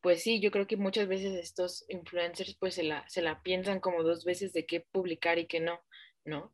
pues 0.00 0.22
sí, 0.22 0.40
yo 0.40 0.50
creo 0.50 0.66
que 0.66 0.76
muchas 0.76 1.08
veces 1.08 1.34
estos 1.34 1.84
influencers 1.88 2.56
pues 2.58 2.74
se 2.74 2.82
la, 2.82 3.08
se 3.08 3.22
la 3.22 3.42
piensan 3.42 3.80
como 3.80 4.02
dos 4.02 4.24
veces 4.24 4.52
de 4.52 4.66
qué 4.66 4.80
publicar 4.92 5.38
y 5.38 5.46
qué 5.46 5.60
no, 5.60 5.80
¿no? 6.24 6.52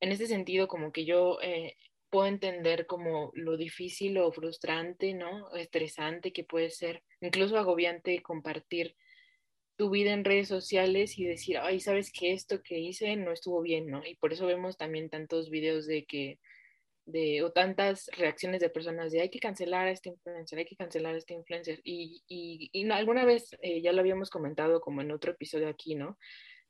En 0.00 0.12
ese 0.12 0.26
sentido, 0.26 0.68
como 0.68 0.92
que 0.92 1.04
yo 1.04 1.38
eh, 1.42 1.76
puedo 2.10 2.26
entender 2.26 2.86
como 2.86 3.32
lo 3.34 3.56
difícil 3.56 4.18
o 4.18 4.32
frustrante, 4.32 5.14
¿no? 5.14 5.46
O 5.48 5.56
estresante 5.56 6.32
que 6.32 6.44
puede 6.44 6.70
ser, 6.70 7.02
incluso 7.20 7.58
agobiante 7.58 8.22
compartir 8.22 8.96
tu 9.76 9.90
vida 9.90 10.12
en 10.12 10.24
redes 10.24 10.48
sociales 10.48 11.18
y 11.18 11.24
decir, 11.24 11.58
ay, 11.58 11.80
sabes 11.80 12.12
que 12.12 12.32
esto 12.32 12.62
que 12.62 12.78
hice 12.78 13.16
no 13.16 13.32
estuvo 13.32 13.60
bien, 13.62 13.86
¿no? 13.88 14.04
Y 14.06 14.14
por 14.16 14.32
eso 14.32 14.46
vemos 14.46 14.76
también 14.76 15.10
tantos 15.10 15.50
videos 15.50 15.86
de 15.86 16.04
que, 16.04 16.38
de, 17.06 17.42
o 17.42 17.52
tantas 17.52 18.08
reacciones 18.16 18.60
de 18.60 18.70
personas 18.70 19.12
de 19.12 19.20
hay 19.20 19.30
que 19.30 19.40
cancelar 19.40 19.88
a 19.88 19.90
este 19.90 20.10
influencer, 20.10 20.58
hay 20.58 20.64
que 20.64 20.76
cancelar 20.76 21.14
a 21.14 21.18
este 21.18 21.34
influencer. 21.34 21.80
Y, 21.84 22.22
y, 22.28 22.70
y 22.72 22.90
alguna 22.90 23.24
vez 23.24 23.56
eh, 23.62 23.82
ya 23.82 23.92
lo 23.92 24.00
habíamos 24.00 24.30
comentado 24.30 24.80
como 24.80 25.02
en 25.02 25.10
otro 25.10 25.32
episodio 25.32 25.68
aquí, 25.68 25.94
¿no? 25.94 26.18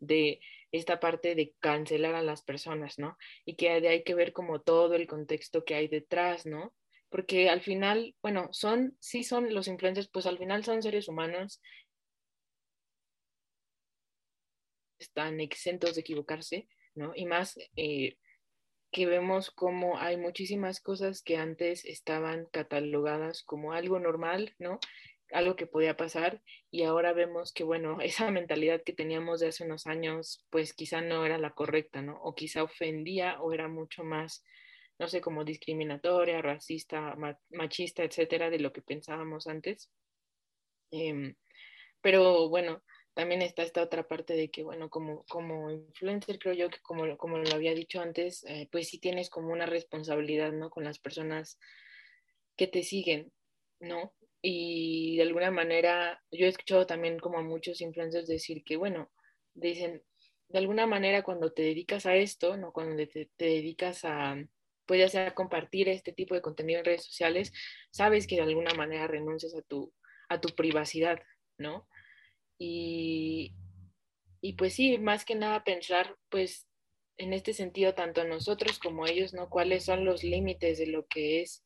De 0.01 0.41
esta 0.73 0.99
parte 0.99 1.35
de 1.35 1.55
cancelar 1.61 2.15
a 2.15 2.23
las 2.23 2.43
personas, 2.43 2.99
¿no? 2.99 3.17
Y 3.45 3.57
que 3.57 3.71
hay 3.71 4.03
que 4.03 4.15
ver 4.15 4.33
como 4.33 4.61
todo 4.61 4.95
el 4.95 5.07
contexto 5.07 5.65
que 5.65 5.75
hay 5.75 5.89
detrás, 5.89 6.47
¿no? 6.47 6.75
Porque 7.11 7.49
al 7.49 7.61
final, 7.61 8.17
bueno, 8.23 8.49
son, 8.51 8.97
sí 8.99 9.23
son 9.23 9.55
los 9.55 9.69
influencers, 9.69 10.09
pues 10.09 10.27
al 10.27 10.39
final 10.39 10.65
son 10.65 10.83
seres 10.83 11.07
humanos 11.07 11.61
están 14.99 15.41
exentos 15.41 15.95
de 15.95 16.01
equivocarse, 16.03 16.69
¿no? 16.95 17.13
Y 17.15 17.27
más 17.27 17.59
eh, 17.77 18.17
que 18.95 19.07
vemos 19.07 19.51
como 19.51 19.99
hay 19.99 20.17
muchísimas 20.17 20.81
cosas 20.81 21.21
que 21.21 21.37
antes 21.37 21.85
estaban 21.85 22.47
catalogadas 22.53 23.43
como 23.43 23.73
algo 23.73 23.99
normal, 23.99 24.55
¿no? 24.59 24.79
Algo 25.33 25.57
que 25.57 25.67
podía 25.67 25.97
pasar 25.97 26.43
y 26.71 26.85
ahora 26.85 27.13
vemos 27.13 27.53
que, 27.53 27.65
bueno, 27.65 27.99
esa 28.01 28.31
mentalidad 28.31 28.83
que 28.85 28.93
teníamos 28.93 29.41
de 29.41 29.49
hace 29.49 29.65
unos 29.65 29.87
años, 29.87 30.47
pues 30.51 30.75
quizá 30.75 31.01
no 31.01 31.27
era 31.27 31.39
la 31.39 31.51
correcta, 31.51 32.03
¿no? 32.03 32.21
O 32.23 32.35
quizá 32.37 32.63
ofendía 32.63 33.41
o 33.41 33.53
era 33.53 33.69
mucho 33.69 34.05
más, 34.05 34.45
no 35.01 35.09
sé, 35.09 35.21
como 35.21 35.45
discriminatoria, 35.45 36.41
racista, 36.41 37.17
machista, 37.51 38.05
etcétera, 38.05 38.49
de 38.49 38.61
lo 38.61 38.73
que 38.73 38.83
pensábamos 38.83 39.49
antes. 39.49 39.91
Eh, 40.93 41.35
pero 42.01 42.49
bueno, 42.49 42.85
también 43.15 43.43
está 43.43 43.63
esta 43.63 43.83
otra 43.83 44.07
parte 44.07 44.35
de 44.35 44.51
que, 44.51 44.63
bueno, 44.65 44.91
como, 44.91 45.25
como 45.27 45.71
influencer, 45.71 46.39
creo 46.39 46.55
yo 46.55 46.69
que 46.69 46.81
como, 46.81 47.17
como 47.17 47.39
lo 47.39 47.55
había 47.55 47.75
dicho 47.75 48.01
antes, 48.01 48.45
eh, 48.45 48.69
pues 48.71 48.89
sí 48.89 48.99
tienes 48.99 49.31
como 49.31 49.53
una 49.53 49.67
responsabilidad, 49.67 50.53
¿no? 50.53 50.69
Con 50.71 50.85
las 50.85 50.99
personas 50.99 51.59
que 52.57 52.67
te 52.67 52.83
siguen, 52.83 53.33
¿no? 53.81 54.13
Y 54.43 55.17
de 55.17 55.23
alguna 55.23 55.51
manera, 55.51 56.23
yo 56.31 56.47
he 56.47 56.49
escuchado 56.49 56.87
también 56.87 57.19
como 57.19 57.39
a 57.39 57.43
muchos 57.43 57.81
influencers 57.81 58.27
decir 58.27 58.65
que, 58.65 58.77
bueno, 58.77 59.11
dicen, 59.55 60.03
de 60.49 60.59
alguna 60.59 60.87
manera 60.87 61.23
cuando 61.23 61.53
te 61.53 61.63
dedicas 61.63 62.07
a 62.07 62.17
esto, 62.17 62.57
¿no? 62.57 62.73
Cuando 62.73 62.97
te, 63.07 63.31
te 63.37 63.45
dedicas 63.45 64.05
a, 64.05 64.37
pues 64.87 65.01
ya 65.01 65.09
sea 65.09 65.35
compartir 65.35 65.89
este 65.89 66.13
tipo 66.13 66.35
de 66.35 66.43
contenido 66.43 66.81
en 66.81 66.85
redes 66.85 67.05
sociales, 67.05 67.53
sabes 67.91 68.27
que 68.27 68.37
de 68.37 68.43
alguna 68.43 68.75
manera 68.75 69.07
renuncias 69.07 69.55
a 69.55 69.63
tu, 69.63 69.93
a 70.29 70.41
tu 70.41 70.49
privacidad, 70.55 71.21
¿no? 71.59 71.89
Y, 72.59 73.55
y 74.41 74.53
pues 74.55 74.75
sí, 74.75 74.99
más 74.99 75.25
que 75.25 75.35
nada 75.35 75.65
pensar 75.65 76.17
pues 76.29 76.69
en 77.17 77.33
este 77.33 77.53
sentido 77.53 77.95
tanto 77.95 78.25
nosotros 78.25 78.79
como 78.79 79.07
ellos, 79.07 79.35
¿no? 79.35 79.49
¿Cuáles 79.49 79.85
son 79.85 80.05
los 80.05 80.25
límites 80.25 80.79
de 80.79 80.87
lo 80.87 81.07
que 81.07 81.43
es 81.43 81.65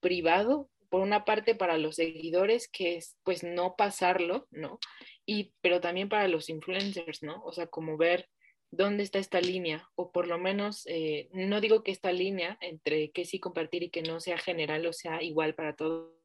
privado? 0.00 0.70
Por 0.88 1.00
una 1.00 1.24
parte 1.24 1.54
para 1.54 1.78
los 1.78 1.96
seguidores, 1.96 2.68
que 2.68 2.96
es 2.96 3.16
pues 3.24 3.42
no 3.42 3.76
pasarlo, 3.76 4.46
¿no? 4.50 4.78
Y 5.24 5.54
pero 5.62 5.80
también 5.80 6.08
para 6.08 6.28
los 6.28 6.48
influencers, 6.50 7.22
¿no? 7.22 7.42
O 7.44 7.52
sea, 7.52 7.66
como 7.66 7.96
ver 7.96 8.28
dónde 8.70 9.02
está 9.02 9.18
esta 9.18 9.40
línea, 9.40 9.88
o 9.94 10.12
por 10.12 10.26
lo 10.26 10.38
menos, 10.38 10.86
eh, 10.86 11.28
no 11.32 11.60
digo 11.60 11.82
que 11.82 11.92
esta 11.92 12.12
línea 12.12 12.58
entre 12.60 13.10
que 13.10 13.24
sí 13.24 13.38
compartir 13.38 13.82
y 13.84 13.90
que 13.90 14.02
no 14.02 14.18
sea 14.20 14.38
general 14.38 14.86
o 14.86 14.92
sea 14.92 15.22
igual 15.22 15.54
para 15.54 15.76
todos 15.76 16.21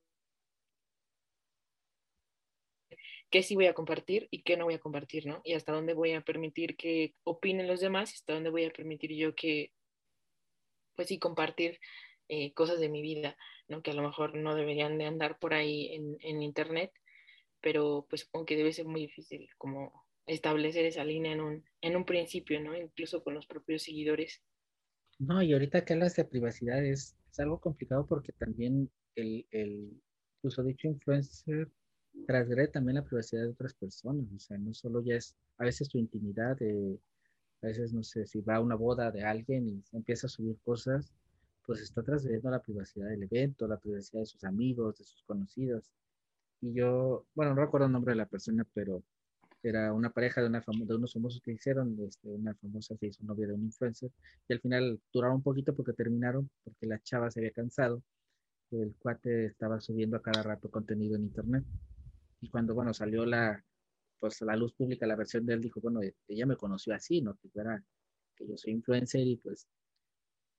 qué 3.29 3.43
sí 3.43 3.55
voy 3.55 3.67
a 3.67 3.73
compartir 3.73 4.27
y 4.31 4.43
qué 4.43 4.57
no 4.57 4.65
voy 4.65 4.75
a 4.75 4.79
compartir, 4.79 5.25
¿no? 5.25 5.41
Y 5.43 5.53
hasta 5.53 5.73
dónde 5.73 5.93
voy 5.93 6.13
a 6.13 6.21
permitir 6.21 6.77
que 6.77 7.13
opinen 7.23 7.67
los 7.67 7.79
demás 7.79 8.11
y 8.11 8.15
hasta 8.15 8.33
dónde 8.33 8.49
voy 8.49 8.65
a 8.65 8.71
permitir 8.71 9.13
yo 9.13 9.35
que 9.35 9.71
pues 10.95 11.09
sí, 11.09 11.19
compartir 11.19 11.79
eh, 12.27 12.53
cosas 12.53 12.79
de 12.79 12.89
mi 12.89 13.01
vida, 13.01 13.37
¿no? 13.67 13.81
Que 13.81 13.91
a 13.91 13.93
lo 13.93 14.01
mejor 14.01 14.35
no 14.35 14.55
deberían 14.55 14.97
de 14.97 15.05
andar 15.05 15.39
por 15.39 15.53
ahí 15.53 15.93
en, 15.93 16.17
en 16.21 16.41
internet, 16.41 16.91
pero 17.61 18.07
pues 18.09 18.21
supongo 18.21 18.45
que 18.45 18.57
debe 18.57 18.73
ser 18.73 18.85
muy 18.85 19.01
difícil 19.01 19.47
como 19.57 20.05
establecer 20.25 20.85
esa 20.85 21.05
línea 21.05 21.31
en 21.31 21.41
un, 21.41 21.65
en 21.81 21.95
un 21.95 22.05
principio, 22.05 22.59
¿no? 22.59 22.75
Incluso 22.75 23.23
con 23.23 23.33
los 23.35 23.45
propios 23.45 23.83
seguidores. 23.83 24.41
No, 25.19 25.41
y 25.41 25.53
ahorita 25.53 25.85
que 25.85 25.93
hablas 25.93 26.15
de 26.15 26.25
privacidad 26.25 26.83
es, 26.83 27.15
es 27.31 27.39
algo 27.39 27.59
complicado 27.59 28.05
porque 28.07 28.33
también 28.33 28.91
el, 29.15 29.47
el 29.51 30.01
incluso 30.37 30.63
dicho 30.63 30.87
influencer 30.87 31.69
trasgrede 32.25 32.67
también 32.67 32.95
la 32.95 33.03
privacidad 33.03 33.43
de 33.43 33.49
otras 33.49 33.73
personas, 33.73 34.25
o 34.35 34.39
sea, 34.39 34.57
no 34.57 34.73
solo 34.73 35.01
ya 35.01 35.15
es 35.15 35.35
a 35.57 35.63
veces 35.63 35.89
tu 35.89 35.97
intimidad, 35.97 36.57
a 36.61 37.65
veces 37.65 37.93
no 37.93 38.03
sé, 38.03 38.25
si 38.25 38.41
va 38.41 38.55
a 38.55 38.61
una 38.61 38.75
boda 38.75 39.11
de 39.11 39.23
alguien 39.23 39.67
y 39.67 39.83
empieza 39.91 40.27
a 40.27 40.29
subir 40.29 40.57
cosas, 40.63 41.13
pues 41.65 41.81
está 41.81 42.03
trasgrediendo 42.03 42.49
la 42.49 42.61
privacidad 42.61 43.09
del 43.09 43.23
evento, 43.23 43.67
la 43.67 43.77
privacidad 43.77 44.21
de 44.21 44.25
sus 44.25 44.43
amigos, 44.43 44.97
de 44.97 45.03
sus 45.03 45.23
conocidos. 45.23 45.91
Y 46.61 46.73
yo, 46.73 47.25
bueno, 47.35 47.53
no 47.53 47.61
recuerdo 47.61 47.87
el 47.87 47.93
nombre 47.93 48.13
de 48.13 48.17
la 48.17 48.25
persona, 48.25 48.65
pero 48.73 49.03
era 49.63 49.93
una 49.93 50.11
pareja 50.11 50.41
de, 50.41 50.47
una 50.47 50.63
de 50.65 50.95
unos 50.95 51.13
famosos 51.13 51.41
que 51.41 51.51
hicieron, 51.51 51.97
este, 52.07 52.29
una 52.29 52.55
famosa 52.55 52.95
se 52.97 53.07
hizo 53.07 53.23
novia 53.23 53.47
de 53.47 53.53
un 53.53 53.63
influencer, 53.63 54.11
y 54.47 54.53
al 54.53 54.61
final 54.61 54.99
duraron 55.11 55.37
un 55.37 55.43
poquito 55.43 55.75
porque 55.75 55.93
terminaron, 55.93 56.49
porque 56.63 56.87
la 56.87 57.01
chava 57.01 57.29
se 57.31 57.39
había 57.39 57.51
cansado, 57.51 58.01
el 58.71 58.95
cuate 58.99 59.45
estaba 59.45 59.79
subiendo 59.79 60.17
a 60.17 60.21
cada 60.21 60.43
rato 60.43 60.69
contenido 60.69 61.15
en 61.15 61.23
internet, 61.23 61.63
y 62.41 62.49
cuando, 62.49 62.73
bueno, 62.73 62.93
salió 62.93 63.25
la, 63.25 63.63
pues 64.19 64.41
la 64.41 64.55
luz 64.55 64.73
pública, 64.73 65.07
la 65.07 65.15
versión 65.15 65.45
de 65.45 65.53
él 65.53 65.61
dijo, 65.61 65.79
bueno, 65.81 66.01
ella 66.27 66.45
me 66.45 66.55
conoció 66.55 66.93
así, 66.93 67.21
¿no? 67.21 67.35
Que, 67.35 67.49
era, 67.55 67.83
que 68.35 68.47
yo 68.47 68.57
soy 68.57 68.73
influencer 68.73 69.21
y 69.21 69.37
pues 69.37 69.67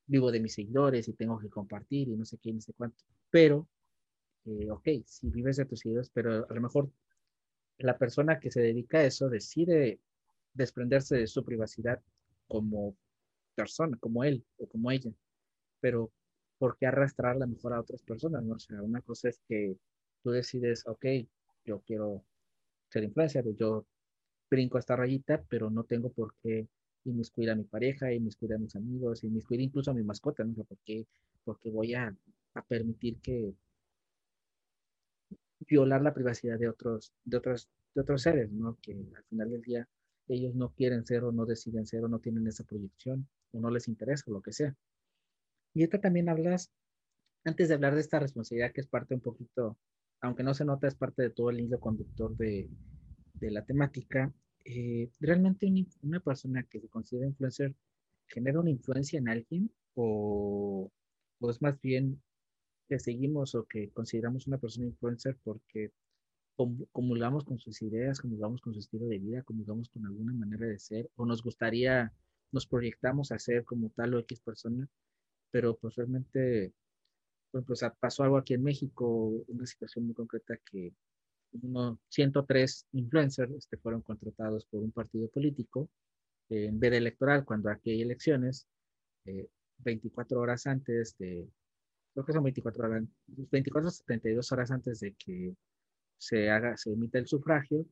vivo 0.07 0.33
de 0.33 0.41
mis 0.41 0.55
seguidores 0.55 1.07
y 1.09 1.13
tengo 1.13 1.39
que 1.39 1.51
compartir 1.51 2.09
y 2.09 2.17
no 2.17 2.25
sé 2.25 2.39
qué, 2.39 2.53
no 2.53 2.61
sé 2.61 2.73
cuánto, 2.73 3.05
pero, 3.31 3.69
eh, 4.47 4.71
ok, 4.71 4.89
si 5.05 5.29
vives 5.29 5.57
de 5.57 5.67
tus 5.67 5.81
seguidores, 5.81 6.11
pero 6.11 6.47
a 6.49 6.55
lo 6.55 6.61
mejor 6.61 6.91
la 7.79 7.99
persona 7.99 8.41
que 8.41 8.51
se 8.51 8.61
dedica 8.61 8.99
a 8.99 9.05
eso 9.05 9.29
decide 9.29 10.01
desprenderse 10.55 11.17
de 11.17 11.27
su 11.27 11.45
privacidad 11.45 12.03
como 12.47 12.97
persona, 13.55 13.97
como 14.01 14.25
él 14.25 14.45
o 14.57 14.67
como 14.67 14.91
ella, 14.91 15.13
pero 15.81 16.11
¿por 16.59 16.77
qué 16.77 16.87
arrastrarla 16.87 17.47
mejor 17.47 17.75
a 17.75 17.81
otras 17.81 18.03
personas? 18.03 18.43
¿no? 18.43 18.55
O 18.55 18.59
sea, 18.59 18.83
una 18.83 19.03
cosa 19.03 19.29
es 19.29 19.41
que 19.47 19.77
tú 20.23 20.31
decides, 20.31 20.87
ok, 20.87 21.05
yo 21.65 21.81
quiero 21.81 22.25
ser 22.89 23.05
influencer, 23.05 23.45
yo 23.57 23.87
brinco 24.51 24.79
esta 24.79 24.97
rayita, 24.97 25.43
pero 25.49 25.71
no 25.71 25.85
tengo 25.85 26.11
por 26.11 26.35
qué 26.43 26.69
inmiscuir 27.05 27.51
a 27.51 27.55
mi 27.55 27.65
pareja, 27.65 28.13
inmiscuir 28.13 28.55
a 28.55 28.59
mis 28.59 28.75
amigos, 28.77 29.25
inmiscuir 29.25 29.61
incluso 29.61 29.91
a 29.91 29.95
mi 29.95 30.03
mascota, 30.03 30.45
¿no? 30.45 30.65
¿Por 30.65 30.79
qué? 30.85 31.07
Porque 31.45 31.71
voy 31.71 31.95
a, 31.95 32.15
a 32.55 32.63
permitir 32.63 33.19
que 33.21 33.55
violar 35.61 36.03
la 36.03 36.15
privacidad 36.15 36.59
de 36.59 36.69
otros, 36.69 37.13
de 37.25 37.37
otros, 37.37 37.69
de 37.95 38.01
otros 38.01 38.23
seres, 38.23 38.51
¿no? 38.51 38.79
Que 38.83 38.93
al 38.93 39.25
final 39.25 39.51
del 39.51 39.63
día 39.63 39.89
ellos 40.29 40.55
no 40.55 40.71
quieren 40.71 41.07
ser 41.07 41.25
o 41.25 41.33
no 41.33 41.47
deciden 41.47 41.87
ser 41.87 42.05
o 42.05 42.09
no 42.09 42.19
tienen 42.19 42.47
esa 42.47 42.65
proyección 42.65 43.29
o 43.53 43.61
no 43.61 43.71
les 43.71 43.89
interesa 43.89 44.25
o 44.29 44.33
lo 44.33 44.43
que 44.43 44.53
sea. 44.53 44.75
Y 45.75 45.83
esta 45.83 46.01
también 46.01 46.29
hablas, 46.29 46.71
antes 47.45 47.69
de 47.69 47.75
hablar 47.75 47.95
de 47.95 48.01
esta 48.01 48.19
responsabilidad 48.19 48.73
que 48.73 48.81
es 48.81 48.87
parte 48.87 49.15
un 49.15 49.21
poquito, 49.21 49.77
aunque 50.21 50.43
no 50.43 50.55
se 50.55 50.65
nota, 50.65 50.89
es 50.89 50.95
parte 50.95 51.23
de 51.23 51.31
todo 51.31 51.51
el 51.51 51.61
hilo 51.61 51.81
conductor 51.81 52.37
de, 52.37 52.69
de 53.35 53.51
la 53.51 53.65
temática, 53.65 54.33
eh, 54.65 55.11
realmente 55.21 55.67
una 56.03 56.21
persona 56.21 56.63
que 56.65 56.81
se 56.81 56.89
considera 56.89 57.27
influencer 57.27 57.75
genera 58.27 58.61
una 58.61 58.71
influencia 58.71 59.19
en 59.19 59.29
alguien 59.29 59.71
o, 59.95 60.91
o 61.41 61.51
es 61.51 61.63
más 61.63 61.81
bien 61.81 62.21
que 62.89 62.99
seguimos 62.99 63.55
o 63.55 63.65
que 63.67 63.91
consideramos 63.91 64.47
una 64.47 64.59
persona 64.59 64.87
influencer 64.87 65.39
porque 65.43 65.93
comulgamos 66.93 67.45
con 67.45 67.59
sus 67.59 67.81
ideas, 67.83 68.21
comulgamos 68.21 68.61
con 68.61 68.75
su 68.75 68.81
estilo 68.81 69.07
de 69.07 69.19
vida, 69.19 69.43
comulgamos 69.43 69.89
con 69.91 70.05
alguna 70.05 70.33
manera 70.33 70.67
de 70.67 70.79
ser, 70.79 71.09
o 71.15 71.25
nos 71.25 71.43
gustaría, 71.43 72.13
nos 72.51 72.67
proyectamos 72.67 73.31
a 73.31 73.39
ser 73.39 73.65
como 73.65 73.91
tal 73.91 74.15
o 74.15 74.19
X 74.19 74.41
persona, 74.41 74.89
pero 75.53 75.77
pues 75.79 75.95
pues, 77.51 77.85
pasó 78.01 78.23
algo 78.25 78.37
aquí 78.37 78.55
en 78.55 78.63
México, 78.63 79.07
una 79.49 79.67
situación 79.67 80.07
muy 80.07 80.15
concreta 80.15 80.57
que 80.71 80.93
uno, 81.63 81.99
103 82.09 82.87
influencers 82.93 83.53
este, 83.53 83.77
fueron 83.79 84.03
contratados 84.03 84.67
por 84.67 84.83
un 84.83 84.93
partido 84.93 85.29
político 85.29 85.89
en 86.51 86.79
vez 86.81 86.91
de 86.91 86.97
electoral, 86.99 87.45
cuando 87.45 87.71
aquí 87.71 87.91
hay 87.91 88.03
elecciones, 88.03 88.67
24 89.79 90.37
eh, 90.37 90.41
horas 90.41 90.67
antes 90.67 91.17
de, 91.19 91.47
creo 92.15 92.25
que 92.25 92.33
son 92.33 92.43
24 92.43 92.85
horas, 92.85 93.05
24 93.27 93.91
72 93.91 94.53
horas 94.53 94.71
antes 94.71 95.01
de 95.01 95.15
que 95.15 95.55
se 96.17 96.51
haga, 96.51 96.77
se 96.77 96.93
emita 96.93 97.19
el 97.19 97.27
sufragio, 97.27 97.85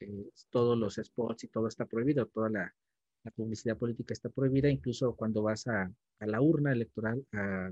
eh, 0.00 0.28
todos 0.50 0.76
los 0.76 0.96
spots 0.96 1.44
y 1.44 1.48
todo 1.48 1.68
está 1.68 1.86
prohibido, 1.86 2.26
toda 2.26 2.50
la, 2.50 2.74
la, 3.22 3.30
publicidad 3.30 3.76
política 3.76 4.12
está 4.12 4.28
prohibida, 4.28 4.68
incluso 4.68 5.14
cuando 5.14 5.42
vas 5.42 5.66
a, 5.68 5.92
a 6.18 6.26
la 6.26 6.40
urna 6.40 6.72
electoral, 6.72 7.24
a 7.32 7.70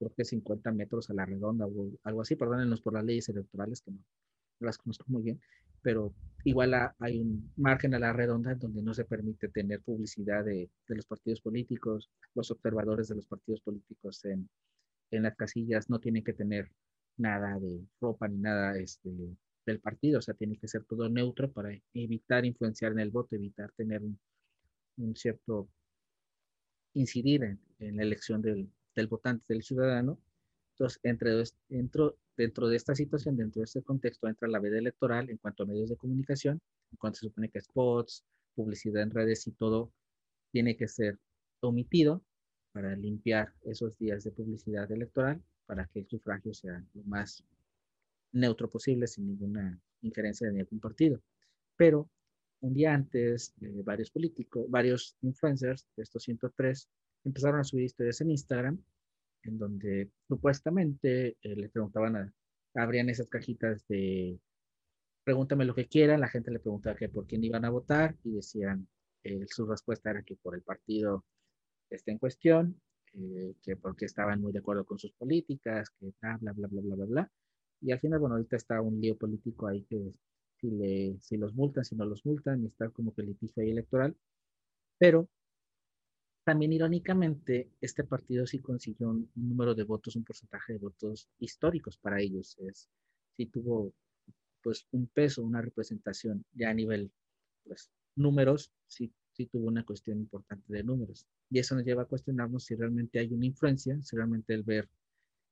creo 0.00 0.12
que 0.16 0.24
50 0.24 0.72
metros 0.72 1.10
a 1.10 1.14
la 1.14 1.26
redonda 1.26 1.66
o 1.66 1.92
algo 2.02 2.22
así, 2.22 2.34
perdónenos 2.34 2.80
por 2.80 2.94
las 2.94 3.04
leyes 3.04 3.28
electorales 3.28 3.82
que 3.82 3.92
no, 3.92 4.00
las 4.60 4.78
conozco 4.78 5.04
muy 5.08 5.22
bien, 5.22 5.40
pero 5.82 6.12
igual 6.44 6.74
hay 6.98 7.20
un 7.20 7.52
margen 7.56 7.94
a 7.94 8.00
la 8.00 8.12
redonda 8.12 8.54
donde 8.56 8.82
no 8.82 8.92
se 8.94 9.04
permite 9.04 9.48
tener 9.48 9.80
publicidad 9.82 10.44
de, 10.44 10.68
de 10.88 10.96
los 10.96 11.06
partidos 11.06 11.40
políticos, 11.40 12.10
los 12.34 12.50
observadores 12.50 13.08
de 13.08 13.14
los 13.14 13.26
partidos 13.26 13.60
políticos 13.60 14.24
en, 14.24 14.48
en 15.10 15.22
las 15.22 15.36
casillas 15.36 15.88
no 15.90 16.00
tienen 16.00 16.24
que 16.24 16.32
tener 16.32 16.70
nada 17.16 17.58
de 17.58 17.80
ropa 18.00 18.28
ni 18.28 18.38
nada 18.38 18.76
este, 18.78 19.10
del 19.66 19.80
partido, 19.80 20.18
o 20.18 20.22
sea, 20.22 20.34
tiene 20.34 20.56
que 20.56 20.68
ser 20.68 20.84
todo 20.84 21.08
neutro 21.08 21.52
para 21.52 21.70
evitar 21.94 22.44
influenciar 22.44 22.92
en 22.92 23.00
el 23.00 23.10
voto, 23.10 23.36
evitar 23.36 23.70
tener 23.72 24.02
un, 24.02 25.16
cierto 25.16 25.68
incidir 26.94 27.58
en, 27.78 27.96
la 27.96 28.02
elección 28.02 28.42
del, 28.42 28.68
del, 28.94 29.06
votante, 29.06 29.44
del 29.48 29.62
ciudadano. 29.62 30.18
Entonces, 30.72 31.00
dentro, 31.68 32.68
de 32.68 32.76
esta 32.76 32.94
situación, 32.94 33.36
dentro 33.36 33.60
de 33.60 33.64
este 33.64 33.82
contexto, 33.82 34.28
entra 34.28 34.48
la 34.48 34.60
veda 34.60 34.78
electoral 34.78 35.28
en 35.30 35.36
cuanto 35.36 35.62
a 35.62 35.66
medios 35.66 35.90
de 35.90 35.96
comunicación, 35.96 36.60
en 36.90 36.96
cuanto 36.98 37.18
se 37.18 37.26
supone 37.26 37.50
que 37.50 37.60
spots, 37.60 38.24
publicidad 38.54 39.02
en 39.02 39.10
redes 39.10 39.46
y 39.46 39.52
todo 39.52 39.92
tiene 40.50 40.76
que 40.76 40.88
ser 40.88 41.18
omitido 41.60 42.24
para 42.72 42.96
limpiar 42.96 43.52
esos 43.62 43.98
días 43.98 44.24
de 44.24 44.30
publicidad 44.30 44.90
electoral 44.90 45.42
para 45.66 45.86
que 45.86 46.00
el 46.00 46.08
sufragio 46.08 46.54
sea 46.54 46.84
lo 46.94 47.02
más 47.04 47.44
neutro 48.32 48.70
posible 48.70 49.06
sin 49.06 49.26
ninguna 49.26 49.78
injerencia 50.02 50.46
de 50.46 50.54
ningún 50.54 50.80
partido. 50.80 51.20
Pero 51.76 52.08
un 52.60 52.74
día 52.74 52.94
antes, 52.94 53.54
varios 53.84 54.10
políticos, 54.10 54.66
varios 54.68 55.16
influencers 55.22 55.86
de 55.96 56.02
estos 56.02 56.22
103 56.24 56.88
empezaron 57.24 57.60
a 57.60 57.64
subir 57.64 57.84
historias 57.84 58.20
en 58.20 58.30
Instagram 58.30 58.82
en 59.42 59.58
donde 59.58 60.10
supuestamente 60.28 61.36
eh, 61.42 61.56
le 61.56 61.68
preguntaban, 61.68 62.16
a, 62.16 62.34
abrían 62.74 63.08
esas 63.08 63.28
cajitas 63.28 63.86
de 63.88 64.38
pregúntame 65.24 65.64
lo 65.64 65.74
que 65.74 65.86
quieran, 65.86 66.20
la 66.20 66.28
gente 66.28 66.50
le 66.50 66.58
preguntaba 66.60 66.96
que 66.96 67.08
por 67.08 67.26
quién 67.26 67.44
iban 67.44 67.64
a 67.64 67.70
votar 67.70 68.16
y 68.24 68.32
decían, 68.32 68.88
eh, 69.22 69.44
su 69.46 69.66
respuesta 69.66 70.10
era 70.10 70.22
que 70.22 70.36
por 70.36 70.54
el 70.54 70.62
partido 70.62 71.24
está 71.90 72.10
en 72.10 72.18
cuestión, 72.18 72.80
eh, 73.14 73.54
que 73.62 73.76
porque 73.76 74.06
estaban 74.06 74.40
muy 74.40 74.52
de 74.52 74.60
acuerdo 74.60 74.84
con 74.84 74.98
sus 74.98 75.12
políticas, 75.12 75.90
que 75.90 76.12
bla, 76.20 76.38
bla, 76.40 76.52
bla, 76.52 76.68
bla, 76.68 76.80
bla, 76.82 76.94
bla, 76.96 77.04
bla. 77.06 77.32
Y 77.80 77.92
al 77.92 78.00
final, 78.00 78.18
bueno, 78.20 78.36
ahorita 78.36 78.56
está 78.56 78.80
un 78.80 79.00
lío 79.00 79.16
político 79.16 79.66
ahí 79.66 79.84
que 79.84 80.12
si, 80.60 80.70
le, 80.70 81.18
si 81.20 81.36
los 81.36 81.54
multan, 81.54 81.84
si 81.84 81.96
no 81.96 82.04
los 82.04 82.24
multan, 82.26 82.62
y 82.62 82.66
está 82.66 82.88
como 82.90 83.14
que 83.14 83.22
litigio 83.22 83.62
ahí 83.62 83.70
electoral. 83.70 84.16
Pero 84.98 85.28
también 86.44 86.72
irónicamente, 86.72 87.70
este 87.80 88.04
partido 88.04 88.46
sí 88.46 88.58
consiguió 88.58 89.10
un, 89.10 89.30
número 89.34 89.74
de 89.74 89.84
votos, 89.84 90.16
un 90.16 90.24
porcentaje 90.24 90.74
de 90.74 90.78
votos 90.78 91.28
históricos 91.38 91.96
para 91.98 92.20
ellos. 92.20 92.56
Es, 92.58 92.88
sí 93.36 93.46
tuvo 93.46 93.92
pues 94.62 94.86
un 94.92 95.06
peso, 95.06 95.42
una 95.42 95.62
representación 95.62 96.44
ya 96.52 96.70
a 96.70 96.74
nivel 96.74 97.10
pues 97.64 97.90
números, 98.16 98.72
sí 98.86 99.12
sí 99.32 99.46
tuvo 99.46 99.68
una 99.68 99.84
cuestión 99.84 100.18
importante 100.18 100.72
de 100.72 100.82
números. 100.82 101.26
Y 101.50 101.58
eso 101.58 101.74
nos 101.74 101.84
lleva 101.84 102.02
a 102.02 102.06
cuestionarnos 102.06 102.64
si 102.64 102.74
realmente 102.74 103.18
hay 103.18 103.32
una 103.32 103.46
influencia, 103.46 104.00
si 104.02 104.16
realmente 104.16 104.54
el 104.54 104.62
ver 104.62 104.88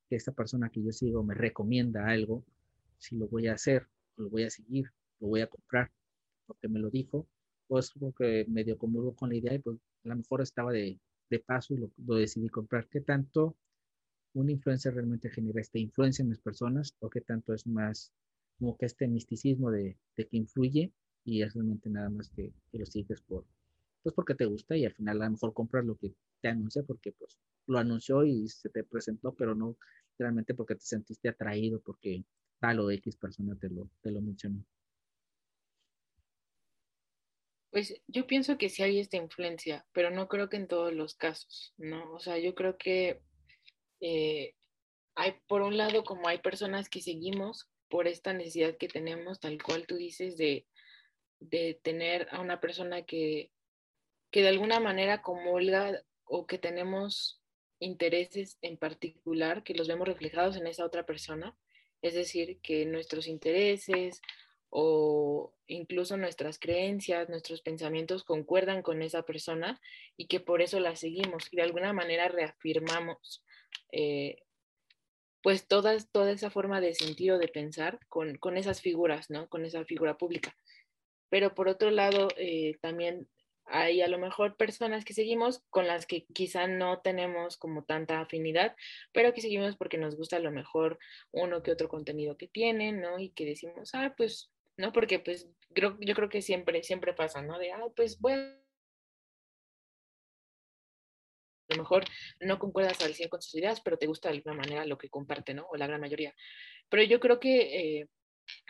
que 0.09 0.17
esta 0.17 0.33
persona 0.33 0.71
que 0.71 0.83
yo 0.83 0.93
sigo 0.93 1.23
me 1.23 1.35
recomienda 1.35 2.07
algo, 2.07 2.45
si 2.99 3.17
lo 3.17 3.29
voy 3.29 3.49
a 3.49 3.55
hacer, 3.55 3.87
lo 4.17 4.29
voy 4.29 4.45
a 4.45 4.51
seguir, 4.51 4.91
lo 5.21 5.29
voy 5.29 5.41
a 5.41 5.47
comprar, 5.47 5.91
porque 6.47 6.69
me 6.69 6.81
lo 6.81 6.91
dijo, 6.91 7.27
pues 7.67 7.93
porque 7.99 8.45
medio 8.49 8.79
comulgo 8.79 9.15
con 9.15 9.31
la 9.31 9.37
idea 9.37 9.55
y 9.55 9.59
pues 9.59 9.79
a 10.09 10.15
lo 10.15 10.17
mejor 10.17 10.43
estaba 10.43 10.73
de, 10.73 10.99
de 11.31 11.39
paso 11.39 11.75
y 11.75 11.79
lo, 11.79 12.15
decidí 12.17 12.49
comprar. 12.49 12.89
¿Qué 12.89 13.01
tanto 13.01 13.57
una 14.35 14.53
influencia 14.53 14.91
realmente 14.91 15.31
genera 15.31 15.61
esta 15.61 15.79
influencia 15.79 16.23
en 16.23 16.31
las 16.31 16.39
personas 16.39 16.95
o 17.01 17.11
qué 17.11 17.21
tanto 17.21 17.55
es 17.55 17.67
más 17.67 18.13
como 18.59 18.77
que 18.77 18.87
este 18.87 19.07
misticismo 19.07 19.71
de, 19.71 19.97
de 20.17 20.27
que 20.27 20.37
influye 20.37 20.93
y 21.25 21.43
es 21.43 21.55
realmente 21.55 21.91
nada 21.91 22.11
más 22.11 22.31
que, 22.31 22.53
que 22.71 22.79
lo 22.79 22.87
sigues 22.87 23.21
por, 23.23 23.45
pues 24.03 24.15
porque 24.15 24.35
te 24.35 24.47
gusta 24.47 24.77
y 24.77 24.85
al 24.85 24.93
final 24.93 25.23
a 25.23 25.27
lo 25.27 25.33
mejor 25.33 25.53
compras 25.53 25.85
lo 25.85 25.97
que 25.97 26.15
te 26.41 26.49
anuncia 26.49 26.83
porque 26.83 27.13
pues 27.13 27.39
lo 27.67 27.79
anunció 27.79 28.25
y 28.25 28.49
se 28.49 28.71
te 28.71 28.85
presentó, 28.85 29.35
pero 29.35 29.55
no 29.55 29.77
realmente 30.19 30.55
porque 30.55 30.75
te 30.75 30.85
sentiste 30.85 31.29
atraído, 31.29 31.81
porque 31.81 32.25
tal 32.59 32.81
o 32.81 32.91
X 32.91 33.17
persona 33.17 33.55
te 33.57 33.69
lo, 33.69 33.89
te 34.03 34.11
lo 34.11 34.21
mencionó. 34.21 34.65
Pues 37.71 38.01
yo 38.07 38.27
pienso 38.27 38.57
que 38.57 38.71
sí 38.71 38.83
hay 38.83 38.99
esta 38.99 39.19
influencia, 39.19 39.87
pero 39.93 40.11
no 40.11 40.29
creo 40.29 40.49
que 40.49 40.57
en 40.57 40.69
todos 40.69 40.93
los 40.93 41.15
casos, 41.15 41.75
¿no? 41.77 42.13
O 42.15 42.19
sea, 42.19 42.39
yo 42.39 42.55
creo 42.55 42.79
que 42.79 43.21
eh, 44.01 44.55
hay, 45.15 45.35
por 45.47 45.63
un 45.63 45.77
lado, 45.77 46.05
como 46.05 46.29
hay 46.29 46.39
personas 46.39 46.89
que 46.89 47.03
seguimos 47.03 47.69
por 47.89 48.07
esta 48.07 48.33
necesidad 48.33 48.77
que 48.79 48.89
tenemos, 48.89 49.41
tal 49.41 49.63
cual 49.63 49.87
tú 49.87 49.97
dices, 49.97 50.37
de, 50.37 50.67
de 51.41 51.79
tener 51.83 52.29
a 52.31 52.41
una 52.41 52.61
persona 52.61 53.03
que, 53.03 53.51
que 54.31 54.43
de 54.43 54.49
alguna 54.49 54.81
manera 54.81 55.23
comulga 55.23 56.03
o 56.25 56.47
que 56.47 56.59
tenemos 56.59 57.43
intereses 57.81 58.59
en 58.63 58.77
particular 58.77 59.63
que 59.63 59.75
los 59.75 59.89
vemos 59.89 60.09
reflejados 60.09 60.57
en 60.57 60.67
esa 60.67 60.85
otra 60.85 61.05
persona, 61.05 61.57
es 62.03 62.15
decir, 62.15 62.61
que 62.63 62.87
nuestros 62.87 63.27
intereses 63.27 64.21
o 64.71 65.55
incluso 65.67 66.17
nuestras 66.17 66.59
creencias, 66.59 67.29
nuestros 67.29 67.63
pensamientos 67.63 68.25
concuerdan 68.25 68.83
con 68.83 69.03
esa 69.03 69.23
persona 69.23 69.81
y 70.17 70.27
que 70.27 70.41
por 70.41 70.63
eso 70.63 70.81
la 70.81 70.97
seguimos 70.97 71.49
y 71.51 71.57
de 71.57 71.63
alguna 71.63 71.93
manera 71.93 72.29
reafirmamos 72.29 73.45
eh, 73.93 74.43
pues 75.43 75.67
toda, 75.67 75.97
toda 76.13 76.33
esa 76.33 76.51
forma 76.51 76.81
de 76.81 76.95
sentido 76.95 77.39
de 77.39 77.49
pensar 77.49 78.01
con, 78.09 78.37
con, 78.37 78.57
esas 78.57 78.81
figuras, 78.81 79.31
¿no? 79.31 79.49
Con 79.49 79.65
esa 79.65 79.85
figura 79.85 80.19
pública. 80.19 80.55
Pero 81.31 81.55
por 81.55 81.69
otro 81.69 81.91
lado, 81.91 82.29
eh, 82.37 82.77
también 82.81 83.29
hay 83.67 84.01
a 84.01 84.09
lo 84.09 84.19
mejor 84.19 84.57
personas 84.57 85.05
que 85.05 85.13
seguimos 85.13 85.63
con 85.71 85.87
las 85.87 86.07
que 86.07 86.25
quizá 86.35 86.67
no 86.67 87.01
tenemos 87.01 87.57
como 87.57 87.85
tanta 87.85 88.21
afinidad, 88.21 88.75
pero 89.13 89.33
que 89.33 89.43
seguimos 89.43 89.77
porque 89.77 89.99
nos 89.99 90.17
gusta 90.17 90.37
a 90.37 90.41
lo 90.41 90.51
mejor 90.51 90.99
uno 91.33 91.63
que 91.63 91.73
otro 91.73 91.89
contenido 91.89 92.37
que 92.37 92.49
tienen, 92.49 93.01
¿no? 93.01 93.19
Y 93.19 93.31
que 93.31 93.45
decimos, 93.45 93.91
ah, 93.95 94.15
pues 94.17 94.51
¿no? 94.79 94.93
Porque 94.93 95.19
pues 95.19 95.47
creo, 95.75 95.99
yo 96.01 96.15
creo 96.15 96.31
que 96.31 96.41
siempre, 96.41 96.83
siempre 96.83 97.13
pasa, 97.13 97.43
¿no? 97.43 97.59
De, 97.59 97.73
ah, 97.73 97.85
pues 97.95 98.19
bueno, 98.21 98.43
a 101.69 101.75
lo 101.75 101.83
mejor 101.83 102.05
no 102.41 102.59
concuerdas 102.59 103.03
al 103.03 103.15
100 103.15 103.29
con 103.29 103.43
sus 103.43 103.55
ideas, 103.57 103.81
pero 103.83 103.99
te 103.99 104.07
gusta 104.07 104.31
de 104.31 104.37
alguna 104.37 104.55
manera 104.55 104.87
lo 104.87 104.97
que 104.97 105.11
comparte, 105.11 105.53
¿no? 105.53 105.67
O 105.71 105.77
la 105.77 105.87
gran 105.87 106.01
mayoría. 106.01 106.35
Pero 106.89 107.03
yo 107.03 107.21
creo 107.21 107.39
que, 107.41 108.01
eh, 108.01 108.09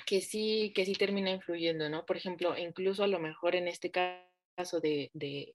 que, 0.06 0.20
sí, 0.20 0.72
que 0.74 0.84
sí 0.84 0.94
termina 0.94 1.30
influyendo, 1.30 1.88
¿no? 1.88 2.04
Por 2.06 2.16
ejemplo, 2.16 2.58
incluso 2.58 3.04
a 3.04 3.08
lo 3.08 3.20
mejor 3.20 3.54
en 3.54 3.68
este 3.68 3.92
caso 3.92 4.80
de, 4.82 5.10
de, 5.12 5.54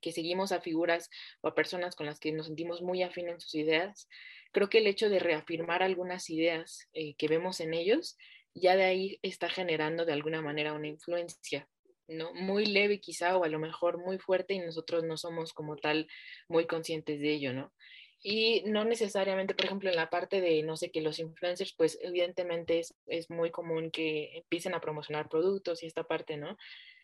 que 0.00 0.12
seguimos 0.12 0.52
a 0.52 0.62
figuras 0.62 1.10
o 1.42 1.48
a 1.48 1.54
personas 1.54 1.94
con 1.94 2.06
las 2.06 2.18
que 2.18 2.32
nos 2.32 2.46
sentimos 2.46 2.80
muy 2.80 3.02
afines 3.02 3.34
en 3.34 3.40
sus 3.40 3.54
ideas, 3.56 4.08
creo 4.52 4.70
que 4.70 4.78
el 4.78 4.86
hecho 4.86 5.10
de 5.10 5.18
reafirmar 5.18 5.82
algunas 5.82 6.30
ideas 6.30 6.88
eh, 6.94 7.14
que 7.16 7.28
vemos 7.28 7.60
en 7.60 7.74
ellos 7.74 8.16
ya 8.60 8.76
de 8.76 8.84
ahí 8.84 9.18
está 9.22 9.48
generando 9.48 10.04
de 10.04 10.12
alguna 10.12 10.42
manera 10.42 10.72
una 10.72 10.88
influencia, 10.88 11.68
¿no? 12.08 12.32
Muy 12.34 12.66
leve 12.66 13.00
quizá 13.00 13.36
o 13.36 13.44
a 13.44 13.48
lo 13.48 13.58
mejor 13.58 13.98
muy 13.98 14.18
fuerte 14.18 14.54
y 14.54 14.58
nosotros 14.58 15.04
no 15.04 15.16
somos 15.16 15.52
como 15.52 15.76
tal 15.76 16.08
muy 16.48 16.66
conscientes 16.66 17.20
de 17.20 17.32
ello, 17.32 17.52
¿no? 17.52 17.72
Y 18.20 18.62
no 18.66 18.84
necesariamente, 18.84 19.54
por 19.54 19.66
ejemplo, 19.66 19.90
en 19.90 19.96
la 19.96 20.10
parte 20.10 20.40
de, 20.40 20.62
no 20.64 20.76
sé, 20.76 20.90
que 20.90 21.00
los 21.00 21.18
influencers, 21.20 21.72
pues 21.74 21.98
evidentemente 22.02 22.80
es, 22.80 22.94
es 23.06 23.30
muy 23.30 23.50
común 23.50 23.90
que 23.92 24.38
empiecen 24.38 24.74
a 24.74 24.80
promocionar 24.80 25.28
productos 25.28 25.82
y 25.82 25.86
esta 25.86 26.04
parte, 26.04 26.36
¿no? 26.36 26.56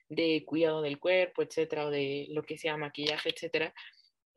De 0.09 0.45
cuidado 0.45 0.83
del 0.83 0.99
cuerpo, 0.99 1.43
etcétera, 1.43 1.87
o 1.87 1.91
de 1.91 2.27
lo 2.31 2.43
que 2.43 2.59
sea 2.59 2.77
maquillaje, 2.77 3.31
etcétera. 3.31 3.73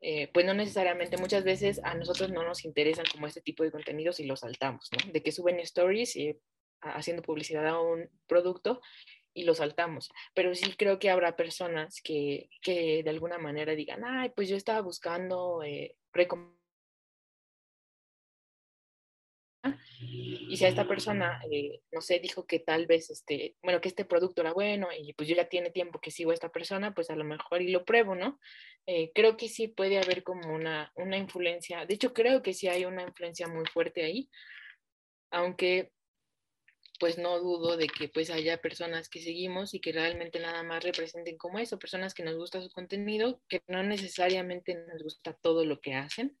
Eh, 0.00 0.28
pues 0.32 0.46
no 0.46 0.54
necesariamente, 0.54 1.16
muchas 1.16 1.42
veces 1.42 1.80
a 1.82 1.94
nosotros 1.94 2.30
no 2.30 2.44
nos 2.44 2.64
interesan 2.64 3.04
como 3.10 3.26
este 3.26 3.40
tipo 3.40 3.64
de 3.64 3.72
contenidos 3.72 4.20
y 4.20 4.24
los 4.24 4.40
saltamos, 4.40 4.88
¿no? 4.92 5.12
De 5.12 5.22
que 5.22 5.32
suben 5.32 5.58
stories 5.58 6.14
y 6.14 6.38
haciendo 6.80 7.22
publicidad 7.22 7.66
a 7.66 7.80
un 7.80 8.08
producto 8.26 8.80
y 9.34 9.44
lo 9.44 9.54
saltamos. 9.54 10.10
Pero 10.34 10.54
sí 10.54 10.74
creo 10.76 10.98
que 10.98 11.10
habrá 11.10 11.36
personas 11.36 12.00
que, 12.02 12.50
que 12.62 13.02
de 13.02 13.10
alguna 13.10 13.38
manera 13.38 13.74
digan, 13.74 14.04
ay, 14.04 14.30
pues 14.34 14.48
yo 14.48 14.56
estaba 14.56 14.80
buscando 14.80 15.62
eh, 15.62 15.96
y 20.00 20.56
si 20.56 20.64
a 20.64 20.68
esta 20.68 20.86
persona, 20.86 21.40
eh, 21.50 21.80
no 21.92 22.00
sé, 22.00 22.20
dijo 22.20 22.46
que 22.46 22.60
tal 22.60 22.86
vez, 22.86 23.10
este, 23.10 23.56
bueno, 23.62 23.80
que 23.80 23.88
este 23.88 24.04
producto 24.04 24.40
era 24.40 24.52
bueno 24.52 24.88
y 24.96 25.12
pues 25.14 25.28
yo 25.28 25.34
ya 25.34 25.48
tiene 25.48 25.70
tiempo 25.70 26.00
que 26.00 26.10
sigo 26.10 26.30
a 26.30 26.34
esta 26.34 26.50
persona, 26.50 26.94
pues 26.94 27.10
a 27.10 27.16
lo 27.16 27.24
mejor 27.24 27.62
y 27.62 27.70
lo 27.70 27.84
pruebo, 27.84 28.14
¿no? 28.14 28.38
Eh, 28.86 29.10
creo 29.14 29.36
que 29.36 29.48
sí 29.48 29.68
puede 29.68 29.98
haber 29.98 30.22
como 30.22 30.54
una, 30.54 30.92
una 30.96 31.18
influencia, 31.18 31.84
de 31.84 31.94
hecho 31.94 32.12
creo 32.14 32.42
que 32.42 32.54
sí 32.54 32.68
hay 32.68 32.84
una 32.84 33.02
influencia 33.02 33.48
muy 33.48 33.66
fuerte 33.66 34.04
ahí, 34.04 34.30
aunque 35.30 35.92
pues 36.98 37.18
no 37.18 37.38
dudo 37.38 37.76
de 37.76 37.86
que 37.86 38.08
pues 38.08 38.30
haya 38.30 38.60
personas 38.60 39.08
que 39.08 39.20
seguimos 39.20 39.74
y 39.74 39.80
que 39.80 39.92
realmente 39.92 40.40
nada 40.40 40.62
más 40.62 40.82
representen 40.82 41.38
como 41.38 41.58
eso, 41.58 41.78
personas 41.78 42.14
que 42.14 42.24
nos 42.24 42.36
gusta 42.36 42.60
su 42.60 42.70
contenido, 42.70 43.40
que 43.48 43.62
no 43.68 43.82
necesariamente 43.82 44.74
nos 44.74 45.02
gusta 45.02 45.32
todo 45.34 45.64
lo 45.64 45.80
que 45.80 45.94
hacen, 45.94 46.38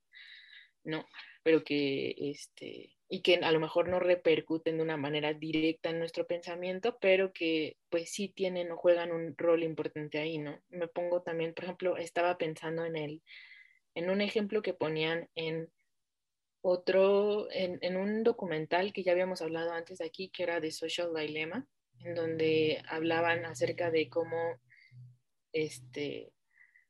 ¿no? 0.84 1.06
Pero 1.42 1.64
que, 1.64 2.14
este, 2.18 2.96
y 3.08 3.22
que 3.22 3.36
a 3.36 3.52
lo 3.52 3.60
mejor 3.60 3.88
no 3.88 4.00
repercuten 4.00 4.76
de 4.76 4.82
una 4.82 4.96
manera 4.96 5.32
directa 5.32 5.90
en 5.90 5.98
nuestro 5.98 6.26
pensamiento, 6.26 6.98
pero 7.00 7.32
que 7.32 7.76
pues 7.88 8.10
sí 8.10 8.28
tienen 8.28 8.70
o 8.72 8.76
juegan 8.76 9.12
un 9.12 9.34
rol 9.36 9.62
importante 9.62 10.18
ahí, 10.18 10.38
¿no? 10.38 10.60
Me 10.68 10.88
pongo 10.88 11.22
también, 11.22 11.54
por 11.54 11.64
ejemplo, 11.64 11.96
estaba 11.96 12.36
pensando 12.36 12.84
en 12.84 12.96
el, 12.96 13.22
en 13.94 14.10
un 14.10 14.20
ejemplo 14.20 14.60
que 14.60 14.74
ponían 14.74 15.28
en 15.34 15.70
otro, 16.68 17.48
en, 17.50 17.96
un 17.96 18.22
documental 18.22 18.92
que 18.92 19.02
ya 19.02 19.12
habíamos 19.12 19.42
hablado 19.42 19.72
antes 19.72 20.00
aquí, 20.00 20.28
que 20.28 20.42
era 20.42 20.60
de 20.60 20.70
Social 20.70 21.12
Dilemma, 21.14 21.66
en 22.00 22.14
donde 22.14 22.82
hablaban 22.88 23.44
acerca 23.44 23.90
de 23.90 24.08
cómo, 24.08 24.60
este, 25.52 26.32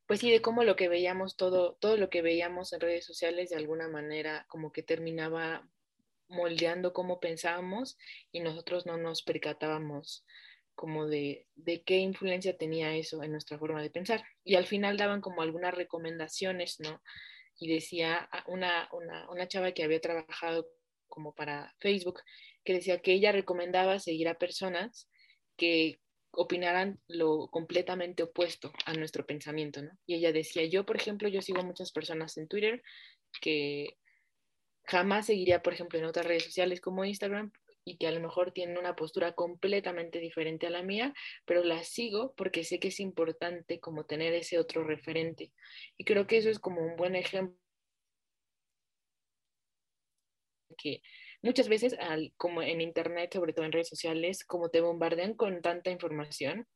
pues 0.07 0.20
sí, 0.20 0.31
de 0.31 0.43
cómo 0.43 0.64
lo 0.64 0.76
que 0.76 0.89
veíamos, 0.89 1.37
todo, 1.37 1.76
todo 1.81 1.97
lo 1.97 2.11
que 2.11 2.22
veíamos 2.22 2.72
en 2.72 2.81
redes 2.81 3.05
sociales 3.05 3.51
de 3.51 3.57
alguna 3.57 3.89
manera 3.89 4.47
como 4.49 4.72
que 4.72 4.83
terminaba 4.83 5.68
moldeando 6.29 6.93
cómo 6.93 7.20
pensábamos 7.20 7.97
y 8.33 8.41
nosotros 8.41 8.85
no 8.85 8.99
nos 8.99 9.22
percatábamos 9.22 10.26
como 10.74 11.07
de, 11.07 11.47
de, 11.57 11.83
qué 11.83 11.97
influencia 11.99 12.57
tenía 12.57 12.95
eso 12.95 13.22
en 13.22 13.33
nuestra 13.33 13.59
forma 13.59 13.83
de 13.83 13.91
pensar. 13.91 14.24
Y 14.45 14.55
al 14.55 14.66
final 14.66 14.97
daban 14.97 15.20
como 15.20 15.43
algunas 15.43 15.74
recomendaciones, 15.74 16.79
¿no? 16.79 17.03
Y 17.59 17.73
decía 17.73 18.29
una, 18.47 18.89
una, 18.93 19.29
una 19.31 19.49
chava 19.49 19.73
que 19.73 19.83
había 19.83 20.01
trabajado 20.01 20.69
como 21.09 21.35
para 21.35 21.75
Facebook, 21.79 22.21
que 22.65 22.75
decía 22.75 23.01
que 23.01 23.13
ella 23.13 23.33
recomendaba 23.33 23.99
seguir 23.99 24.29
a 24.29 24.39
personas 24.39 25.09
que 25.57 26.01
opinaran 26.31 27.01
lo 27.09 27.49
completamente 27.49 28.23
opuesto 28.23 28.73
a 28.85 28.93
nuestro 28.93 29.27
pensamiento, 29.27 29.83
¿no? 29.83 29.91
Y 30.07 30.15
ella 30.15 30.33
decía, 30.33 30.65
yo, 30.67 30.85
por 30.85 30.97
ejemplo, 30.97 31.29
yo 31.29 31.43
sigo 31.43 31.63
muchas 31.65 31.91
personas 31.91 32.37
en 32.37 32.49
Twitter 32.49 32.83
que 33.41 33.97
jamás 34.85 35.27
seguiría, 35.27 35.63
por 35.63 35.73
ejemplo, 35.73 35.99
en 35.99 36.05
otras 36.05 36.27
redes 36.27 36.45
sociales 36.45 36.81
como 36.81 37.05
Instagram 37.05 37.53
y 37.89 37.97
que 37.97 38.07
a 38.07 38.11
lo 38.11 38.20
mejor 38.20 38.53
tienen 38.53 38.76
una 38.76 38.95
postura 38.95 39.32
completamente 39.32 40.20
diferente 40.20 40.66
a 40.66 40.70
la 40.70 40.82
mía, 40.82 41.14
pero 41.47 41.64
la 41.64 41.82
sigo 41.84 42.34
porque 42.36 42.64
sé 42.64 42.78
que 42.78 42.89
es 42.89 43.01
importante 43.01 43.80
como 43.80 44.05
tener 44.05 44.34
ese 44.34 44.59
otro 44.59 44.84
referente. 44.84 45.53
Y 45.97 46.05
creo 46.05 46.26
que 46.26 46.36
eso 46.36 46.51
es 46.51 46.59
como 46.59 46.82
un 46.82 46.97
buen 46.97 47.16
ejemplo 47.16 47.57
que 50.76 51.03
muchas 51.43 51.68
veces, 51.68 51.97
al, 51.99 52.32
como 52.36 52.62
en 52.62 52.80
Internet, 52.82 53.32
sobre 53.32 53.55
todo 53.55 53.64
en 53.64 53.72
redes 53.72 53.89
sociales, 53.89 54.45
como 54.45 54.68
te 54.68 54.82
bombardean 54.82 55.34
con 55.34 55.62
tanta 55.62 55.91
información, 55.91 56.68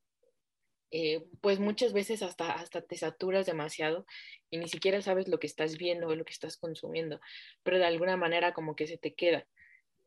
eh, 0.91 1.25
pues 1.41 1.59
muchas 1.59 1.93
veces 1.93 2.23
hasta, 2.23 2.53
hasta 2.53 2.83
te 2.83 2.97
saturas 2.97 3.47
demasiado 3.47 4.05
y 4.51 4.59
ni 4.59 4.69
siquiera 4.69 5.01
sabes 5.01 5.29
lo 5.29 5.39
que 5.39 5.47
estás 5.47 5.79
viendo 5.79 6.09
o 6.09 6.17
lo 6.17 6.25
que 6.25 6.33
estás 6.33 6.57
consumiendo, 6.57 7.21
pero 7.63 7.79
de 7.79 7.87
alguna 7.87 8.17
manera 8.17 8.53
como 8.55 8.77
que 8.77 8.87
se 8.87 8.99
te 8.99 9.15
queda. 9.15 9.47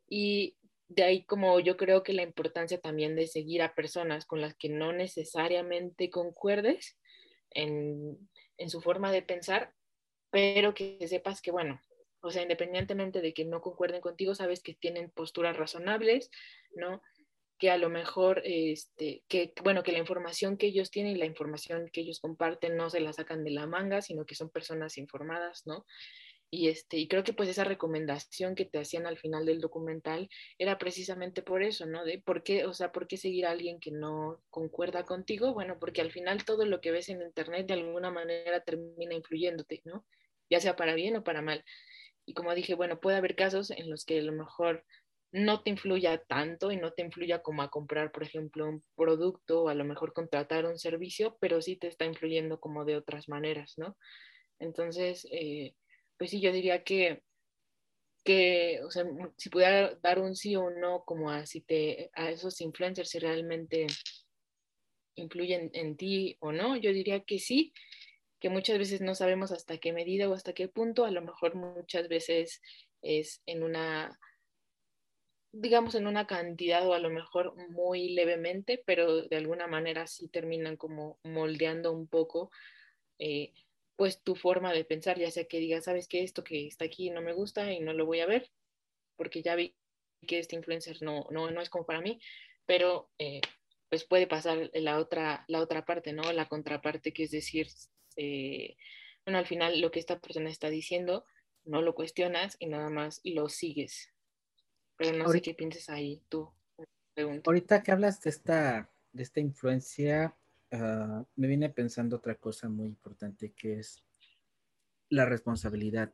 Y 0.08 0.58
de 0.88 1.04
ahí 1.04 1.26
como 1.26 1.60
yo 1.60 1.78
creo 1.78 2.04
que 2.04 2.14
la 2.14 2.24
importancia 2.24 2.80
también 2.80 3.16
de 3.16 3.28
seguir 3.28 3.62
a 3.62 3.74
personas 3.74 4.26
con 4.26 4.42
las 4.42 4.56
que 4.56 4.70
no 4.70 4.94
necesariamente 4.94 6.10
concuerdes 6.10 6.98
en, 7.52 8.18
en 8.58 8.70
su 8.70 8.82
forma 8.82 9.12
de 9.12 9.22
pensar, 9.22 9.74
pero 10.32 10.74
que 10.74 11.00
sepas 11.08 11.42
que, 11.42 11.52
bueno, 11.52 11.80
o 12.22 12.32
sea, 12.32 12.42
independientemente 12.42 13.22
de 13.22 13.34
que 13.34 13.46
no 13.46 13.62
concuerden 13.62 14.02
contigo, 14.02 14.36
sabes 14.36 14.62
que 14.62 14.74
tienen 14.74 15.12
posturas 15.12 15.56
razonables, 15.56 16.30
¿no? 16.76 17.02
Que 17.58 17.72
a 17.72 17.78
lo 17.78 17.90
mejor, 17.90 18.42
este, 18.44 19.24
que, 19.28 19.54
bueno, 19.64 19.84
que 19.84 19.92
la 19.92 20.00
información 20.00 20.58
que 20.58 20.68
ellos 20.68 20.92
tienen 20.92 21.16
y 21.16 21.20
la 21.20 21.26
información 21.26 21.88
que 21.94 22.02
ellos 22.02 22.20
comparten 22.20 22.76
no 22.76 22.90
se 22.90 23.00
la 23.00 23.14
sacan 23.14 23.44
de 23.44 23.52
la 23.52 23.68
manga, 23.68 24.02
sino 24.02 24.26
que 24.26 24.36
son 24.36 24.50
personas 24.50 24.98
informadas, 24.98 25.66
¿no? 25.66 25.86
Y, 26.52 26.70
este, 26.70 26.98
y 26.98 27.08
creo 27.08 27.24
que 27.24 27.34
pues 27.34 27.50
esa 27.50 27.64
recomendación 27.66 28.56
que 28.56 28.66
te 28.66 28.80
hacían 28.80 29.08
al 29.08 29.18
final 29.18 29.46
del 29.46 29.60
documental 29.60 30.30
era 30.58 30.78
precisamente 30.78 31.42
por 31.42 31.64
eso, 31.64 31.86
¿no? 31.86 32.06
De 32.06 32.22
por 32.22 32.44
qué, 32.44 32.66
o 32.66 32.74
sea, 32.74 32.92
por 32.92 33.08
qué 33.08 33.18
seguir 33.18 33.46
a 33.46 33.52
alguien 33.52 33.80
que 33.80 33.92
no 33.92 34.42
concuerda 34.50 35.04
contigo. 35.06 35.54
Bueno, 35.54 35.78
porque 35.80 36.02
al 36.02 36.12
final 36.12 36.46
todo 36.46 36.66
lo 36.66 36.80
que 36.82 36.92
ves 36.92 37.10
en 37.10 37.22
internet 37.22 37.68
de 37.68 37.74
alguna 37.74 38.12
manera 38.12 38.62
termina 38.62 39.16
influyéndote, 39.16 39.82
¿no? 39.86 40.06
ya 40.50 40.60
sea 40.60 40.76
para 40.76 40.96
bien 40.96 41.16
o 41.18 41.24
para 41.24 41.42
mal. 41.42 41.64
Y 42.26 42.34
como 42.34 42.54
dije, 42.56 42.76
bueno, 42.76 43.00
puede 43.00 43.18
haber 43.18 43.36
casos 43.36 43.72
en 43.72 43.90
los 43.90 44.06
que 44.06 44.20
a 44.20 44.24
lo 44.24 44.32
mejor 44.32 44.84
no 45.32 45.64
te 45.64 45.70
influya 45.70 46.24
tanto 46.28 46.72
y 46.72 46.78
no 46.78 46.94
te 46.94 47.04
influya 47.04 47.42
como 47.42 47.62
a 47.62 47.70
comprar, 47.70 48.12
por 48.12 48.24
ejemplo, 48.24 48.68
un 48.68 48.84
producto 48.96 49.64
o 49.64 49.70
a 49.70 49.74
lo 49.76 49.84
mejor 49.86 50.14
contratar 50.14 50.66
un 50.66 50.80
servicio, 50.80 51.38
pero 51.42 51.62
sí 51.62 51.76
te 51.78 51.88
está 51.88 52.06
influyendo 52.06 52.60
como 52.60 52.86
de 52.86 52.96
otras 52.96 53.28
maneras, 53.28 53.74
¿no? 53.78 53.98
Entonces, 54.60 55.28
eh, 55.32 55.76
pues 56.18 56.32
sí, 56.32 56.42
yo 56.42 56.52
diría 56.52 56.84
que, 56.84 57.24
que, 58.24 58.82
o 58.84 58.92
sea, 58.92 59.06
si 59.38 59.50
pudiera 59.50 59.96
dar 59.96 60.20
un 60.20 60.36
sí 60.36 60.56
o 60.56 60.64
un 60.64 60.80
no 60.80 61.04
como 61.06 61.30
a, 61.30 61.46
si 61.46 61.62
te, 61.62 62.10
a 62.14 62.32
esos 62.32 62.60
influencers 62.62 63.10
si 63.10 63.20
realmente 63.20 63.88
influyen 65.16 65.70
en 65.74 65.96
ti 65.98 66.38
o 66.40 66.52
no, 66.52 66.76
yo 66.76 66.92
diría 66.92 67.22
que 67.22 67.40
sí, 67.40 67.74
que 68.40 68.50
muchas 68.50 68.78
veces 68.78 69.02
no 69.02 69.16
sabemos 69.16 69.52
hasta 69.52 69.78
qué 69.78 69.94
medida 69.94 70.30
o 70.30 70.34
hasta 70.34 70.54
qué 70.54 70.68
punto, 70.68 71.06
a 71.06 71.12
lo 71.12 71.22
mejor 71.22 71.56
muchas 71.56 72.08
veces 72.08 72.62
es 73.02 73.42
en 73.46 73.64
una, 73.64 74.20
digamos, 75.52 75.96
en 75.96 76.08
una 76.08 76.28
cantidad 76.28 76.86
o 76.88 76.94
a 76.94 77.00
lo 77.00 77.10
mejor 77.10 77.56
muy 77.70 78.10
levemente, 78.10 78.82
pero 78.86 79.22
de 79.22 79.36
alguna 79.38 79.68
manera 79.68 80.06
sí 80.08 80.28
terminan 80.28 80.76
como 80.76 81.18
moldeando 81.24 81.94
un 81.94 82.08
poco, 82.08 82.52
eh, 83.20 83.54
pues 83.96 84.22
tu 84.22 84.36
forma 84.36 84.74
de 84.74 84.86
pensar, 84.86 85.18
ya 85.18 85.32
sea 85.32 85.46
que 85.46 85.60
digas, 85.60 85.86
sabes 85.86 86.08
que 86.08 86.24
esto 86.24 86.44
que 86.44 86.68
está 86.68 86.86
aquí 86.86 87.10
no 87.10 87.22
me 87.22 87.34
gusta 87.34 87.72
y 87.72 87.80
no 87.80 87.94
lo 87.94 88.06
voy 88.06 88.20
a 88.20 88.26
ver, 88.26 88.52
porque 89.16 89.42
ya 89.42 89.56
vi 89.56 89.76
que 90.28 90.40
este 90.40 90.56
influencer 90.56 91.02
no, 91.02 91.28
no, 91.32 91.52
no 91.52 91.62
es 91.62 91.70
como 91.70 91.86
para 91.86 92.02
mí, 92.02 92.20
pero 92.66 93.10
eh, 93.20 93.42
pues 93.90 94.04
puede 94.04 94.28
pasar 94.28 94.70
la 94.74 94.98
otra, 94.98 95.46
la 95.48 95.62
otra 95.62 95.86
parte, 95.86 96.14
¿no? 96.14 96.32
La 96.34 96.48
contraparte, 96.48 97.14
que 97.14 97.24
es 97.24 97.32
decir, 97.32 97.68
eh, 98.18 98.76
bueno, 99.26 99.40
al 99.40 99.46
final 99.46 99.80
lo 99.80 99.92
que 99.92 100.00
esta 100.00 100.20
persona 100.20 100.50
está 100.50 100.70
diciendo, 100.70 101.26
no 101.64 101.82
lo 101.82 101.96
cuestionas 101.96 102.58
y 102.60 102.68
nada 102.68 102.90
más 102.90 103.22
lo 103.24 103.50
sigues. 103.50 104.12
Pero 104.98 105.18
no 105.18 105.30
sé 105.30 105.42
qué 105.42 105.54
piensas 105.54 105.90
ahí 105.90 106.22
tú. 106.30 106.52
Ahorita 107.46 107.84
que 107.84 107.92
hablas 107.92 108.22
de 108.22 108.30
esta, 108.30 108.92
de 109.12 109.24
esta 109.24 109.40
influencia, 109.40 110.36
uh, 110.80 111.26
me 111.36 111.48
viene 111.48 111.70
pensando 111.70 112.18
otra 112.18 112.36
cosa 112.36 112.70
muy 112.70 112.88
importante 112.88 113.52
que 113.52 113.80
es 113.80 114.04
la 115.10 115.26
responsabilidad. 115.26 116.14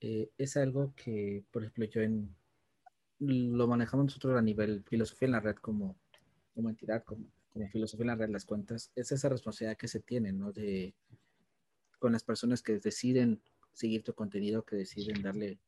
Eh, 0.00 0.30
es 0.38 0.56
algo 0.56 0.94
que, 0.94 1.44
por 1.50 1.62
ejemplo, 1.62 1.84
yo 1.86 2.02
en, 2.02 2.34
lo 3.18 3.66
manejamos 3.66 4.06
nosotros 4.06 4.36
a 4.36 4.42
nivel 4.42 4.84
filosofía 4.84 5.26
en 5.26 5.32
la 5.32 5.40
red 5.40 5.56
como, 5.56 5.96
como 6.54 6.68
entidad, 6.68 7.02
como 7.04 7.26
como 7.58 7.68
filosofía 7.68 8.04
en 8.04 8.08
la 8.08 8.14
red 8.16 8.30
las 8.30 8.44
cuentas, 8.44 8.92
es 8.94 9.12
esa 9.12 9.28
responsabilidad 9.28 9.76
que 9.76 9.88
se 9.88 10.00
tiene, 10.00 10.32
¿no? 10.32 10.52
De, 10.52 10.94
con 11.98 12.12
las 12.12 12.22
personas 12.22 12.62
que 12.62 12.78
deciden 12.78 13.40
seguir 13.72 14.04
tu 14.04 14.14
contenido, 14.14 14.64
que 14.64 14.76
deciden 14.76 15.22
darle 15.22 15.58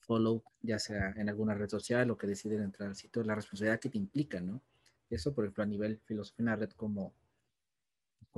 follow, 0.00 0.42
ya 0.62 0.78
sea 0.78 1.12
en 1.16 1.28
alguna 1.28 1.54
red 1.54 1.68
social 1.68 2.10
o 2.10 2.16
que 2.16 2.26
deciden 2.26 2.62
entrar 2.62 2.88
al 2.88 2.96
sitio, 2.96 3.22
la 3.22 3.34
responsabilidad 3.34 3.80
que 3.80 3.90
te 3.90 3.98
implica, 3.98 4.40
¿no? 4.40 4.62
Eso, 5.10 5.34
por 5.34 5.44
ejemplo, 5.44 5.64
a 5.64 5.66
nivel 5.66 6.00
filosofía 6.04 6.42
en 6.42 6.46
la 6.46 6.56
red 6.56 6.70
como, 6.70 7.14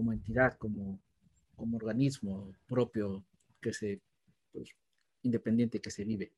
como 0.00 0.14
entidad, 0.14 0.56
como, 0.56 0.98
como 1.56 1.76
organismo 1.76 2.54
propio 2.66 3.22
que 3.60 3.74
se, 3.74 4.00
pues, 4.50 4.70
independiente 5.20 5.82
que 5.82 5.90
se 5.90 6.04
vive. 6.04 6.32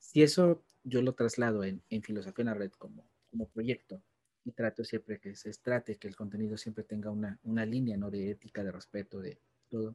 Si 0.00 0.20
eso 0.20 0.64
yo 0.82 1.00
lo 1.00 1.14
traslado 1.14 1.62
en, 1.62 1.80
en 1.90 2.02
filosofía 2.02 2.42
en 2.42 2.46
la 2.46 2.54
red 2.54 2.72
como, 2.72 3.08
como 3.30 3.46
proyecto, 3.46 4.02
y 4.44 4.50
trato 4.50 4.82
siempre 4.82 5.20
que 5.20 5.36
se 5.36 5.52
trate, 5.52 5.96
que 5.96 6.08
el 6.08 6.16
contenido 6.16 6.56
siempre 6.56 6.82
tenga 6.82 7.12
una, 7.12 7.38
una 7.44 7.64
línea, 7.64 7.96
¿no? 7.96 8.10
De 8.10 8.32
ética, 8.32 8.64
de 8.64 8.72
respeto, 8.72 9.20
de 9.20 9.38
todo. 9.68 9.94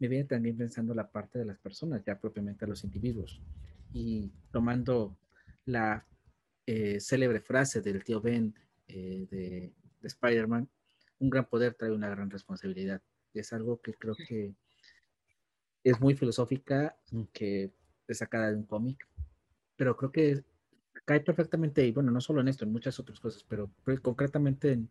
Me 0.00 0.08
viene 0.08 0.24
también 0.24 0.56
pensando 0.56 0.92
la 0.94 1.08
parte 1.12 1.38
de 1.38 1.44
las 1.44 1.58
personas, 1.58 2.02
ya 2.04 2.18
propiamente 2.18 2.64
a 2.64 2.68
los 2.68 2.82
individuos. 2.82 3.40
Y 3.92 4.32
tomando 4.50 5.16
la 5.66 6.04
eh, 6.66 6.98
célebre 6.98 7.38
frase 7.38 7.80
del 7.80 8.02
tío 8.02 8.20
Ben 8.20 8.52
eh, 8.88 9.28
de, 9.30 9.72
de 10.00 10.08
Spider-Man, 10.08 10.68
un 11.18 11.30
gran 11.30 11.46
poder 11.46 11.74
trae 11.74 11.90
una 11.90 12.08
gran 12.08 12.30
responsabilidad. 12.30 13.02
Es 13.34 13.52
algo 13.52 13.80
que 13.80 13.94
creo 13.94 14.14
que 14.14 14.54
es 15.84 16.00
muy 16.00 16.14
filosófica, 16.14 16.96
que 17.32 17.72
es 18.06 18.18
sacada 18.18 18.50
de 18.50 18.56
un 18.56 18.64
cómic, 18.64 19.06
pero 19.76 19.96
creo 19.96 20.12
que 20.12 20.44
cae 21.04 21.20
perfectamente, 21.20 21.86
y 21.86 21.92
bueno, 21.92 22.10
no 22.10 22.20
solo 22.20 22.40
en 22.40 22.48
esto, 22.48 22.64
en 22.64 22.72
muchas 22.72 22.98
otras 22.98 23.20
cosas, 23.20 23.44
pero, 23.44 23.70
concretamente 24.02 24.72
en, 24.72 24.90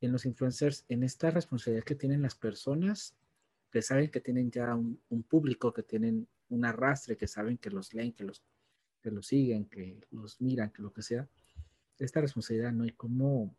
en, 0.00 0.12
los 0.12 0.26
influencers, 0.26 0.84
en 0.88 1.02
esta 1.02 1.30
responsabilidad 1.30 1.84
que 1.84 1.94
tienen 1.94 2.22
las 2.22 2.34
personas, 2.34 3.14
que 3.70 3.82
saben 3.82 4.10
que 4.10 4.20
tienen 4.20 4.50
ya 4.50 4.74
un, 4.74 5.00
un, 5.08 5.22
público, 5.22 5.72
que 5.72 5.82
tienen 5.82 6.28
un 6.48 6.64
arrastre, 6.64 7.16
que 7.16 7.28
saben 7.28 7.56
que 7.58 7.70
los 7.70 7.94
leen, 7.94 8.12
que 8.12 8.24
los, 8.24 8.42
que 9.00 9.10
los 9.10 9.28
siguen, 9.28 9.66
que 9.66 10.00
los 10.10 10.40
miran, 10.40 10.70
que 10.70 10.82
lo 10.82 10.92
que 10.92 11.02
sea, 11.02 11.28
esta 11.98 12.20
responsabilidad 12.20 12.72
no 12.72 12.84
hay 12.84 12.92
como, 12.92 13.54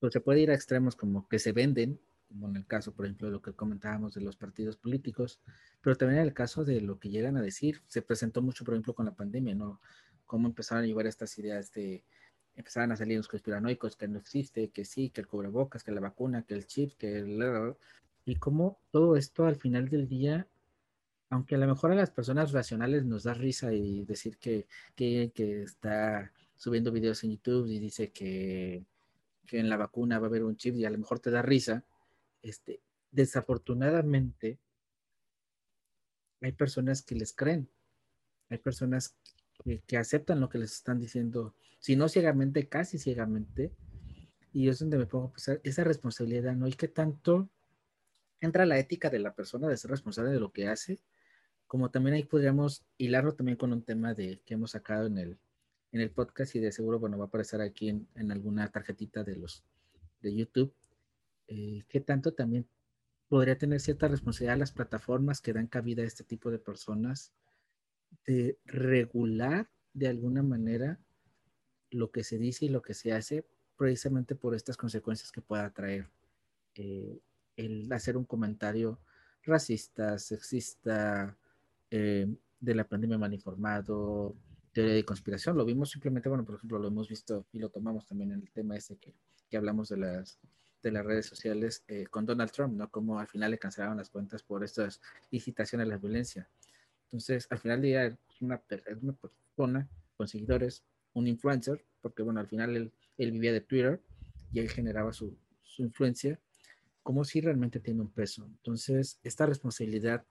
pues 0.00 0.12
se 0.12 0.20
puede 0.20 0.40
ir 0.40 0.50
a 0.50 0.54
extremos 0.54 0.96
como 0.96 1.28
que 1.28 1.38
se 1.38 1.52
venden, 1.52 2.00
como 2.28 2.48
en 2.48 2.56
el 2.56 2.66
caso, 2.66 2.92
por 2.92 3.06
ejemplo, 3.06 3.28
de 3.28 3.32
lo 3.32 3.42
que 3.42 3.52
comentábamos 3.52 4.14
de 4.14 4.22
los 4.22 4.36
partidos 4.36 4.76
políticos, 4.76 5.40
pero 5.80 5.96
también 5.96 6.20
en 6.20 6.26
el 6.26 6.34
caso 6.34 6.64
de 6.64 6.80
lo 6.80 6.98
que 6.98 7.10
llegan 7.10 7.36
a 7.36 7.42
decir, 7.42 7.82
se 7.86 8.02
presentó 8.02 8.42
mucho, 8.42 8.64
por 8.64 8.74
ejemplo, 8.74 8.94
con 8.94 9.06
la 9.06 9.14
pandemia, 9.14 9.54
¿no? 9.54 9.80
cómo 10.30 10.46
empezaron 10.46 10.84
a 10.84 10.86
llevar 10.86 11.08
estas 11.08 11.36
ideas 11.38 11.72
de, 11.72 12.04
empezaron 12.54 12.92
a 12.92 12.96
salir 12.96 13.16
los 13.16 13.26
conspiranoicos, 13.26 13.96
que 13.96 14.06
no 14.06 14.18
existe, 14.18 14.70
que 14.70 14.84
sí, 14.84 15.10
que 15.10 15.22
el 15.22 15.26
cubrebocas, 15.26 15.82
que 15.82 15.90
la 15.90 16.00
vacuna, 16.00 16.44
que 16.44 16.54
el 16.54 16.66
chip, 16.66 16.92
que 16.96 17.18
el... 17.18 17.74
Y 18.24 18.36
cómo 18.36 18.78
todo 18.92 19.16
esto 19.16 19.46
al 19.46 19.56
final 19.56 19.88
del 19.88 20.06
día, 20.06 20.46
aunque 21.30 21.56
a 21.56 21.58
lo 21.58 21.66
mejor 21.66 21.90
a 21.90 21.96
las 21.96 22.12
personas 22.12 22.52
racionales 22.52 23.04
nos 23.04 23.24
da 23.24 23.34
risa 23.34 23.72
y 23.72 24.04
decir 24.04 24.38
que, 24.38 24.68
que, 24.94 25.32
que 25.34 25.62
está 25.62 26.32
subiendo 26.54 26.92
videos 26.92 27.24
en 27.24 27.32
YouTube 27.32 27.66
y 27.66 27.80
dice 27.80 28.12
que, 28.12 28.84
que 29.50 29.58
en 29.58 29.68
la 29.68 29.76
vacuna 29.76 30.20
va 30.20 30.26
a 30.26 30.28
haber 30.28 30.44
un 30.44 30.56
chip 30.56 30.76
y 30.76 30.84
a 30.84 30.90
lo 30.90 30.98
mejor 30.98 31.18
te 31.18 31.32
da 31.32 31.42
risa, 31.42 31.84
este, 32.40 32.80
desafortunadamente 33.10 34.60
hay 36.40 36.52
personas 36.52 37.02
que 37.02 37.16
les 37.16 37.32
creen. 37.32 37.68
Hay 38.48 38.58
personas 38.58 39.16
que, 39.88 39.96
aceptan 39.96 40.38
lo 40.38 40.48
que 40.48 40.58
les 40.58 40.70
están 40.70 41.00
diciendo, 41.00 41.56
si 41.80 41.96
no 41.96 42.08
ciegamente, 42.08 42.68
casi 42.68 42.96
ciegamente. 42.96 43.72
Y 44.52 44.68
es 44.68 44.78
donde 44.78 44.98
me 44.98 45.06
pongo 45.06 45.26
a 45.26 45.32
pensar 45.32 45.60
esa 45.64 45.82
responsabilidad, 45.82 46.54
¿no? 46.54 46.68
Y 46.68 46.74
que 46.74 46.86
tanto 46.86 47.50
entra 48.40 48.66
la 48.66 48.78
ética 48.78 49.10
de 49.10 49.18
la 49.18 49.34
persona 49.34 49.66
de 49.66 49.76
ser 49.76 49.90
responsable 49.90 50.30
de 50.30 50.38
lo 50.38 50.52
que 50.52 50.68
hace, 50.68 51.00
como 51.66 51.90
también 51.90 52.14
ahí 52.14 52.22
podríamos 52.22 52.84
hilarlo 52.98 53.34
también 53.34 53.58
con 53.58 53.72
un 53.72 53.82
tema 53.82 54.14
de 54.14 54.40
que 54.46 54.54
hemos 54.54 54.70
sacado 54.70 55.08
en 55.08 55.18
el, 55.18 55.38
en 55.92 56.00
el 56.00 56.10
podcast 56.10 56.54
y 56.54 56.60
de 56.60 56.72
seguro, 56.72 56.98
bueno, 56.98 57.18
va 57.18 57.24
a 57.24 57.28
aparecer 57.28 57.60
aquí 57.60 57.88
en, 57.88 58.08
en 58.14 58.30
alguna 58.30 58.70
tarjetita 58.70 59.24
de 59.24 59.36
los 59.36 59.64
de 60.22 60.34
YouTube, 60.34 60.72
eh, 61.48 61.84
tanto 62.04 62.32
también 62.32 62.66
podría 63.28 63.58
tener 63.58 63.80
cierta 63.80 64.08
responsabilidad 64.08 64.58
las 64.58 64.72
plataformas 64.72 65.40
que 65.40 65.52
dan 65.52 65.66
cabida 65.66 66.02
a 66.02 66.06
este 66.06 66.24
tipo 66.24 66.50
de 66.50 66.58
personas 66.58 67.32
de 68.26 68.58
regular 68.64 69.68
de 69.92 70.08
alguna 70.08 70.42
manera 70.42 70.98
lo 71.90 72.10
que 72.10 72.24
se 72.24 72.38
dice 72.38 72.66
y 72.66 72.68
lo 72.68 72.82
que 72.82 72.94
se 72.94 73.12
hace 73.12 73.46
precisamente 73.76 74.34
por 74.34 74.54
estas 74.54 74.76
consecuencias 74.76 75.32
que 75.32 75.40
pueda 75.40 75.70
traer 75.70 76.08
eh, 76.74 77.20
el 77.56 77.92
hacer 77.92 78.16
un 78.16 78.24
comentario 78.24 79.00
racista, 79.42 80.18
sexista, 80.18 81.36
eh, 81.90 82.26
de 82.60 82.74
la 82.74 82.86
pandemia 82.86 83.18
mal 83.18 83.32
informado, 83.32 84.36
teoría 84.72 84.94
de 84.94 85.04
conspiración. 85.04 85.56
Lo 85.56 85.64
vimos 85.64 85.90
simplemente, 85.90 86.28
bueno, 86.28 86.44
por 86.44 86.56
ejemplo, 86.56 86.78
lo 86.78 86.88
hemos 86.88 87.08
visto 87.08 87.46
y 87.52 87.58
lo 87.58 87.68
tomamos 87.70 88.06
también 88.06 88.32
en 88.32 88.40
el 88.40 88.50
tema 88.50 88.76
ese 88.76 88.96
que, 88.96 89.14
que 89.48 89.56
hablamos 89.56 89.88
de 89.88 89.96
las, 89.98 90.38
de 90.82 90.92
las 90.92 91.04
redes 91.04 91.26
sociales 91.26 91.84
eh, 91.88 92.06
con 92.06 92.24
Donald 92.24 92.50
Trump, 92.50 92.74
¿no? 92.74 92.90
Como 92.90 93.18
al 93.18 93.26
final 93.26 93.50
le 93.50 93.58
cancelaron 93.58 93.96
las 93.96 94.10
cuentas 94.10 94.42
por 94.42 94.64
estas 94.64 95.00
incitaciones 95.30 95.86
a 95.86 95.90
la 95.90 95.98
violencia. 95.98 96.48
Entonces, 97.04 97.46
al 97.50 97.58
final 97.58 97.80
del 97.80 97.90
día, 97.90 98.06
es 98.06 98.40
una, 98.40 98.62
una 99.00 99.12
persona 99.12 99.88
con 100.16 100.28
seguidores, 100.28 100.84
un 101.12 101.26
influencer, 101.26 101.84
porque 102.00 102.22
bueno, 102.22 102.40
al 102.40 102.46
final 102.46 102.76
él, 102.76 102.92
él 103.18 103.32
vivía 103.32 103.52
de 103.52 103.60
Twitter 103.60 104.00
y 104.52 104.60
él 104.60 104.68
generaba 104.68 105.12
su, 105.12 105.36
su, 105.62 105.82
influencia, 105.82 106.38
como 107.02 107.24
si 107.24 107.40
realmente 107.40 107.80
tiene 107.80 108.02
un 108.02 108.10
peso. 108.10 108.44
Entonces, 108.46 109.18
esta 109.22 109.46
responsabilidad, 109.46 110.24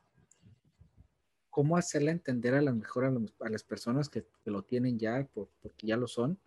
¿cómo 1.59 1.75
hacerla 1.75 2.11
entender 2.11 2.55
a 2.55 2.61
la 2.61 2.71
mejor 2.71 3.03
a, 3.03 3.49
las 3.49 3.63
personas 3.65 4.07
que, 4.07 4.23
que, 4.45 4.49
lo 4.49 4.63
tienen 4.63 4.97
ya, 4.97 5.27
por, 5.33 5.49
porque 5.61 5.87
ya 5.87 5.97
lo 5.97 6.07
son? 6.07 6.39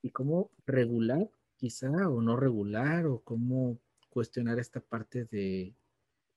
Y 0.00 0.08
cómo 0.08 0.50
regular, 0.64 1.28
quizá, 1.58 2.08
o 2.08 2.22
no 2.22 2.34
regular, 2.34 3.04
o 3.04 3.20
cómo 3.20 3.78
cuestionar 4.08 4.58
esta 4.58 4.80
parte 4.80 5.26
de, 5.26 5.74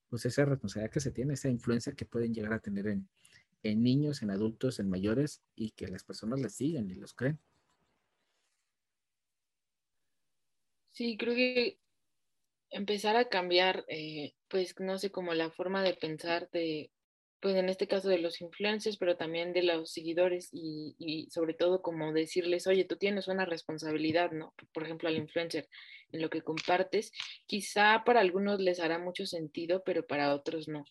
pues 0.10 0.26
esa 0.26 0.44
responsabilidad 0.44 0.92
que 0.92 1.00
se 1.00 1.12
tiene, 1.12 1.36
esa 1.36 1.48
influencia 1.48 1.94
que 1.94 2.04
pueden 2.04 2.34
llegar 2.34 2.52
a 2.52 2.60
tener 2.60 2.88
en, 2.88 3.08
en 3.64 3.82
niños, 3.82 4.22
en 4.22 4.32
adultos, 4.32 4.82
en 4.82 4.90
mayores 4.90 5.42
y 5.56 5.72
que 5.72 5.88
las 5.88 6.04
personas 6.04 6.42
les 6.42 6.54
siguen 6.54 6.92
y 6.92 6.96
los 6.96 7.14
creen. 7.14 7.40
Sí, 10.92 11.16
creo 11.16 11.34
que 11.34 11.80
empezar 12.72 13.16
a 13.16 13.30
cambiar, 13.30 13.86
eh, 13.88 14.34
pues 14.50 14.78
no 14.82 14.98
sé, 14.98 15.12
como 15.12 15.34
la 15.34 15.50
forma 15.50 15.82
de 15.82 15.94
pensar 15.94 16.50
de, 16.52 16.92
pues 17.40 17.56
en 17.56 17.70
este 17.70 17.88
caso 17.88 18.10
de 18.10 18.18
los 18.18 18.42
influencers, 18.42 18.98
pero 18.98 19.16
también 19.16 19.54
de 19.54 19.64
los 19.64 19.92
seguidores 19.92 20.50
y, 20.52 20.96
y, 20.98 21.30
sobre 21.30 21.54
todo 21.54 21.82
como 21.82 22.12
decirles, 22.12 22.68
oye, 22.68 22.86
tú 22.86 22.98
tienes 22.98 23.28
una 23.28 23.46
responsabilidad, 23.46 24.32
¿no? 24.32 24.54
Por 24.74 24.84
ejemplo, 24.84 25.08
al 25.08 25.18
influencer 25.18 25.70
en 26.12 26.22
lo 26.22 26.30
que 26.30 26.42
compartes, 26.42 27.12
quizá 27.46 28.04
para 28.06 28.22
algunos 28.22 28.60
les 28.60 28.80
hará 28.80 28.98
mucho 28.98 29.26
sentido, 29.26 29.84
pero 29.86 30.06
para 30.06 30.34
otros 30.34 30.68
no. 30.68 30.86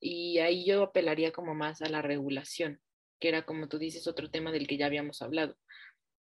Y 0.00 0.38
ahí 0.38 0.64
yo 0.64 0.82
apelaría 0.84 1.32
como 1.32 1.54
más 1.54 1.82
a 1.82 1.88
la 1.88 2.02
regulación, 2.02 2.80
que 3.18 3.28
era 3.28 3.44
como 3.44 3.68
tú 3.68 3.78
dices, 3.78 4.06
otro 4.06 4.30
tema 4.30 4.52
del 4.52 4.66
que 4.66 4.76
ya 4.76 4.86
habíamos 4.86 5.22
hablado. 5.22 5.56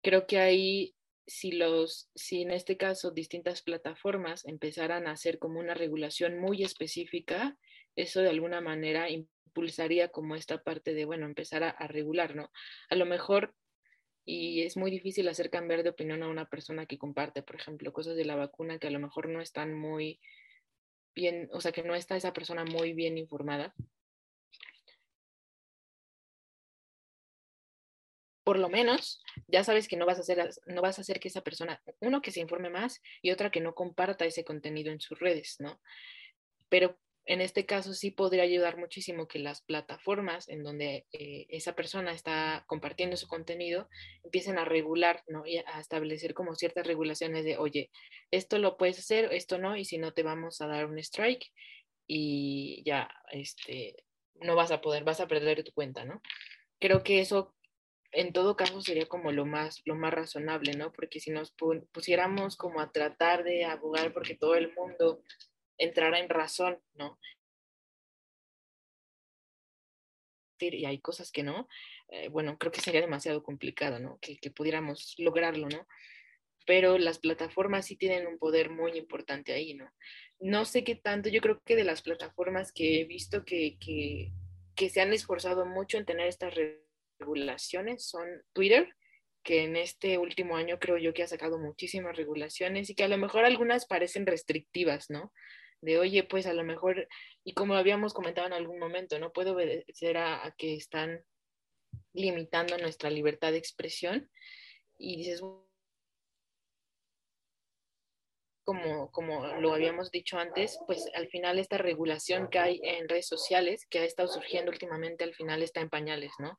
Creo 0.01 0.27
que 0.27 0.39
ahí 0.39 0.95
si 1.25 1.53
los, 1.53 2.09
si 2.15 2.41
en 2.41 2.51
este 2.51 2.77
caso 2.77 3.11
distintas 3.11 3.61
plataformas 3.61 4.45
empezaran 4.45 5.07
a 5.07 5.11
hacer 5.11 5.39
como 5.39 5.59
una 5.59 5.73
regulación 5.73 6.37
muy 6.39 6.63
específica, 6.63 7.57
eso 7.95 8.21
de 8.21 8.29
alguna 8.29 8.61
manera 8.61 9.09
impulsaría 9.53 10.09
como 10.09 10.35
esta 10.35 10.63
parte 10.63 10.93
de, 10.93 11.05
bueno, 11.05 11.27
empezar 11.27 11.63
a, 11.63 11.69
a 11.69 11.87
regular, 11.87 12.35
¿no? 12.35 12.51
A 12.89 12.95
lo 12.95 13.05
mejor, 13.05 13.53
y 14.25 14.63
es 14.63 14.77
muy 14.77 14.89
difícil 14.89 15.27
hacer 15.27 15.51
cambiar 15.51 15.83
de 15.83 15.89
opinión 15.89 16.23
a 16.23 16.27
una 16.27 16.49
persona 16.49 16.87
que 16.87 16.97
comparte, 16.97 17.43
por 17.43 17.55
ejemplo, 17.55 17.93
cosas 17.93 18.15
de 18.15 18.25
la 18.25 18.35
vacuna 18.35 18.79
que 18.79 18.87
a 18.87 18.91
lo 18.91 18.99
mejor 18.99 19.29
no 19.29 19.41
están 19.41 19.73
muy 19.73 20.19
bien, 21.13 21.49
o 21.51 21.61
sea, 21.61 21.71
que 21.71 21.83
no 21.83 21.93
está 21.93 22.15
esa 22.15 22.33
persona 22.33 22.65
muy 22.65 22.93
bien 22.93 23.17
informada. 23.17 23.75
por 28.43 28.59
lo 28.59 28.67
menos 28.67 29.23
ya 29.47 29.63
sabes 29.63 29.87
que 29.87 29.95
no 29.95 30.05
vas 30.05 30.17
a 30.17 30.21
hacer, 30.21 30.49
no 30.65 30.81
vas 30.81 30.97
a 30.97 31.01
hacer 31.01 31.21
que 31.21 31.29
esa 31.29 31.45
persona, 31.45 31.81
uno, 32.01 32.21
que 32.21 32.31
se 32.31 32.41
informe 32.41 32.69
más 32.69 33.01
y 33.21 33.31
otra, 33.31 33.51
que 33.51 33.61
no 33.61 33.73
comparta 33.73 34.25
ese 34.25 34.43
contenido 34.43 34.91
en 34.91 34.99
sus 34.99 35.17
redes, 35.17 35.55
¿no? 35.59 35.79
Pero 36.67 36.99
en 37.25 37.41
este 37.41 37.65
caso 37.65 37.93
sí 37.93 38.11
podría 38.11 38.43
ayudar 38.43 38.77
muchísimo 38.77 39.27
que 39.27 39.39
las 39.39 39.61
plataformas 39.61 40.49
en 40.49 40.61
donde 40.63 41.05
eh, 41.13 41.45
esa 41.49 41.73
persona 41.73 42.11
está 42.11 42.65
compartiendo 42.67 43.15
su 43.15 43.27
contenido 43.27 43.87
empiecen 44.23 44.57
a 44.57 44.65
regular, 44.65 45.23
¿no? 45.27 45.45
Y 45.45 45.57
a 45.57 45.79
establecer 45.79 46.33
como 46.33 46.55
ciertas 46.55 46.85
regulaciones 46.85 47.45
de, 47.45 47.57
oye, 47.57 47.91
esto 48.31 48.57
lo 48.59 48.75
puedes 48.75 48.99
hacer, 48.99 49.31
esto 49.31 49.57
no, 49.57 49.77
y 49.77 49.85
si 49.85 49.97
no 49.97 50.13
te 50.13 50.23
vamos 50.23 50.59
a 50.59 50.67
dar 50.67 50.85
un 50.85 50.99
strike 50.99 51.45
y 52.07 52.83
ya, 52.85 53.09
este, 53.31 53.95
no 54.35 54.55
vas 54.55 54.71
a 54.71 54.81
poder, 54.81 55.05
vas 55.05 55.21
a 55.21 55.27
perder 55.27 55.63
tu 55.63 55.71
cuenta, 55.71 56.03
¿no? 56.03 56.21
Creo 56.79 57.03
que 57.03 57.21
eso 57.21 57.55
en 58.13 58.31
todo 58.31 58.55
caso 58.55 58.79
sería 58.81 59.07
como 59.07 59.31
lo 59.31 59.45
más, 59.45 59.81
lo 59.85 59.95
más 59.95 60.13
razonable, 60.13 60.73
¿no? 60.73 60.91
Porque 60.91 61.19
si 61.19 61.31
nos 61.31 61.53
pusiéramos 61.91 62.57
como 62.57 62.79
a 62.79 62.91
tratar 62.91 63.43
de 63.43 63.65
abogar 63.65 64.13
porque 64.13 64.35
todo 64.35 64.55
el 64.55 64.73
mundo 64.73 65.21
entrara 65.83 66.19
en 66.19 66.29
razón, 66.29 66.79
¿no? 66.95 67.19
Y 70.59 70.85
hay 70.85 70.99
cosas 70.99 71.31
que 71.31 71.43
no, 71.43 71.67
eh, 72.09 72.29
bueno, 72.29 72.57
creo 72.57 72.71
que 72.71 72.81
sería 72.81 73.01
demasiado 73.01 73.43
complicado, 73.43 73.99
¿no? 73.99 74.17
Que, 74.21 74.37
que 74.37 74.51
pudiéramos 74.51 75.15
lograrlo, 75.17 75.67
¿no? 75.67 75.87
Pero 76.65 76.97
las 76.97 77.19
plataformas 77.19 77.87
sí 77.87 77.97
tienen 77.97 78.27
un 78.27 78.37
poder 78.37 78.69
muy 78.69 78.97
importante 78.97 79.51
ahí, 79.51 79.73
¿no? 79.73 79.91
No 80.39 80.65
sé 80.65 80.83
qué 80.83 80.95
tanto, 80.95 81.29
yo 81.29 81.41
creo 81.41 81.61
que 81.65 81.75
de 81.75 81.83
las 81.83 82.01
plataformas 82.01 82.71
que 82.71 83.01
he 83.01 83.05
visto 83.05 83.43
que, 83.43 83.77
que, 83.79 84.31
que 84.75 84.89
se 84.89 85.01
han 85.01 85.11
esforzado 85.11 85.65
mucho 85.65 85.97
en 85.97 86.05
tener 86.05 86.27
estas 86.27 86.53
regulaciones 87.19 88.05
son 88.07 88.27
Twitter, 88.53 88.95
que 89.43 89.63
en 89.63 89.75
este 89.75 90.17
último 90.17 90.55
año 90.55 90.79
creo 90.79 90.97
yo 90.97 91.13
que 91.13 91.23
ha 91.23 91.27
sacado 91.27 91.59
muchísimas 91.59 92.15
regulaciones 92.15 92.89
y 92.89 92.95
que 92.95 93.03
a 93.03 93.09
lo 93.09 93.17
mejor 93.17 93.43
algunas 93.43 93.85
parecen 93.85 94.25
restrictivas, 94.25 95.09
¿no? 95.09 95.33
De, 95.83 95.99
oye, 95.99 96.23
pues 96.23 96.45
a 96.45 96.53
lo 96.53 96.63
mejor, 96.63 97.07
y 97.43 97.53
como 97.53 97.75
habíamos 97.75 98.13
comentado 98.13 98.47
en 98.47 98.53
algún 98.53 98.79
momento, 98.79 99.19
no 99.19 99.33
puede 99.33 99.51
obedecer 99.51 100.17
a, 100.17 100.45
a 100.45 100.51
que 100.55 100.75
están 100.75 101.23
limitando 102.13 102.77
nuestra 102.77 103.09
libertad 103.09 103.51
de 103.51 103.57
expresión. 103.57 104.29
Y 104.97 105.17
dices, 105.17 105.41
como, 108.63 109.11
como 109.11 109.45
lo 109.59 109.73
habíamos 109.73 110.09
dicho 110.11 110.37
antes, 110.37 110.79
pues 110.87 111.09
al 111.15 111.27
final 111.27 111.59
esta 111.59 111.77
regulación 111.77 112.49
que 112.49 112.59
hay 112.59 112.79
en 112.83 113.09
redes 113.09 113.27
sociales, 113.27 113.85
que 113.89 113.99
ha 113.99 114.05
estado 114.05 114.29
surgiendo 114.29 114.71
últimamente, 114.71 115.23
al 115.23 115.33
final 115.33 115.61
está 115.61 115.81
en 115.81 115.89
pañales, 115.89 116.31
¿no? 116.39 116.57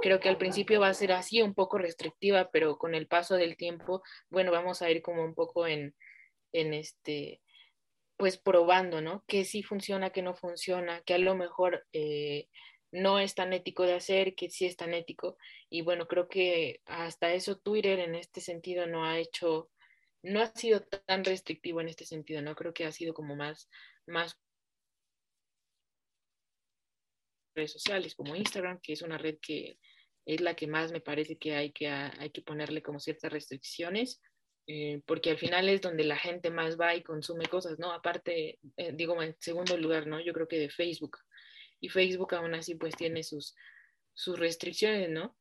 Creo 0.00 0.20
que 0.20 0.28
al 0.28 0.38
principio 0.38 0.80
va 0.80 0.88
a 0.88 0.94
ser 0.94 1.12
así, 1.12 1.42
un 1.42 1.54
poco 1.54 1.78
restrictiva, 1.78 2.50
pero 2.50 2.78
con 2.78 2.94
el 2.94 3.06
paso 3.06 3.36
del 3.36 3.56
tiempo, 3.56 4.02
bueno, 4.30 4.50
vamos 4.50 4.82
a 4.82 4.90
ir 4.90 5.02
como 5.02 5.24
un 5.24 5.34
poco 5.34 5.66
en, 5.66 5.94
en 6.52 6.74
este, 6.74 7.40
pues 8.16 8.38
probando, 8.38 9.00
¿no? 9.00 9.24
Que 9.26 9.44
sí 9.44 9.62
funciona, 9.62 10.10
que 10.10 10.22
no 10.22 10.34
funciona, 10.34 11.02
que 11.02 11.14
a 11.14 11.18
lo 11.18 11.34
mejor 11.34 11.86
eh, 11.92 12.48
no 12.92 13.18
es 13.18 13.34
tan 13.34 13.52
ético 13.52 13.84
de 13.84 13.94
hacer, 13.94 14.34
que 14.34 14.50
sí 14.50 14.66
es 14.66 14.76
tan 14.76 14.94
ético. 14.94 15.36
Y 15.70 15.82
bueno, 15.82 16.06
creo 16.06 16.28
que 16.28 16.80
hasta 16.86 17.32
eso 17.32 17.58
Twitter 17.58 17.98
en 18.00 18.14
este 18.14 18.40
sentido 18.40 18.86
no 18.86 19.04
ha 19.04 19.18
hecho 19.18 19.70
no 20.26 20.40
ha 20.40 20.46
sido 20.48 20.82
tan 20.82 21.24
restrictivo 21.24 21.80
en 21.80 21.88
este 21.88 22.04
sentido, 22.04 22.42
¿no? 22.42 22.54
Creo 22.56 22.74
que 22.74 22.84
ha 22.84 22.92
sido 22.92 23.14
como 23.14 23.36
más, 23.36 23.68
más 24.06 24.36
redes 27.54 27.72
sociales 27.72 28.14
como 28.14 28.34
Instagram, 28.34 28.80
que 28.82 28.92
es 28.92 29.02
una 29.02 29.18
red 29.18 29.38
que 29.40 29.78
es 30.26 30.40
la 30.40 30.56
que 30.56 30.66
más 30.66 30.90
me 30.90 31.00
parece 31.00 31.38
que 31.38 31.54
hay 31.54 31.72
que, 31.72 31.88
hay 31.88 32.30
que 32.30 32.42
ponerle 32.42 32.82
como 32.82 32.98
ciertas 32.98 33.32
restricciones, 33.32 34.20
eh, 34.66 35.00
porque 35.06 35.30
al 35.30 35.38
final 35.38 35.68
es 35.68 35.80
donde 35.80 36.04
la 36.04 36.16
gente 36.16 36.50
más 36.50 36.78
va 36.78 36.94
y 36.94 37.02
consume 37.02 37.46
cosas, 37.46 37.78
¿no? 37.78 37.92
Aparte, 37.92 38.58
eh, 38.76 38.92
digo, 38.92 39.22
en 39.22 39.36
segundo 39.38 39.76
lugar, 39.76 40.06
¿no? 40.06 40.20
Yo 40.20 40.32
creo 40.32 40.48
que 40.48 40.58
de 40.58 40.70
Facebook. 40.70 41.18
Y 41.80 41.88
Facebook 41.88 42.34
aún 42.34 42.54
así 42.54 42.74
pues 42.74 42.96
tiene 42.96 43.22
sus, 43.22 43.54
sus 44.14 44.38
restricciones, 44.38 45.10
¿no? 45.10 45.36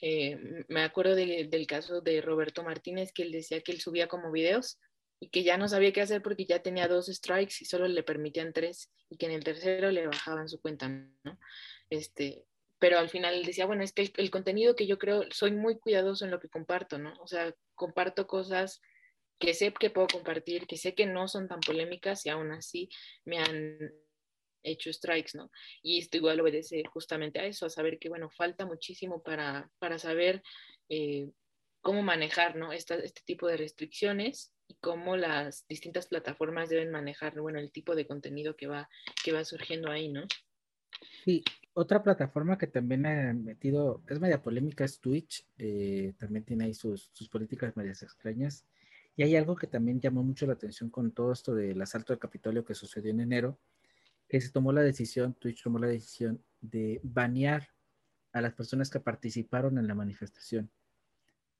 Eh, 0.00 0.64
me 0.68 0.82
acuerdo 0.82 1.14
del 1.14 1.66
caso 1.66 2.00
de 2.00 2.20
Roberto 2.20 2.62
Martínez, 2.62 3.12
que 3.12 3.22
él 3.22 3.32
decía 3.32 3.60
que 3.60 3.72
él 3.72 3.80
subía 3.80 4.08
como 4.08 4.30
videos 4.30 4.78
y 5.20 5.30
que 5.30 5.42
ya 5.42 5.56
no 5.56 5.68
sabía 5.68 5.92
qué 5.92 6.02
hacer 6.02 6.22
porque 6.22 6.44
ya 6.44 6.62
tenía 6.62 6.88
dos 6.88 7.06
strikes 7.06 7.56
y 7.60 7.64
solo 7.64 7.88
le 7.88 8.02
permitían 8.02 8.52
tres 8.52 8.90
y 9.08 9.16
que 9.16 9.26
en 9.26 9.32
el 9.32 9.44
tercero 9.44 9.90
le 9.90 10.06
bajaban 10.06 10.48
su 10.48 10.60
cuenta, 10.60 10.88
¿no? 10.88 11.38
Este, 11.90 12.44
pero 12.78 12.98
al 12.98 13.08
final 13.08 13.44
decía, 13.44 13.66
bueno, 13.66 13.82
es 13.82 13.92
que 13.92 14.10
el, 14.16 14.30
contenido 14.30 14.76
que 14.76 14.86
yo 14.86 14.98
creo, 14.98 15.24
soy 15.30 15.52
muy 15.52 15.78
cuidadoso 15.78 16.24
en 16.24 16.30
lo 16.30 16.40
que 16.40 16.48
comparto, 16.48 16.98
¿no? 16.98 17.14
O 17.20 17.26
sea, 17.26 17.54
comparto 17.74 18.26
cosas 18.26 18.80
que 19.38 19.54
sé 19.54 19.72
que 19.72 19.90
puedo 19.90 20.06
compartir, 20.08 20.66
que 20.66 20.76
sé 20.76 20.94
que 20.94 21.06
no 21.06 21.28
son 21.28 21.48
tan 21.48 21.60
polémicas 21.60 22.24
y 22.26 22.30
aún 22.30 22.52
así 22.52 22.88
me 23.24 23.38
han 23.38 23.78
hecho 24.62 24.92
strikes, 24.92 25.32
¿no? 25.34 25.50
Y 25.82 25.98
esto 25.98 26.16
igual 26.16 26.40
obedece 26.40 26.82
justamente 26.92 27.38
a 27.38 27.46
eso, 27.46 27.66
a 27.66 27.70
saber 27.70 27.98
que, 27.98 28.08
bueno, 28.08 28.30
falta 28.30 28.66
muchísimo 28.66 29.22
para, 29.22 29.70
para 29.78 29.98
saber 29.98 30.42
eh, 30.88 31.30
cómo 31.80 32.02
manejar, 32.02 32.56
¿no? 32.56 32.72
este 32.72 33.10
tipo 33.24 33.46
de 33.46 33.56
restricciones 33.56 34.52
y 34.66 34.74
cómo 34.80 35.16
las 35.16 35.66
distintas 35.68 36.08
plataformas 36.08 36.68
deben 36.68 36.90
manejar, 36.90 37.40
bueno, 37.40 37.60
el 37.60 37.70
tipo 37.70 37.94
de 37.94 38.06
contenido 38.06 38.56
que 38.56 38.66
va, 38.66 38.88
que 39.24 39.32
va 39.32 39.44
surgiendo 39.44 39.90
ahí, 39.90 40.08
¿no? 40.08 40.26
Sí, 41.24 41.44
otra 41.74 42.02
plataforma 42.02 42.56
que 42.56 42.66
también 42.66 43.06
ha 43.06 43.32
metido, 43.34 44.02
es 44.08 44.18
media 44.20 44.42
polémica, 44.42 44.84
es 44.84 44.98
Twitch, 45.00 45.46
eh, 45.58 46.14
también 46.18 46.44
tiene 46.44 46.64
ahí 46.64 46.74
sus, 46.74 47.10
sus 47.12 47.28
políticas 47.28 47.76
medias 47.76 48.02
extrañas. 48.02 48.64
Y 49.16 49.22
hay 49.22 49.36
algo 49.36 49.56
que 49.56 49.66
también 49.66 50.00
llamó 50.00 50.22
mucho 50.22 50.46
la 50.46 50.54
atención 50.54 50.90
con 50.90 51.10
todo 51.12 51.32
esto 51.32 51.54
del 51.54 51.80
asalto 51.80 52.12
al 52.12 52.18
Capitolio 52.18 52.64
que 52.64 52.74
sucedió 52.74 53.10
en 53.10 53.20
enero, 53.20 53.58
que 54.28 54.40
se 54.40 54.50
tomó 54.50 54.72
la 54.72 54.82
decisión, 54.82 55.34
Twitch 55.34 55.62
tomó 55.62 55.78
la 55.78 55.86
decisión 55.86 56.42
de 56.60 57.00
banear 57.02 57.68
a 58.32 58.40
las 58.40 58.54
personas 58.54 58.90
que 58.90 59.00
participaron 59.00 59.78
en 59.78 59.86
la 59.86 59.94
manifestación. 59.94 60.70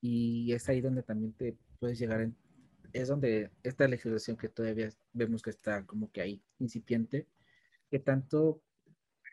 Y 0.00 0.52
es 0.52 0.68
ahí 0.68 0.80
donde 0.80 1.02
también 1.02 1.32
te 1.32 1.56
puedes 1.78 1.98
llegar, 1.98 2.20
en, 2.20 2.36
es 2.92 3.08
donde 3.08 3.50
esta 3.62 3.88
legislación 3.88 4.36
que 4.36 4.48
todavía 4.48 4.90
vemos 5.12 5.42
que 5.42 5.50
está 5.50 5.84
como 5.86 6.10
que 6.10 6.20
ahí 6.20 6.42
incipiente, 6.58 7.26
que 7.90 7.98
tanto 7.98 8.62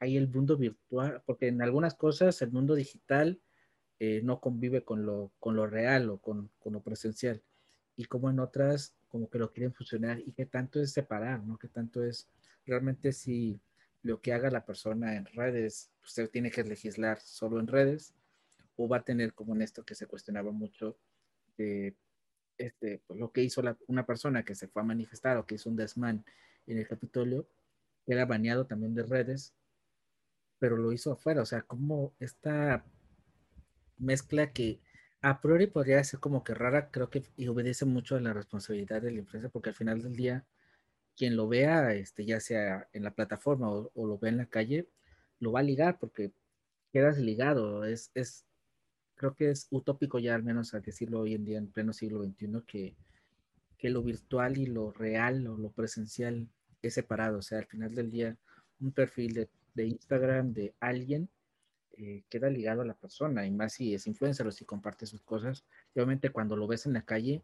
hay 0.03 0.17
el 0.17 0.27
mundo 0.27 0.57
virtual, 0.57 1.23
porque 1.25 1.47
en 1.47 1.61
algunas 1.61 1.95
cosas 1.95 2.41
el 2.41 2.51
mundo 2.51 2.75
digital 2.75 3.39
eh, 3.99 4.19
no 4.21 4.41
convive 4.41 4.83
con 4.83 5.05
lo, 5.05 5.31
con 5.39 5.55
lo 5.55 5.65
real 5.65 6.09
o 6.09 6.17
con, 6.17 6.49
con, 6.59 6.73
lo 6.73 6.81
presencial, 6.81 7.41
y 7.95 8.03
como 8.05 8.29
en 8.29 8.39
otras 8.39 8.93
como 9.07 9.29
que 9.29 9.39
lo 9.39 9.51
quieren 9.53 9.73
fusionar 9.73 10.19
y 10.19 10.33
que 10.33 10.45
tanto 10.45 10.81
es 10.81 10.91
separar, 10.91 11.41
¿no? 11.43 11.57
Que 11.57 11.69
tanto 11.69 12.03
es 12.03 12.27
realmente 12.65 13.13
si 13.13 13.61
lo 14.01 14.19
que 14.19 14.33
haga 14.33 14.49
la 14.49 14.65
persona 14.65 15.15
en 15.15 15.25
redes, 15.25 15.89
usted 16.03 16.29
tiene 16.29 16.51
que 16.51 16.63
legislar 16.63 17.21
solo 17.21 17.61
en 17.61 17.67
redes, 17.67 18.13
o 18.75 18.89
va 18.89 18.97
a 18.97 19.05
tener 19.05 19.33
como 19.33 19.55
en 19.55 19.61
esto 19.61 19.85
que 19.85 19.95
se 19.95 20.07
cuestionaba 20.07 20.51
mucho 20.51 20.97
de 21.57 21.95
este, 22.57 23.01
pues, 23.07 23.17
lo 23.17 23.31
que 23.31 23.43
hizo 23.43 23.61
una 23.87 24.05
persona 24.05 24.43
que 24.43 24.55
se 24.55 24.67
fue 24.67 24.81
a 24.81 24.85
manifestar 24.85 25.37
o 25.37 25.45
que 25.45 25.55
hizo 25.55 25.69
un 25.69 25.77
desmán 25.77 26.25
en 26.67 26.77
el 26.77 26.87
Capitolio, 26.87 27.47
era 28.05 28.25
baneado 28.25 28.65
también 28.65 28.95
de 28.95 29.03
redes, 29.03 29.53
pero 30.63 30.77
lo 30.77 30.93
hizo 30.93 31.11
afuera, 31.11 31.41
o 31.41 31.45
sea, 31.45 31.63
como 31.63 32.13
esta 32.21 32.85
mezcla 33.97 34.53
que 34.53 34.79
a 35.21 35.41
priori 35.41 35.67
podría 35.67 36.01
ser 36.05 36.21
como 36.21 36.45
que 36.45 36.53
rara, 36.53 36.89
creo 36.89 37.09
que 37.09 37.21
y 37.35 37.49
obedece 37.49 37.83
mucho 37.83 38.15
a 38.15 38.21
la 38.21 38.31
responsabilidad 38.31 39.01
de 39.01 39.11
la 39.11 39.19
empresa, 39.19 39.49
porque 39.49 39.71
al 39.71 39.75
final 39.75 40.01
del 40.01 40.15
día, 40.15 40.45
quien 41.17 41.35
lo 41.35 41.49
vea, 41.49 41.93
este, 41.95 42.23
ya 42.23 42.39
sea 42.39 42.87
en 42.93 43.03
la 43.03 43.11
plataforma 43.13 43.69
o, 43.69 43.91
lo 44.07 44.17
vea 44.17 44.31
en 44.31 44.37
la 44.37 44.45
calle, 44.45 44.87
lo 45.41 45.51
va 45.51 45.59
a 45.59 45.63
ligar 45.63 45.99
porque 45.99 46.31
quedas 46.93 47.17
ligado. 47.17 47.83
Es, 47.83 48.11
es, 48.13 48.45
creo 49.15 49.35
que 49.35 49.49
es 49.51 49.67
utópico 49.69 50.17
ya 50.17 50.33
al 50.33 50.43
menos 50.43 50.73
a 50.73 50.79
decirlo 50.79 51.19
hoy 51.19 51.33
en 51.33 51.43
día 51.43 51.57
en 51.57 51.73
pleno 51.73 51.91
siglo 51.91 52.23
XXI 52.23 52.63
que, 52.65 52.95
que 53.77 53.89
lo 53.89 54.01
virtual 54.01 54.57
y 54.57 54.67
lo 54.67 54.93
real 54.93 55.45
o 55.45 55.57
lo 55.57 55.71
presencial 55.73 56.47
es 56.81 56.93
separado. 56.93 57.39
O 57.39 57.41
sea, 57.41 57.59
al 57.59 57.67
final 57.67 57.93
del 57.93 58.09
día, 58.09 58.37
un 58.79 58.93
perfil 58.93 59.33
de, 59.33 59.49
de 59.73 59.87
Instagram 59.87 60.53
de 60.53 60.73
alguien 60.79 61.29
eh, 61.97 62.23
queda 62.29 62.49
ligado 62.49 62.81
a 62.81 62.85
la 62.85 62.95
persona 62.95 63.45
y 63.45 63.51
más 63.51 63.73
si 63.73 63.93
es 63.93 64.07
influencer 64.07 64.47
o 64.47 64.51
si 64.51 64.65
comparte 64.65 65.05
sus 65.05 65.21
cosas. 65.21 65.63
obviamente 65.93 66.31
cuando 66.31 66.55
lo 66.55 66.67
ves 66.67 66.85
en 66.85 66.93
la 66.93 67.03
calle, 67.03 67.43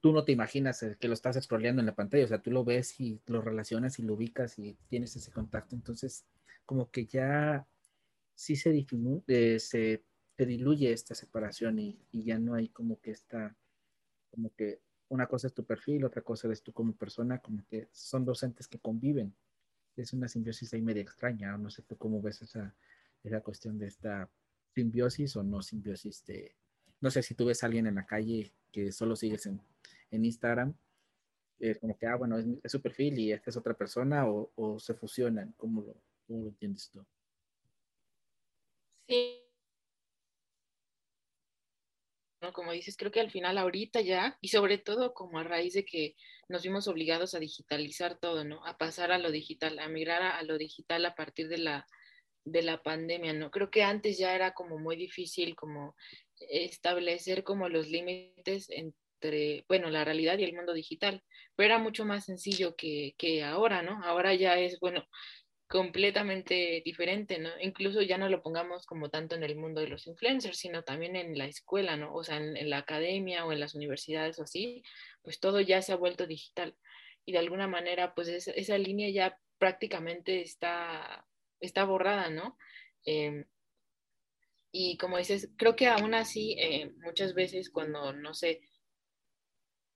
tú 0.00 0.12
no 0.12 0.24
te 0.24 0.32
imaginas 0.32 0.84
que 1.00 1.08
lo 1.08 1.14
estás 1.14 1.42
scrolleando 1.42 1.80
en 1.80 1.86
la 1.86 1.94
pantalla, 1.94 2.24
o 2.24 2.28
sea, 2.28 2.42
tú 2.42 2.50
lo 2.50 2.64
ves 2.64 3.00
y 3.00 3.20
lo 3.26 3.40
relacionas 3.40 3.98
y 3.98 4.02
lo 4.02 4.14
ubicas 4.14 4.58
y 4.58 4.76
tienes 4.88 5.16
ese 5.16 5.32
contacto. 5.32 5.74
Entonces, 5.74 6.26
como 6.66 6.90
que 6.90 7.06
ya 7.06 7.66
sí 8.34 8.56
se, 8.56 8.86
eh, 9.28 9.58
se, 9.58 10.04
diluye 10.36 10.92
esta 10.92 11.14
separación 11.14 11.78
y, 11.78 11.98
y, 12.12 12.24
ya 12.24 12.38
no 12.38 12.54
hay 12.54 12.68
como 12.68 13.00
que 13.00 13.10
esta, 13.12 13.56
como 14.30 14.54
que 14.54 14.80
una 15.08 15.26
cosa 15.26 15.46
es 15.46 15.54
tu 15.54 15.64
perfil, 15.64 16.04
otra 16.04 16.22
cosa 16.22 16.48
eres 16.48 16.62
tú 16.62 16.72
como 16.72 16.92
persona, 16.94 17.38
como 17.38 17.64
que 17.66 17.88
son 17.92 18.24
dos 18.24 18.42
entes 18.42 18.68
que 18.68 18.78
conviven. 18.78 19.34
Es 19.98 20.12
una 20.12 20.28
simbiosis 20.28 20.72
ahí 20.72 20.82
media 20.82 21.02
extraña, 21.02 21.56
no 21.58 21.70
sé 21.70 21.82
tú 21.82 21.96
cómo 21.96 22.22
ves 22.22 22.42
esa, 22.42 22.74
esa 23.24 23.40
cuestión 23.40 23.78
de 23.78 23.86
esta 23.86 24.30
simbiosis 24.74 25.36
o 25.36 25.42
no 25.42 25.60
simbiosis 25.60 26.24
de, 26.24 26.54
no 27.00 27.10
sé 27.10 27.22
si 27.22 27.34
tú 27.34 27.46
ves 27.46 27.62
a 27.62 27.66
alguien 27.66 27.86
en 27.86 27.96
la 27.96 28.06
calle 28.06 28.52
que 28.70 28.92
solo 28.92 29.16
sigues 29.16 29.46
en, 29.46 29.60
en 30.10 30.24
Instagram, 30.24 30.74
es 31.58 31.78
como 31.78 31.98
que, 31.98 32.06
ah, 32.06 32.14
bueno, 32.14 32.38
es, 32.38 32.46
su 32.70 32.80
perfil 32.80 33.18
y 33.18 33.32
esta 33.32 33.50
es 33.50 33.56
otra 33.56 33.74
persona 33.74 34.28
o, 34.28 34.52
o 34.54 34.78
se 34.78 34.94
fusionan, 34.94 35.52
¿cómo 35.56 35.82
lo, 35.82 35.96
¿cómo 36.26 36.42
lo 36.44 36.48
entiendes 36.48 36.88
tú? 36.90 37.04
Sí, 39.08 39.37
¿no? 42.40 42.52
Como 42.52 42.72
dices, 42.72 42.96
creo 42.96 43.10
que 43.10 43.20
al 43.20 43.30
final 43.30 43.58
ahorita 43.58 44.00
ya, 44.00 44.38
y 44.40 44.48
sobre 44.48 44.78
todo 44.78 45.14
como 45.14 45.38
a 45.38 45.44
raíz 45.44 45.74
de 45.74 45.84
que 45.84 46.14
nos 46.48 46.62
vimos 46.62 46.88
obligados 46.88 47.34
a 47.34 47.40
digitalizar 47.40 48.18
todo, 48.18 48.44
¿no? 48.44 48.64
A 48.66 48.78
pasar 48.78 49.12
a 49.12 49.18
lo 49.18 49.30
digital, 49.30 49.78
a 49.78 49.88
migrar 49.88 50.22
a, 50.22 50.38
a, 50.38 50.42
lo 50.42 50.58
digital 50.58 51.04
a 51.06 51.14
partir 51.14 51.48
de 51.48 51.58
la, 51.58 51.86
de 52.44 52.62
la 52.62 52.82
pandemia, 52.82 53.32
¿no? 53.32 53.50
Creo 53.50 53.70
que 53.70 53.82
antes 53.82 54.18
ya 54.18 54.34
era 54.34 54.54
como 54.54 54.78
muy 54.78 54.96
difícil 54.96 55.56
como 55.56 55.96
establecer 56.40 57.44
como 57.44 57.68
los 57.68 57.88
límites 57.88 58.68
entre, 58.70 59.64
bueno, 59.68 59.90
la 59.90 60.04
realidad 60.04 60.38
y 60.38 60.44
el 60.44 60.54
mundo 60.54 60.72
digital, 60.72 61.22
pero 61.56 61.66
era 61.66 61.78
mucho 61.78 62.04
más 62.04 62.24
sencillo 62.24 62.76
que, 62.76 63.14
que 63.18 63.42
ahora, 63.44 63.82
¿no? 63.82 64.02
Ahora 64.04 64.34
ya 64.34 64.58
es, 64.58 64.78
bueno, 64.80 65.04
completamente 65.68 66.82
diferente, 66.84 67.38
¿no? 67.38 67.50
Incluso 67.60 68.02
ya 68.02 68.18
no 68.18 68.28
lo 68.28 68.42
pongamos 68.42 68.86
como 68.86 69.10
tanto 69.10 69.36
en 69.36 69.42
el 69.44 69.56
mundo 69.56 69.80
de 69.80 69.88
los 69.88 70.06
influencers, 70.06 70.58
sino 70.58 70.82
también 70.82 71.14
en 71.16 71.36
la 71.36 71.46
escuela, 71.46 71.96
¿no? 71.96 72.14
O 72.14 72.24
sea, 72.24 72.38
en, 72.38 72.70
la 72.70 72.78
academia 72.78 73.44
o 73.44 73.52
en 73.52 73.60
las 73.60 73.74
universidades 73.74 74.38
o 74.38 74.44
así, 74.44 74.82
pues 75.22 75.40
todo 75.40 75.60
ya 75.60 75.82
se 75.82 75.92
ha 75.92 75.96
vuelto 75.96 76.26
digital. 76.26 76.74
Y 77.24 77.32
de 77.32 77.38
alguna 77.38 77.68
manera, 77.68 78.14
pues 78.14 78.28
esa 78.28 78.78
línea 78.78 79.10
ya 79.10 79.38
prácticamente 79.58 80.40
está 80.40 81.26
está 81.60 81.84
borrada, 81.84 82.30
¿no? 82.30 82.56
Em, 83.04 83.44
y 84.70 84.96
como 84.98 85.18
dices, 85.18 85.50
creo 85.56 85.76
que 85.76 85.88
aún 85.88 86.14
así, 86.14 86.56
eh, 86.58 86.92
muchas 86.98 87.34
veces 87.34 87.70
cuando, 87.70 88.12
no 88.12 88.34
sé, 88.34 88.60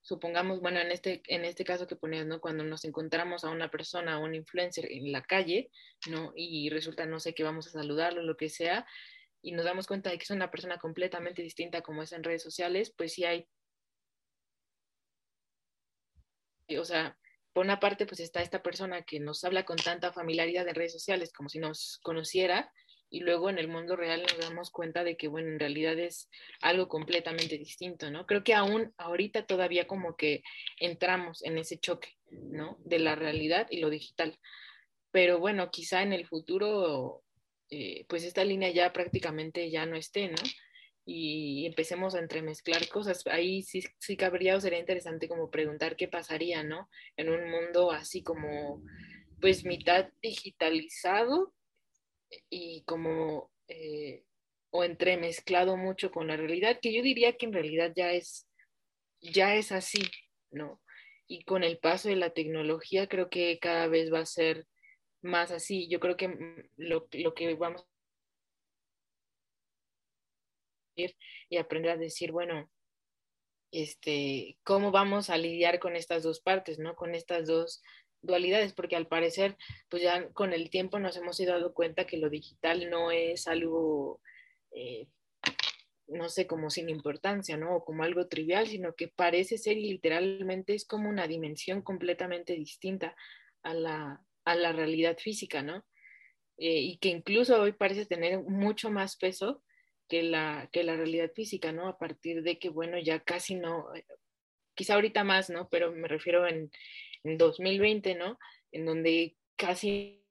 supongamos, 0.03 0.61
bueno, 0.61 0.81
en 0.81 0.91
este, 0.91 1.23
en 1.29 1.45
este 1.45 1.65
caso 1.65 1.87
que 1.87 1.97
ponías, 1.97 2.27
¿no? 2.27 2.41
Cuando 2.41 2.65
nos 2.65 2.85
encontramos 2.85 3.45
a 3.45 3.51
una 3.51 3.71
persona, 3.71 4.15
a 4.15 4.19
un 4.19 4.35
influencer 4.35 4.91
en 4.91 5.13
la 5.13 5.23
calle, 5.23 5.71
¿no? 6.11 6.33
Y 6.37 6.69
resulta, 6.71 7.07
no 7.07 7.21
sé, 7.21 7.35
que 7.35 7.45
vamos 7.45 7.69
a 7.69 7.71
saludarlo, 7.71 8.23
lo 8.23 8.37
que 8.37 8.49
sea, 8.49 8.87
y 9.41 9.53
nos 9.53 9.65
damos 9.65 9.87
cuenta 9.87 10.11
de 10.11 10.19
que 10.19 10.25
es 10.25 10.31
una 10.31 10.51
persona 10.51 10.79
completamente 10.79 11.43
distinta 11.43 11.83
como 11.83 12.03
es 12.03 12.13
en 12.13 12.25
redes 12.25 12.43
sociales, 12.43 12.93
pues 12.97 13.13
sí 13.15 13.25
hay, 13.25 13.49
o 16.79 16.85
sea, 16.85 17.19
por 17.53 17.65
una 17.65 17.81
parte, 17.81 18.07
pues 18.07 18.21
está 18.21 18.41
esta 18.41 18.63
persona 18.63 19.03
que 19.03 19.21
nos 19.21 19.45
habla 19.45 19.65
con 19.65 19.77
tanta 19.77 20.13
familiaridad 20.13 20.67
en 20.67 20.75
redes 20.75 20.93
sociales 20.93 21.33
como 21.33 21.49
si 21.49 21.59
nos 21.59 21.99
conociera, 22.03 22.73
y 23.13 23.21
luego 23.21 23.51
en 23.51 23.59
el 23.59 23.69
mundo 23.69 23.95
real 23.95 24.23
nos 24.23 24.39
damos 24.39 24.71
cuenta 24.71 25.05
de 25.05 25.19
que, 25.19 25.29
bueno, 25.29 25.49
en 25.49 25.61
realidad 25.61 25.99
es 25.99 26.31
algo 26.63 26.89
completamente 26.89 27.59
distinto, 27.59 28.11
¿no? 28.11 28.25
Creo 28.25 28.43
que 28.43 28.55
aún 28.55 28.95
ahorita 28.97 29.45
todavía 29.45 29.87
como 29.87 30.17
que 30.17 30.43
entramos 30.81 31.45
en 31.45 31.59
ese 31.59 31.79
choque, 31.79 32.09
¿no? 32.31 32.79
De 32.87 32.99
la 32.99 33.15
realidad 33.15 33.67
y 33.71 33.81
lo 33.81 33.91
digital. 33.91 34.39
Pero 35.11 35.39
bueno, 35.39 35.71
quizá 35.71 36.03
en 36.03 36.15
el 36.15 36.27
futuro, 36.27 37.23
eh, 37.69 38.07
pues 38.09 38.25
esta 38.25 38.45
línea 38.45 38.71
ya 38.71 38.95
prácticamente 38.95 39.71
ya 39.71 39.85
no 39.85 39.95
esté, 39.97 40.29
¿no? 40.29 40.43
y 41.05 41.67
empecemos 41.67 42.15
a 42.15 42.21
entremezclar 42.21 42.89
cosas. 42.89 43.27
Ahí 43.27 43.63
sí, 43.63 43.83
sí 43.99 44.17
cabría 44.17 44.57
o 44.57 44.61
sería 44.61 44.79
interesante 44.79 45.27
como 45.27 45.51
preguntar 45.51 45.97
qué 45.97 46.07
pasaría, 46.07 46.63
¿no? 46.63 46.89
En 47.17 47.29
un 47.29 47.51
mundo 47.51 47.91
así 47.91 48.23
como, 48.23 48.85
pues 49.41 49.65
mitad 49.65 50.11
digitalizado 50.23 51.53
y 52.51 52.83
como, 52.85 53.51
eh, 53.69 54.25
o 54.71 54.85
entremezclado 54.85 55.77
mucho 55.77 56.11
con 56.11 56.29
la 56.29 56.37
realidad, 56.37 56.79
que 56.81 56.93
yo 56.93 57.03
diría 57.03 57.37
que 57.37 57.47
en 57.47 57.53
realidad 57.53 57.93
ya 57.95 58.13
es, 58.13 58.49
ya 59.21 59.55
es 59.57 59.73
así, 59.73 60.03
¿no? 60.51 60.81
Y 61.27 61.45
con 61.45 61.65
el 61.65 61.79
paso 61.79 62.09
de 62.09 62.17
la 62.17 62.31
tecnología 62.31 63.09
creo 63.09 63.31
que 63.31 63.59
cada 63.61 63.87
vez 63.89 64.13
va 64.13 64.21
a 64.21 64.27
ser 64.27 64.67
más 65.23 65.51
así. 65.51 65.89
Yo 65.89 66.01
creo 66.01 66.17
que 66.17 66.29
mm, 66.29 66.69
lo, 66.77 67.09
lo 67.13 67.35
que 67.35 67.55
vamos 67.55 67.87
y 71.49 71.57
aprender 71.57 71.93
a 71.93 71.97
decir, 71.97 72.33
bueno, 72.33 72.71
este, 73.73 74.59
cómo 74.65 74.91
vamos 74.91 75.31
a 75.31 75.39
lidiar 75.39 75.79
con 75.79 75.97
estas 75.97 76.23
dos 76.23 76.41
partes, 76.41 76.79
¿no? 76.79 76.95
Con 76.95 77.15
estas 77.15 77.47
dos 77.47 77.83
dualidades, 78.23 78.73
porque 78.73 78.97
al 78.97 79.09
parecer, 79.09 79.57
pues 79.89 80.03
ya 80.03 80.29
con 80.31 80.53
el 80.53 80.71
tiempo 80.71 80.99
nos 80.99 81.17
hemos 81.17 81.39
ido 81.41 81.53
dando 81.53 81.75
cuenta 81.75 82.07
que 82.07 82.17
lo 82.17 82.31
digital 82.31 82.89
no 82.89 83.11
es 83.11 83.49
algo, 83.49 84.21
eh, 84.71 85.09
no 86.07 86.29
sé, 86.29 86.47
como 86.47 86.71
sin 86.71 86.89
importancia, 86.89 87.57
¿no? 87.57 87.77
O 87.77 87.85
como 87.85 88.05
algo 88.05 88.29
trivial, 88.29 88.67
sino 88.69 88.95
que 88.95 89.09
parece 89.09 89.59
ser 89.59 89.77
y 89.77 89.91
literalmente 89.91 90.75
es 90.75 90.87
como 90.87 91.09
una 91.09 91.27
dimensión 91.27 91.83
completamente 91.83 92.55
distinta 92.55 93.17
a 93.63 93.75
la, 93.75 94.25
a 94.45 94.55
la 94.55 94.73
realidad 94.73 95.19
física, 95.19 95.63
¿no? 95.63 95.85
Eh, 96.59 96.81
y 96.81 96.99
que 96.99 97.09
incluso 97.09 97.61
hoy 97.61 97.73
parece 97.73 98.07
tener 98.07 98.41
mucho 98.41 98.91
más 98.91 99.17
peso 99.17 99.63
que 100.09 100.23
la, 100.23 100.69
que 100.73 100.85
la 100.85 100.97
realidad 100.97 101.33
física, 101.35 101.73
¿no? 101.73 101.89
A 101.89 101.99
partir 101.99 102.43
de 102.43 102.59
que, 102.59 102.69
bueno, 102.69 102.99
ya 102.99 103.21
casi 103.21 103.57
no, 103.57 103.93
eh, 103.95 104.05
quizá 104.75 104.95
ahorita 104.95 105.25
más, 105.25 105.51
¿no? 105.51 105.69
Pero 105.71 105.93
me 105.93 106.07
refiero 106.07 106.47
en, 106.47 106.71
2020, 107.25 108.15
¿no? 108.15 108.39
En 108.73 108.87
donde 108.87 109.37
casi 109.57 110.23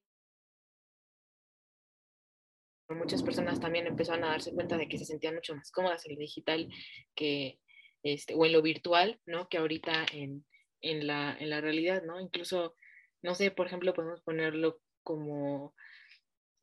muchas 2.96 3.24
personas 3.24 3.60
también 3.60 3.88
empezaron 3.88 4.24
a 4.24 4.30
darse 4.30 4.54
cuenta 4.54 4.78
de 4.78 4.88
que 4.88 4.98
se 4.98 5.06
sentían 5.06 5.36
mucho 5.36 5.56
más 5.56 5.72
cómodas 5.72 6.06
en 6.06 6.16
lo 6.16 6.20
digital 6.20 6.70
que, 7.16 7.60
este, 8.04 8.34
o 8.36 8.46
en 8.46 8.54
lo 8.54 8.62
virtual, 8.62 9.20
¿no? 9.26 9.48
Que 9.48 9.58
ahorita 9.58 10.06
en, 10.14 10.46
en, 10.82 11.08
la, 11.08 11.36
en 11.40 11.50
la 11.50 11.62
realidad, 11.62 12.04
¿no? 12.04 12.20
Incluso, 12.20 12.76
no 13.22 13.36
sé, 13.36 13.52
por 13.52 13.68
ejemplo, 13.68 13.94
podemos 13.94 14.22
ponerlo 14.22 14.82
como 15.04 15.74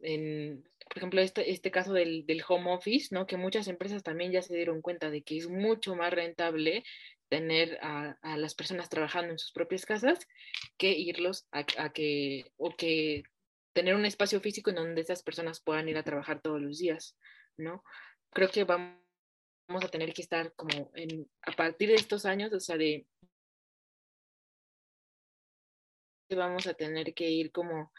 en, 0.01 0.63
por 0.89 0.99
ejemplo, 0.99 1.21
este, 1.21 1.51
este 1.51 1.71
caso 1.71 1.93
del, 1.93 2.25
del, 2.27 2.43
home 2.47 2.73
office, 2.73 3.15
¿no? 3.15 3.27
Que 3.27 3.37
muchas 3.37 3.69
empresas 3.69 4.03
también 4.03 4.33
ya 4.33 4.43
se 4.43 4.55
dieron 4.55 4.81
cuenta 4.81 5.11
de 5.11 5.23
que 5.23 5.37
es 5.37 5.49
mucho 5.49 5.95
más 5.97 6.13
rentable 6.13 6.85
tener 7.29 7.79
a, 7.83 8.17
a 8.23 8.37
las 8.37 8.55
personas 8.55 8.89
trabajando 8.89 9.33
en 9.33 9.39
sus 9.39 9.53
propias 9.53 9.85
casas 9.85 10.27
que 10.77 10.91
irlos 10.91 11.47
a, 11.53 11.65
a, 11.79 11.93
que, 11.93 12.53
o 12.57 12.75
que 12.77 13.25
tener 13.75 13.95
un 13.95 14.05
espacio 14.05 14.41
físico 14.41 14.71
en 14.71 14.77
donde 14.77 15.01
esas 15.01 15.23
personas 15.23 15.61
puedan 15.61 15.89
ir 15.89 15.99
a 15.99 16.03
trabajar 16.03 16.41
todos 16.41 16.61
los 16.61 16.79
días, 16.79 17.17
¿no? 17.57 17.85
Creo 18.31 18.51
que 18.51 18.65
vamos 18.65 18.99
a 19.85 19.89
tener 19.89 20.13
que 20.13 20.23
estar 20.23 20.53
como 20.55 20.91
en, 20.95 21.31
a 21.43 21.53
partir 21.53 21.91
de 21.91 21.97
estos 21.97 22.25
años, 22.25 22.53
o 22.53 22.61
sea, 22.61 22.77
de 22.77 23.07
vamos 26.31 26.67
a 26.67 26.75
tener 26.75 27.15
que 27.15 27.29
ir 27.31 27.53
como 27.53 27.93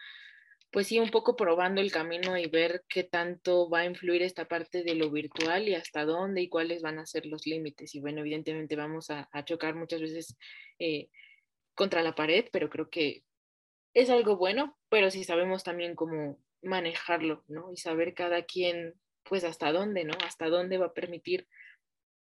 pues 0.72 0.88
sí, 0.88 1.00
un 1.00 1.10
poco 1.10 1.36
probando 1.36 1.82
el 1.82 1.92
camino 1.92 2.38
y 2.38 2.48
ver 2.48 2.84
qué 2.88 3.04
tanto 3.04 3.70
va 3.70 3.80
a 3.80 3.86
influir 3.86 4.22
esta 4.22 4.46
parte 4.46 4.84
de 4.84 4.96
lo 4.96 5.10
virtual 5.10 5.68
y 5.68 5.76
hasta 5.76 6.06
dónde 6.06 6.42
y 6.42 6.50
cuáles 6.50 6.82
van 6.82 7.00
a 7.00 7.06
ser 7.06 7.26
los 7.26 7.46
límites. 7.48 7.96
Y 7.96 8.00
bueno, 8.00 8.20
evidentemente 8.22 8.76
vamos 8.76 9.10
a, 9.10 9.28
chocar 9.46 9.76
muchas 9.76 10.02
veces 10.02 10.38
eh, 10.80 11.10
contra 11.76 12.04
la 12.04 12.16
pared, 12.16 12.46
pero 12.52 12.70
creo 12.70 12.90
que 12.90 13.24
es 13.94 14.10
algo 14.10 14.38
bueno, 14.38 14.78
pero 14.90 15.10
sí 15.10 15.24
sabemos 15.24 15.64
también 15.64 15.96
cómo 15.96 16.40
manejarlo, 16.62 17.44
¿no? 17.48 17.72
Y 17.72 17.78
saber 17.78 18.14
cada 18.14 18.44
quien, 18.44 18.94
pues 19.24 19.44
hasta 19.44 19.72
dónde, 19.72 20.04
¿no? 20.04 20.14
Hasta 20.24 20.50
dónde 20.50 20.78
va 20.78 20.88
a 20.88 20.94
permitir 20.94 21.48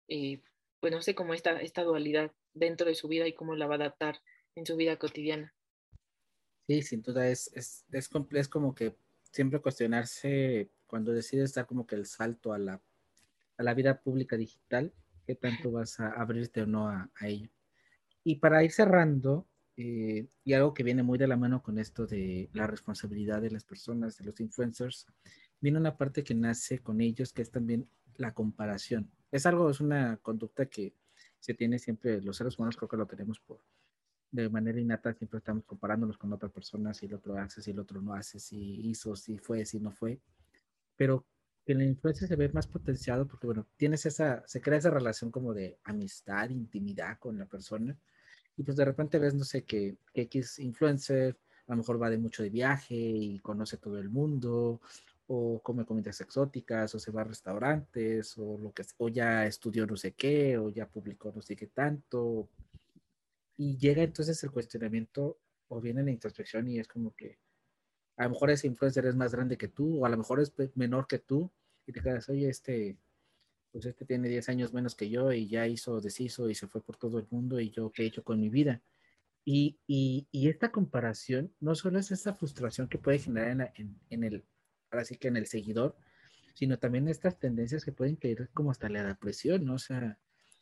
eh, 0.07 0.41
pues 0.81 0.91
no 0.91 1.01
sé, 1.01 1.15
cómo 1.15 1.33
esta, 1.33 1.61
esta 1.61 1.83
dualidad 1.83 2.33
dentro 2.53 2.87
de 2.87 2.95
su 2.95 3.07
vida 3.07 3.27
y 3.27 3.33
cómo 3.33 3.55
la 3.55 3.67
va 3.67 3.75
a 3.75 3.77
adaptar 3.77 4.19
en 4.55 4.65
su 4.65 4.75
vida 4.75 4.97
cotidiana. 4.97 5.53
Sin 6.81 7.01
duda 7.01 7.27
es, 7.27 7.51
es, 7.53 7.85
es, 7.91 8.09
es 8.31 8.47
como 8.47 8.73
que 8.75 8.95
siempre 9.31 9.59
cuestionarse 9.59 10.69
cuando 10.87 11.11
decides 11.11 11.53
dar 11.53 11.65
como 11.65 11.85
que 11.87 11.95
el 11.95 12.05
salto 12.05 12.53
a 12.53 12.59
la, 12.59 12.81
a 13.57 13.63
la 13.63 13.73
vida 13.73 14.01
pública 14.01 14.37
digital, 14.37 14.93
qué 15.25 15.35
tanto 15.35 15.71
vas 15.71 15.99
a 15.99 16.09
abrirte 16.11 16.61
o 16.61 16.65
no 16.65 16.87
a, 16.87 17.09
a 17.15 17.27
ello. 17.27 17.49
Y 18.23 18.35
para 18.35 18.63
ir 18.63 18.71
cerrando, 18.71 19.47
eh, 19.77 20.27
y 20.43 20.53
algo 20.53 20.73
que 20.73 20.83
viene 20.83 21.03
muy 21.03 21.17
de 21.17 21.27
la 21.27 21.37
mano 21.37 21.63
con 21.63 21.79
esto 21.79 22.05
de 22.05 22.49
la 22.53 22.67
responsabilidad 22.67 23.41
de 23.41 23.51
las 23.51 23.63
personas, 23.63 24.17
de 24.17 24.25
los 24.25 24.39
influencers, 24.39 25.07
viene 25.59 25.79
una 25.79 25.97
parte 25.97 26.23
que 26.23 26.35
nace 26.35 26.79
con 26.79 27.01
ellos, 27.01 27.33
que 27.33 27.41
es 27.41 27.51
también 27.51 27.87
la 28.15 28.33
comparación. 28.33 29.09
Es 29.31 29.45
algo, 29.45 29.69
es 29.69 29.79
una 29.79 30.17
conducta 30.17 30.65
que 30.65 30.93
se 31.39 31.53
tiene 31.53 31.79
siempre, 31.79 32.21
los 32.21 32.37
seres 32.37 32.57
humanos 32.57 32.77
creo 32.77 32.89
que 32.89 32.97
lo 32.97 33.07
tenemos 33.07 33.39
por, 33.39 33.61
de 34.31 34.49
manera 34.49 34.79
innata, 34.79 35.13
siempre 35.13 35.39
estamos 35.39 35.65
comparándonos 35.65 36.17
con 36.17 36.31
otras 36.33 36.51
personas, 36.51 36.97
si 36.97 37.05
el 37.05 37.13
otro 37.13 37.37
hace, 37.37 37.61
si 37.61 37.71
el 37.71 37.79
otro 37.79 38.01
no 38.01 38.13
hace, 38.13 38.39
si 38.39 38.89
hizo, 38.89 39.15
si 39.15 39.37
fue, 39.37 39.65
si 39.65 39.79
no 39.79 39.91
fue. 39.91 40.19
Pero 40.95 41.25
en 41.65 41.79
la 41.79 41.85
influencia 41.85 42.27
se 42.27 42.35
ve 42.35 42.49
más 42.49 42.67
potenciado 42.67 43.27
porque, 43.27 43.47
bueno, 43.47 43.67
tienes 43.77 44.05
esa, 44.05 44.43
se 44.47 44.61
crea 44.61 44.79
esa 44.79 44.89
relación 44.89 45.31
como 45.31 45.53
de 45.53 45.77
amistad, 45.83 46.49
intimidad 46.49 47.19
con 47.19 47.37
la 47.37 47.45
persona. 47.45 47.97
Y 48.57 48.63
pues 48.63 48.77
de 48.77 48.85
repente 48.85 49.19
ves, 49.19 49.33
no 49.33 49.43
sé, 49.43 49.63
que, 49.63 49.97
que 50.13 50.23
X 50.23 50.59
influencer 50.59 51.37
a 51.67 51.71
lo 51.73 51.77
mejor 51.77 52.01
va 52.01 52.09
de 52.09 52.17
mucho 52.17 52.43
de 52.43 52.49
viaje 52.49 52.95
y 52.95 53.39
conoce 53.39 53.77
todo 53.77 53.97
el 53.97 54.09
mundo, 54.09 54.81
o 55.27 55.61
come 55.63 55.85
comidas 55.85 56.19
exóticas, 56.21 56.93
o 56.93 56.99
se 56.99 57.11
va 57.11 57.21
a 57.21 57.25
restaurantes, 57.25 58.37
o 58.37 58.57
lo 58.57 58.73
que 58.73 58.83
o 58.97 59.07
ya 59.09 59.45
estudió 59.45 59.85
no 59.87 59.95
sé 59.95 60.11
qué, 60.13 60.57
o 60.57 60.69
ya 60.69 60.87
publicó 60.87 61.31
no 61.33 61.41
sé 61.41 61.55
qué 61.55 61.67
tanto. 61.67 62.49
Y 63.57 63.77
llega 63.77 64.03
entonces 64.03 64.43
el 64.43 64.51
cuestionamiento, 64.51 65.39
o 65.67 65.81
viene 65.81 66.03
la 66.03 66.11
introspección, 66.11 66.67
y 66.67 66.79
es 66.79 66.87
como 66.87 67.15
que 67.15 67.39
a 68.17 68.25
lo 68.25 68.31
mejor 68.31 68.51
ese 68.51 68.67
influencer 68.67 69.05
es 69.05 69.15
más 69.15 69.31
grande 69.31 69.57
que 69.57 69.67
tú, 69.67 70.01
o 70.01 70.05
a 70.05 70.09
lo 70.09 70.17
mejor 70.17 70.39
es 70.41 70.53
menor 70.75 71.07
que 71.07 71.19
tú, 71.19 71.51
y 71.85 71.91
te 71.91 72.01
quedas, 72.01 72.29
oye, 72.29 72.49
este, 72.49 72.97
pues 73.71 73.85
este 73.85 74.05
tiene 74.05 74.29
10 74.29 74.49
años 74.49 74.73
menos 74.73 74.95
que 74.95 75.09
yo 75.09 75.31
y 75.31 75.47
ya 75.47 75.67
hizo, 75.67 76.01
deshizo 76.01 76.49
y 76.49 76.55
se 76.55 76.67
fue 76.67 76.83
por 76.83 76.97
todo 76.97 77.19
el 77.19 77.27
mundo 77.29 77.59
y 77.59 77.71
yo 77.71 77.91
qué 77.91 78.03
he 78.03 78.07
hecho 78.07 78.23
con 78.23 78.39
mi 78.39 78.49
vida. 78.49 78.81
Y, 79.43 79.79
y, 79.87 80.27
y 80.31 80.49
esta 80.49 80.71
comparación 80.71 81.53
no 81.59 81.73
solo 81.73 81.99
es 81.99 82.11
esa 82.11 82.35
frustración 82.35 82.87
que 82.87 82.99
puede 82.99 83.19
generar 83.19 83.73
en, 83.75 83.99
en, 84.09 84.23
el, 84.23 84.45
ahora 84.91 85.05
sí 85.05 85.15
que 85.15 85.29
en 85.29 85.37
el 85.37 85.47
seguidor, 85.47 85.97
sino 86.53 86.77
también 86.77 87.07
estas 87.07 87.39
tendencias 87.39 87.83
que 87.83 87.91
pueden 87.91 88.17
caer 88.17 88.49
como 88.53 88.71
hasta 88.71 88.89
la 88.89 89.03
depresión, 89.03 89.65
¿no? 89.65 89.75
O 89.75 89.79
sea, 89.79 90.19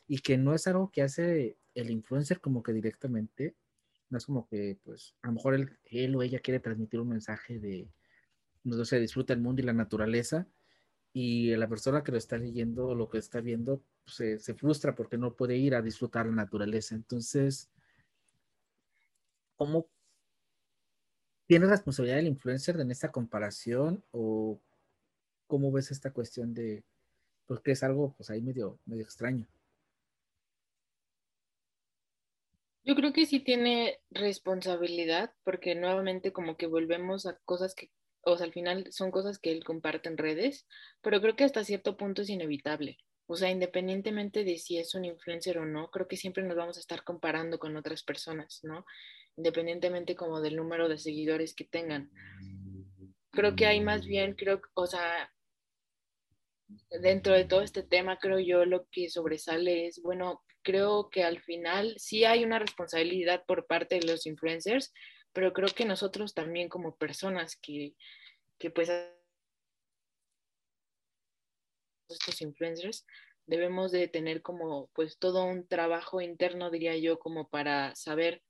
y 0.07 0.19
que 0.19 0.37
no 0.37 0.53
es 0.53 0.65
algo 0.67 0.91
que 0.91 1.01
hace 1.01 1.57
el 1.81 1.91
influencer 1.91 2.39
como 2.41 2.63
que 2.63 2.73
directamente, 2.73 3.55
no 4.09 4.17
es 4.17 4.25
como 4.25 4.47
que, 4.47 4.77
pues, 4.83 5.15
a 5.21 5.27
lo 5.27 5.33
mejor 5.33 5.55
él, 5.55 6.15
o 6.15 6.23
ella 6.23 6.39
quiere 6.39 6.59
transmitir 6.59 6.99
un 6.99 7.09
mensaje 7.09 7.59
de, 7.59 7.89
no 8.63 8.83
sé, 8.85 8.99
disfruta 8.99 9.33
el 9.33 9.41
mundo 9.41 9.61
y 9.61 9.65
la 9.65 9.73
naturaleza, 9.73 10.47
y 11.13 11.55
la 11.55 11.67
persona 11.67 12.03
que 12.03 12.11
lo 12.11 12.17
está 12.17 12.37
leyendo 12.37 12.87
o 12.87 12.95
lo 12.95 13.09
que 13.09 13.17
está 13.17 13.41
viendo 13.41 13.81
se, 14.05 14.39
se, 14.39 14.53
frustra 14.53 14.95
porque 14.95 15.17
no 15.17 15.33
puede 15.33 15.57
ir 15.57 15.75
a 15.75 15.81
disfrutar 15.81 16.27
la 16.27 16.33
naturaleza. 16.33 16.95
Entonces, 16.95 17.69
¿cómo 19.55 19.87
tiene 21.47 21.65
responsabilidad 21.65 22.19
el 22.19 22.27
influencer 22.27 22.79
en 22.79 22.91
esta 22.91 23.11
comparación 23.11 24.03
o 24.11 24.61
cómo 25.47 25.71
ves 25.71 25.89
esta 25.89 26.11
cuestión 26.11 26.53
de, 26.53 26.83
porque 27.47 27.71
es 27.71 27.81
algo 27.81 28.13
pues 28.15 28.29
ahí 28.29 28.41
medio, 28.41 28.79
medio 28.85 29.03
extraño? 29.03 29.47
Yo 32.89 32.95
creo 32.95 33.13
que 33.13 33.27
sí 33.27 33.39
tiene 33.39 33.99
responsabilidad 34.09 35.31
porque 35.43 35.75
nuevamente 35.75 36.33
como 36.33 36.57
que 36.57 36.65
volvemos 36.65 37.27
a 37.27 37.37
cosas 37.45 37.75
que 37.75 37.91
o 38.21 38.35
sea, 38.35 38.47
al 38.47 38.51
final 38.51 38.87
son 38.89 39.11
cosas 39.11 39.37
que 39.37 39.51
él 39.51 39.63
comparte 39.63 40.09
en 40.09 40.17
redes, 40.17 40.65
pero 41.03 41.21
creo 41.21 41.35
que 41.35 41.43
hasta 41.43 41.63
cierto 41.63 41.97
punto 41.97 42.23
es 42.23 42.31
inevitable. 42.31 42.97
O 43.27 43.35
sea, 43.35 43.51
independientemente 43.51 44.43
de 44.43 44.57
si 44.57 44.79
es 44.79 44.95
un 44.95 45.05
influencer 45.05 45.59
o 45.59 45.65
no, 45.67 45.91
creo 45.91 46.07
que 46.07 46.17
siempre 46.17 46.41
nos 46.41 46.57
vamos 46.57 46.77
a 46.77 46.79
estar 46.79 47.03
comparando 47.03 47.59
con 47.59 47.77
otras 47.77 48.01
personas, 48.01 48.61
¿no? 48.63 48.87
Independientemente 49.37 50.15
como 50.15 50.41
del 50.41 50.55
número 50.55 50.89
de 50.89 50.97
seguidores 50.97 51.53
que 51.53 51.65
tengan. 51.65 52.09
Creo 53.29 53.55
que 53.55 53.67
hay 53.67 53.81
más 53.81 54.03
bien, 54.03 54.33
creo, 54.33 54.61
o 54.73 54.87
sea, 54.87 55.31
dentro 57.03 57.35
de 57.35 57.45
todo 57.45 57.61
este 57.61 57.83
tema, 57.83 58.17
creo 58.17 58.39
yo, 58.39 58.65
lo 58.65 58.87
que 58.91 59.11
sobresale 59.11 59.85
es, 59.85 60.01
bueno, 60.01 60.41
creo 60.63 61.09
que 61.09 61.23
al 61.23 61.41
final 61.41 61.95
sí 61.97 62.25
hay 62.25 62.43
una 62.43 62.59
responsabilidad 62.59 63.43
por 63.45 63.65
parte 63.65 63.99
de 63.99 64.07
los 64.07 64.25
influencers, 64.25 64.93
pero 65.33 65.53
creo 65.53 65.69
que 65.69 65.85
nosotros 65.85 66.33
también 66.33 66.69
como 66.69 66.95
personas 66.95 67.55
que, 67.55 67.93
que 68.57 68.71
pues 68.71 68.91
estos 72.09 72.41
influencers 72.41 73.05
debemos 73.45 73.91
de 73.91 74.07
tener 74.07 74.41
como 74.41 74.89
pues 74.93 75.17
todo 75.17 75.43
un 75.43 75.67
trabajo 75.67 76.21
interno 76.21 76.69
diría 76.69 76.95
yo 76.97 77.19
como 77.19 77.49
para 77.49 77.95
saber 77.95 78.43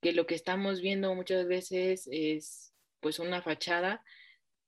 que 0.00 0.12
lo 0.12 0.26
que 0.26 0.34
estamos 0.34 0.80
viendo 0.80 1.14
muchas 1.14 1.46
veces 1.46 2.08
es 2.10 2.74
pues 3.00 3.18
una 3.18 3.42
fachada 3.42 4.02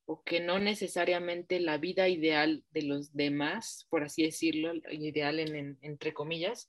o 0.06 0.22
que 0.22 0.40
no 0.40 0.58
necesariamente 0.58 1.60
la 1.60 1.78
vida 1.78 2.08
ideal 2.08 2.64
de 2.70 2.82
los 2.82 3.12
demás, 3.12 3.86
por 3.90 4.04
así 4.04 4.22
decirlo, 4.22 4.72
ideal 4.90 5.40
en, 5.40 5.78
entre 5.82 6.14
comillas, 6.14 6.68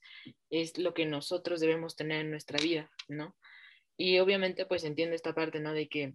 es 0.50 0.76
lo 0.76 0.92
que 0.92 1.06
nosotros 1.06 1.60
debemos 1.60 1.96
tener 1.96 2.20
en 2.20 2.30
nuestra 2.30 2.58
vida, 2.60 2.90
¿no? 3.08 3.36
Y 3.96 4.18
obviamente 4.18 4.66
pues 4.66 4.84
entiendo 4.84 5.14
esta 5.14 5.34
parte, 5.34 5.60
¿no? 5.60 5.72
De 5.72 5.88
que 5.88 6.14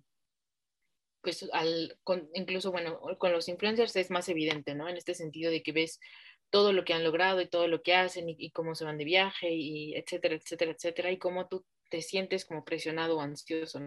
pues 1.21 1.49
al, 1.53 1.97
con, 2.03 2.29
incluso, 2.33 2.71
bueno, 2.71 2.99
con 3.17 3.31
los 3.31 3.47
influencers 3.47 3.95
es 3.95 4.11
más 4.11 4.27
evidente, 4.27 4.75
¿no? 4.75 4.89
En 4.89 4.97
este 4.97 5.15
sentido 5.15 5.49
de 5.49 5.63
que 5.63 5.71
ves 5.71 6.01
todo 6.49 6.73
lo 6.73 6.83
que 6.83 6.93
han 6.93 7.05
logrado 7.05 7.39
y 7.39 7.47
todo 7.47 7.67
lo 7.67 7.81
que 7.81 7.95
hacen 7.95 8.25
y, 8.27 8.51
cómo 8.51 8.75
se 8.75 8.83
van 8.83 8.97
de 8.97 9.05
viaje 9.05 9.49
y 9.49 9.95
etcétera, 9.95 10.35
etcétera, 10.35 10.71
etcétera, 10.71 11.11
y 11.11 11.17
cómo 11.17 11.47
tú 11.47 11.65
te 11.89 12.01
sientes 12.01 12.45
como 12.45 12.65
presionado 12.65 13.17
o 13.17 13.21
ansioso, 13.21 13.79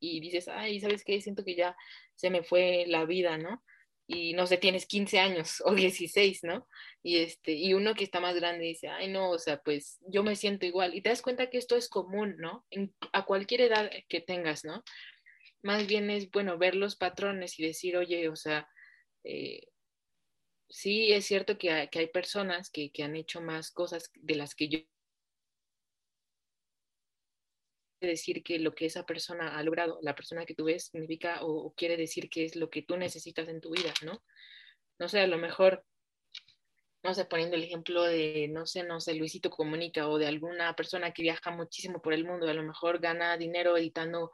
Y 0.00 0.20
dices, 0.20 0.48
ay, 0.48 0.80
¿sabes 0.80 1.04
qué? 1.04 1.20
Siento 1.20 1.44
que 1.44 1.54
ya 1.54 1.76
se 2.14 2.30
me 2.30 2.42
fue 2.42 2.84
la 2.86 3.04
vida, 3.04 3.38
¿no? 3.38 3.62
y 4.06 4.34
no 4.34 4.46
sé, 4.46 4.56
tienes 4.56 4.86
15 4.86 5.18
años 5.18 5.62
o 5.64 5.74
16, 5.74 6.44
¿no? 6.44 6.68
Y, 7.02 7.18
este, 7.18 7.52
y 7.52 7.74
uno 7.74 7.94
que 7.94 8.04
está 8.04 8.20
más 8.20 8.36
grande 8.36 8.64
dice, 8.64 8.88
ay, 8.88 9.08
no, 9.08 9.30
o 9.30 9.38
sea, 9.38 9.60
pues 9.62 9.98
yo 10.06 10.22
me 10.22 10.36
siento 10.36 10.66
igual. 10.66 10.94
Y 10.94 11.02
te 11.02 11.10
das 11.10 11.22
cuenta 11.22 11.50
que 11.50 11.58
esto 11.58 11.76
es 11.76 11.88
común, 11.88 12.36
¿no? 12.38 12.64
A 13.12 13.24
cualquier 13.24 13.62
edad 13.62 13.90
que 14.08 14.20
tengas, 14.20 14.64
¿no? 14.64 14.82
Más 15.62 15.86
bien 15.86 16.10
es, 16.10 16.30
bueno, 16.30 16.58
ver 16.58 16.76
los 16.76 16.96
patrones 16.96 17.58
y 17.58 17.66
decir, 17.66 17.96
oye, 17.96 18.28
o 18.28 18.36
sea, 18.36 18.68
eh, 19.24 19.68
sí 20.68 21.12
es 21.12 21.26
cierto 21.26 21.58
que 21.58 21.70
hay, 21.70 21.88
que 21.88 22.00
hay 22.00 22.06
personas 22.08 22.70
que, 22.70 22.90
que 22.92 23.02
han 23.02 23.16
hecho 23.16 23.40
más 23.40 23.70
cosas 23.70 24.10
de 24.14 24.34
las 24.36 24.54
que 24.54 24.68
yo 24.68 24.78
decir 28.00 28.42
que 28.42 28.58
lo 28.58 28.74
que 28.74 28.86
esa 28.86 29.04
persona 29.06 29.56
ha 29.56 29.62
logrado, 29.62 29.98
la 30.02 30.14
persona 30.14 30.44
que 30.44 30.54
tú 30.54 30.64
ves, 30.64 30.86
significa 30.86 31.38
o, 31.42 31.72
quiere 31.74 31.96
decir 31.96 32.28
que 32.28 32.44
es 32.44 32.56
lo 32.56 32.70
que 32.70 32.82
tú 32.82 32.96
necesitas 32.96 33.48
en 33.48 33.60
tu 33.60 33.70
vida, 33.70 33.92
¿no? 34.04 34.22
No 34.98 35.08
sé, 35.08 35.20
a 35.20 35.26
lo 35.26 35.38
mejor, 35.38 35.84
no 37.02 37.14
sé, 37.14 37.24
poniendo 37.24 37.56
el 37.56 37.64
ejemplo 37.64 38.02
de, 38.02 38.48
no 38.50 38.66
sé, 38.66 38.82
no 38.82 39.00
sé, 39.00 39.14
Luisito 39.14 39.50
Comunica 39.50 40.08
o 40.08 40.18
de 40.18 40.26
alguna 40.26 40.74
persona 40.74 41.12
que 41.12 41.22
viaja 41.22 41.50
muchísimo 41.50 42.02
por 42.02 42.12
el 42.12 42.24
mundo, 42.24 42.48
a 42.48 42.54
lo 42.54 42.62
mejor 42.62 43.00
gana 43.00 43.36
dinero 43.36 43.76
editando 43.76 44.32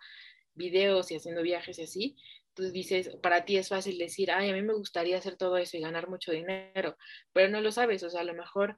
videos 0.54 1.10
y 1.10 1.16
haciendo 1.16 1.42
viajes 1.42 1.78
y 1.78 1.82
así, 1.82 2.16
tú 2.54 2.70
dices, 2.70 3.10
para 3.22 3.44
ti 3.44 3.56
es 3.56 3.68
fácil 3.68 3.98
decir, 3.98 4.30
ay, 4.30 4.50
a 4.50 4.52
mí 4.52 4.62
me 4.62 4.74
gustaría 4.74 5.18
hacer 5.18 5.36
todo 5.36 5.56
eso 5.56 5.76
y 5.76 5.80
ganar 5.80 6.08
mucho 6.08 6.32
dinero, 6.32 6.96
pero 7.32 7.48
no 7.48 7.60
lo 7.60 7.72
sabes, 7.72 8.02
o 8.02 8.10
sea, 8.10 8.20
a 8.20 8.24
lo 8.24 8.34
mejor 8.34 8.76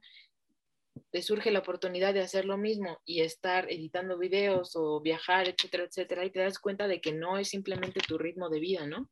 te 1.11 1.21
surge 1.21 1.51
la 1.51 1.59
oportunidad 1.59 2.13
de 2.13 2.21
hacer 2.21 2.45
lo 2.45 2.57
mismo 2.57 3.01
y 3.05 3.21
estar 3.21 3.71
editando 3.71 4.17
videos 4.17 4.75
o 4.75 5.01
viajar, 5.01 5.47
etcétera, 5.47 5.85
etcétera, 5.85 6.25
y 6.25 6.29
te 6.29 6.39
das 6.39 6.59
cuenta 6.59 6.87
de 6.87 7.01
que 7.01 7.13
no 7.13 7.37
es 7.37 7.49
simplemente 7.49 8.01
tu 8.01 8.17
ritmo 8.17 8.49
de 8.49 8.59
vida, 8.59 8.85
¿no? 8.85 9.09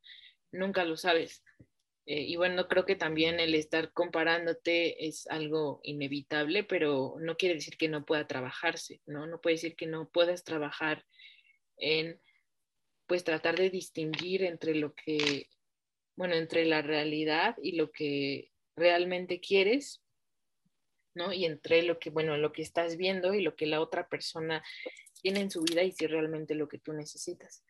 Nunca 0.52 0.86
lo 0.86 0.98
sabes. 0.98 1.44
Eh, 2.06 2.22
y 2.22 2.36
bueno, 2.36 2.68
creo 2.68 2.86
que 2.86 2.96
también 2.96 3.40
el 3.40 3.56
estar 3.56 3.94
comparándote 3.94 5.08
es 5.08 5.28
algo 5.28 5.80
inevitable, 5.84 6.64
pero 6.64 7.16
no 7.20 7.38
quiere 7.38 7.56
decir 7.56 7.78
que 7.78 7.88
no 7.88 8.06
pueda 8.06 8.28
trabajarse, 8.28 9.02
¿no? 9.06 9.26
No 9.26 9.40
puede 9.40 9.56
decir 9.56 9.76
que 9.76 9.88
no 9.88 10.10
puedas 10.10 10.44
trabajar 10.44 11.06
en, 11.78 12.20
pues, 13.08 13.24
tratar 13.24 13.58
de 13.58 13.70
distinguir 13.70 14.44
entre 14.44 14.76
lo 14.76 14.94
que, 14.94 15.48
bueno, 16.18 16.36
entre 16.36 16.66
la 16.66 16.82
realidad 16.82 17.56
y 17.62 17.78
lo 17.78 17.92
que 17.92 18.52
realmente 18.76 19.40
quieres 19.40 20.03
¿no? 21.16 21.34
Y 21.34 21.46
entre 21.46 21.84
lo 21.84 22.00
que, 22.00 22.10
bueno, 22.10 22.38
lo 22.38 22.52
que 22.52 22.62
estás 22.62 22.98
viendo 22.98 23.34
y 23.34 23.42
lo 23.42 23.56
que 23.56 23.66
la 23.66 23.82
otra 23.82 24.08
persona 24.08 24.64
tiene 25.22 25.42
en 25.42 25.52
su 25.52 25.62
vida 25.64 25.84
y 25.84 25.92
si 25.92 26.08
realmente 26.08 26.56
lo 26.56 26.68
que 26.68 26.80
tú 26.80 26.94
necesitas. 26.94 27.64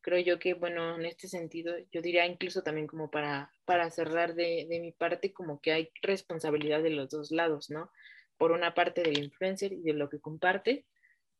creo 0.00 0.18
yo 0.18 0.38
que, 0.38 0.54
bueno, 0.54 0.96
en 0.96 1.04
este 1.04 1.28
sentido, 1.28 1.74
yo 1.92 2.00
diría 2.02 2.26
incluso 2.26 2.62
también 2.62 2.86
como 2.86 3.10
para, 3.10 3.52
para 3.64 3.90
cerrar 3.90 4.34
de, 4.34 4.66
de 4.68 4.80
mi 4.80 4.92
parte, 4.92 5.32
como 5.32 5.60
que 5.60 5.72
hay 5.72 5.90
responsabilidad 6.02 6.82
de 6.82 6.90
los 6.90 7.10
dos 7.10 7.30
lados, 7.30 7.70
¿no? 7.70 7.90
Por 8.38 8.52
una 8.52 8.74
parte 8.74 9.02
del 9.02 9.18
influencer 9.18 9.72
y 9.72 9.82
de 9.82 9.92
lo 9.92 10.08
que 10.08 10.20
comparte, 10.20 10.86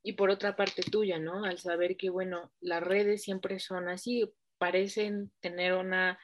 y 0.03 0.15
por 0.15 0.31
otra 0.31 0.57
parte 0.57 0.83
tuya, 0.83 1.19
¿no? 1.19 1.45
Al 1.45 1.59
saber 1.59 1.97
que, 1.97 2.11
bueno, 2.11 2.53
las 2.61 2.83
redes 2.83 3.23
siempre 3.23 3.59
son 3.59 3.89
así, 3.89 4.31
parecen 4.59 5.31
tener 5.41 5.75
una 5.75 6.19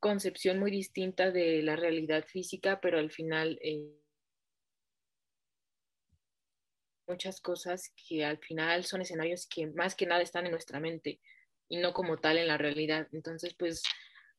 concepción 0.00 0.58
muy 0.58 0.70
distinta 0.70 1.30
de 1.30 1.62
la 1.62 1.76
realidad 1.76 2.24
física, 2.24 2.80
pero 2.80 2.98
al 2.98 3.10
final 3.10 3.58
eh, 3.62 3.98
muchas 7.06 7.40
cosas 7.40 7.92
que 7.96 8.24
al 8.24 8.38
final 8.38 8.84
son 8.84 9.00
escenarios 9.00 9.46
que 9.46 9.66
más 9.66 9.94
que 9.94 10.06
nada 10.06 10.22
están 10.22 10.44
en 10.44 10.52
nuestra 10.52 10.78
mente 10.78 11.20
y 11.68 11.78
no 11.78 11.92
como 11.92 12.18
tal 12.18 12.38
en 12.38 12.48
la 12.48 12.58
realidad. 12.58 13.08
Entonces, 13.12 13.54
pues 13.54 13.82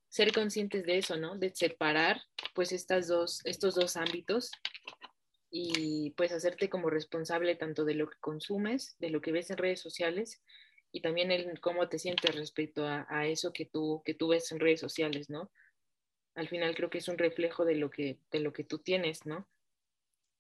ser 0.08 0.32
conscientes 0.34 0.86
de 0.86 0.98
eso, 0.98 1.18
¿no? 1.18 1.38
De 1.38 1.54
separar 1.54 2.22
pues 2.54 2.72
estas 2.72 3.08
dos, 3.08 3.42
estos 3.46 3.76
dos 3.76 3.98
ámbitos 3.98 4.52
y 5.52 6.12
pues 6.12 6.32
hacerte 6.32 6.70
como 6.70 6.90
responsable 6.90 7.56
tanto 7.56 7.86
de 7.86 7.96
lo 7.96 8.10
que 8.10 8.18
consumes, 8.20 8.96
de 9.00 9.10
lo 9.10 9.22
que 9.22 9.32
ves 9.32 9.50
en 9.50 9.58
redes 9.58 9.82
sociales 9.82 10.42
y 10.92 11.02
también 11.02 11.32
el 11.32 11.60
cómo 11.60 11.88
te 11.88 12.00
sientes 12.00 12.36
respecto 12.36 12.86
a, 12.88 13.28
eso 13.28 13.54
que 13.54 13.66
tú, 13.66 14.02
que 14.06 14.14
tú 14.14 14.30
ves 14.30 14.52
en 14.52 14.60
redes 14.60 14.80
sociales, 14.80 15.30
¿no? 15.30 15.52
Al 16.36 16.48
final 16.48 16.76
creo 16.76 16.90
que 16.90 17.00
es 17.00 17.08
un 17.08 17.18
reflejo 17.18 17.66
de 17.66 17.76
lo 17.76 17.90
que, 17.90 18.20
de 18.32 18.40
lo 18.40 18.54
que 18.54 18.64
tú 18.64 18.80
tienes, 18.80 19.26
¿no? 19.26 19.48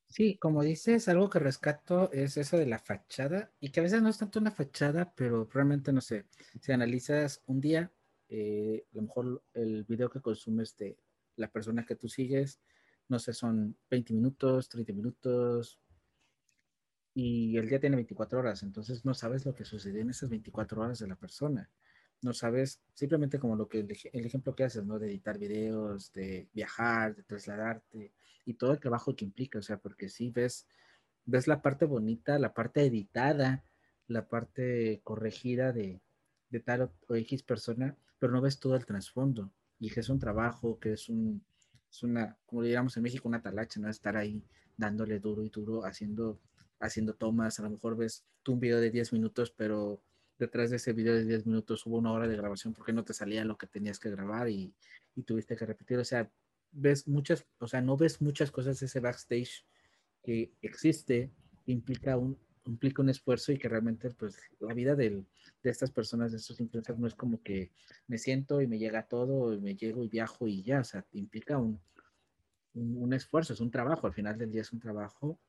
Sí, 0.08 0.38
como 0.38 0.64
dices, 0.64 1.08
algo 1.08 1.30
que 1.30 1.38
rescato 1.38 2.12
es 2.12 2.36
eso 2.38 2.58
de 2.58 2.66
la 2.66 2.80
fachada 2.80 3.52
y 3.60 3.70
que 3.70 3.80
a 3.80 3.84
veces 3.84 4.02
no 4.02 4.10
es 4.10 4.18
tanto 4.18 4.39
una 4.39 4.50
fachada, 4.50 5.14
pero 5.16 5.47
realmente 5.54 5.93
no 5.93 6.02
sé, 6.02 6.26
si 6.60 6.72
analizas 6.72 7.43
un 7.45 7.62
día, 7.62 7.91
eh, 8.28 8.86
a 8.91 8.95
lo 8.95 9.02
mejor 9.04 9.43
el 9.54 9.84
video 9.84 10.10
que 10.10 10.22
consumes 10.22 10.76
de 10.78 10.97
la 11.36 11.52
persona 11.52 11.86
que 11.86 11.95
tú 11.95 12.10
sigues, 12.10 12.60
no 13.08 13.20
sé, 13.20 13.34
son 13.34 13.78
20 13.89 14.14
minutos, 14.14 14.68
30 14.68 14.93
minutos, 14.93 15.80
y 17.20 17.57
el 17.57 17.67
día 17.67 17.82
tiene 17.82 17.97
24 17.97 18.39
horas, 18.39 18.63
entonces 18.63 19.03
no 19.03 19.13
sabes 19.13 19.45
lo 19.45 19.53
que 19.53 19.65
sucedió 19.65 20.01
en 20.01 20.09
esas 20.09 20.30
24 20.30 20.82
horas 20.82 20.99
de 20.99 21.07
la 21.07 21.17
persona. 21.17 21.70
No 22.22 22.34
sabes, 22.34 22.82
simplemente 22.93 23.39
como 23.39 23.57
lo 23.57 23.67
que 23.67 23.80
el, 23.80 23.97
el 24.13 24.26
ejemplo 24.26 24.55
que 24.55 24.63
haces, 24.63 24.86
¿no? 24.86 24.99
De 24.99 25.07
editar 25.07 25.38
videos, 25.38 26.13
de 26.13 26.47
viajar, 26.53 27.15
de 27.15 27.24
trasladarte 27.24 28.13
y 28.45 28.53
todo 28.53 28.72
el 28.72 28.80
trabajo 28.80 29.15
que 29.17 29.26
implica, 29.26 29.59
o 29.59 29.61
sea, 29.61 29.78
porque 29.78 30.07
sí 30.07 30.30
ves, 30.30 30.65
ves 31.26 31.47
la 31.47 31.61
parte 31.61 31.84
bonita, 31.86 32.39
la 32.39 32.53
parte 32.53 32.86
editada, 32.86 33.65
la 34.07 34.30
parte 34.30 35.01
corregida 35.03 35.74
de, 35.74 36.01
de 36.49 36.59
tal 36.61 36.84
o, 36.84 36.91
o 37.09 37.15
X 37.15 37.43
persona, 37.43 37.97
pero 38.17 38.32
no 38.32 38.39
ves 38.39 38.59
todo 38.59 38.76
el 38.78 38.86
trasfondo 38.86 39.51
y 39.78 39.89
que 39.89 39.99
es 39.99 40.09
un 40.09 40.20
trabajo, 40.20 40.80
que 40.80 40.93
es 40.93 41.09
un, 41.09 41.43
es 41.91 42.01
una, 42.03 42.38
como 42.45 42.63
diríamos 42.63 42.95
en 42.95 43.03
México, 43.03 43.28
una 43.28 43.41
talacha, 43.41 43.80
¿no? 43.82 43.89
Estar 43.89 44.15
ahí 44.15 44.41
dándole 44.78 45.20
duro 45.20 45.43
y 45.43 45.49
duro, 45.49 45.86
haciendo 45.86 46.39
haciendo 46.80 47.13
tomas, 47.13 47.59
a 47.59 47.63
lo 47.63 47.69
mejor 47.69 47.97
ves 47.97 48.25
tú 48.43 48.53
un 48.53 48.59
video 48.59 48.80
de 48.80 48.89
10 48.89 49.13
minutos, 49.13 49.51
pero 49.51 50.01
detrás 50.38 50.69
de 50.69 50.77
ese 50.77 50.93
video 50.93 51.13
de 51.13 51.25
10 51.25 51.45
minutos 51.45 51.86
hubo 51.86 51.97
una 51.97 52.11
hora 52.11 52.27
de 52.27 52.38
grabación 52.38 52.73
porque 52.73 52.93
no 52.93 53.03
te 53.03 53.13
salía 53.13 53.43
lo 53.43 53.57
que 53.57 53.67
tenías 53.67 53.99
que 53.99 54.09
grabar 54.09 54.49
y, 54.49 54.73
y 55.15 55.23
tuviste 55.23 55.55
que 55.55 55.65
repetir, 55.65 55.97
o 55.97 56.05
sea, 56.05 56.32
ves 56.71 57.07
muchas, 57.07 57.45
o 57.59 57.67
sea, 57.67 57.82
no 57.82 57.97
ves 57.97 58.21
muchas 58.21 58.51
cosas 58.51 58.80
de 58.80 58.86
ese 58.86 58.99
backstage 58.99 59.65
que 60.23 60.53
existe, 60.61 61.32
implica 61.65 62.17
un, 62.17 62.38
implica 62.65 63.01
un 63.01 63.09
esfuerzo 63.09 63.51
y 63.51 63.57
que 63.57 63.67
realmente 63.67 64.09
pues 64.11 64.38
la 64.59 64.73
vida 64.73 64.95
del, 64.95 65.25
de 65.61 65.69
estas 65.69 65.91
personas, 65.91 66.32
de 66.32 66.38
estos 66.38 66.59
influencers 66.59 66.99
no 66.99 67.07
es 67.07 67.15
como 67.15 67.41
que 67.41 67.71
me 68.07 68.17
siento 68.17 68.61
y 68.61 68.67
me 68.67 68.80
llega 68.80 69.07
todo, 69.07 69.53
y 69.53 69.59
me 69.59 69.75
llego 69.75 70.03
y 70.03 70.07
viajo 70.07 70.47
y 70.47 70.63
ya, 70.63 70.80
o 70.80 70.84
sea, 70.84 71.05
implica 71.11 71.57
un, 71.57 71.82
un, 72.73 72.97
un 72.97 73.13
esfuerzo, 73.13 73.53
es 73.53 73.59
un 73.59 73.71
trabajo, 73.71 74.07
al 74.07 74.13
final 74.13 74.38
del 74.38 74.51
día 74.51 74.61
es 74.61 74.71
un 74.71 74.80
trabajo 74.80 75.39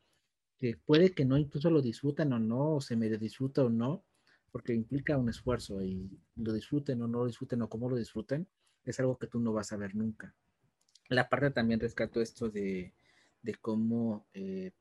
que 0.60 0.76
puede 0.76 1.12
que 1.14 1.24
no 1.24 1.38
incluso 1.38 1.70
lo 1.70 1.80
disfrutan 1.80 2.32
o 2.34 2.38
no, 2.38 2.74
o 2.76 2.80
se 2.82 2.94
me 2.94 3.08
disfruta 3.08 3.64
o 3.64 3.70
no, 3.70 4.04
porque 4.52 4.74
implica 4.74 5.16
un 5.16 5.30
esfuerzo 5.30 5.82
y 5.82 6.10
lo 6.36 6.52
disfruten 6.52 7.00
o 7.02 7.08
no 7.08 7.20
lo 7.20 7.26
disfruten 7.26 7.62
o 7.62 7.68
cómo 7.68 7.88
lo 7.88 7.96
disfruten, 7.96 8.46
es 8.84 9.00
algo 9.00 9.16
que 9.16 9.26
tú 9.26 9.40
no 9.40 9.54
vas 9.54 9.72
a 9.72 9.78
ver 9.78 9.94
nunca. 9.94 10.34
La 11.08 11.28
parte 11.28 11.50
también 11.50 11.80
rescato 11.80 12.20
esto 12.20 12.50
de, 12.50 12.92
de 13.42 13.54
cómo 13.54 14.26
eh, 14.34 14.72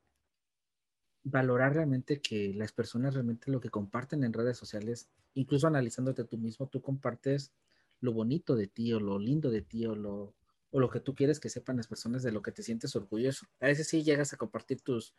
valorar 1.23 1.73
realmente 1.75 2.21
que 2.21 2.53
las 2.53 2.73
personas 2.73 3.13
realmente 3.13 3.49
lo 3.49 3.61
que 3.61 3.69
comparten 3.69 4.23
en 4.25 4.33
redes 4.33 4.57
sociales, 4.57 5.09
incluso 5.33 5.67
analizándote 5.67 6.25
tú 6.25 6.37
mismo, 6.37 6.67
tú 6.67 6.81
compartes 6.81 7.53
lo 8.01 8.11
bonito 8.11 8.55
de 8.55 8.67
ti 8.67 8.91
o 8.91 8.99
lo 8.99 9.17
lindo 9.17 9.49
de 9.49 9.61
ti 9.61 9.85
o 9.85 9.95
lo, 9.95 10.33
o 10.71 10.79
lo 10.79 10.89
que 10.89 10.99
tú 10.99 11.15
quieres 11.15 11.39
que 11.39 11.49
sepan 11.49 11.77
las 11.77 11.87
personas 11.87 12.23
de 12.23 12.31
lo 12.31 12.41
que 12.41 12.51
te 12.51 12.63
sientes 12.63 12.95
orgulloso. 12.95 13.45
A 13.59 13.67
veces 13.67 13.87
sí 13.87 14.03
llegas 14.03 14.33
a 14.33 14.37
compartir 14.37 14.81
tus, 14.81 15.13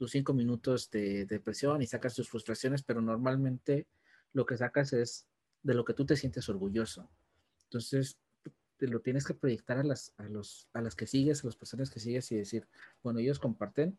tus 0.00 0.12
cinco 0.12 0.32
minutos 0.32 0.90
de 0.90 1.26
depresión 1.26 1.82
y 1.82 1.86
sacas 1.86 2.14
tus 2.14 2.30
frustraciones, 2.30 2.82
pero 2.82 3.02
normalmente 3.02 3.86
lo 4.32 4.46
que 4.46 4.56
sacas 4.56 4.94
es 4.94 5.26
de 5.62 5.74
lo 5.74 5.84
que 5.84 5.92
tú 5.92 6.06
te 6.06 6.16
sientes 6.16 6.48
orgulloso. 6.48 7.10
Entonces, 7.64 8.16
te 8.78 8.88
lo 8.88 9.00
tienes 9.00 9.26
que 9.26 9.34
proyectar 9.34 9.76
a 9.76 9.84
las, 9.84 10.14
a, 10.16 10.22
los, 10.24 10.70
a 10.72 10.80
las 10.80 10.96
que 10.96 11.06
sigues, 11.06 11.44
a 11.44 11.48
las 11.48 11.56
personas 11.56 11.90
que 11.90 12.00
sigues 12.00 12.32
y 12.32 12.36
decir, 12.36 12.66
bueno, 13.02 13.18
ellos 13.18 13.38
comparten 13.38 13.98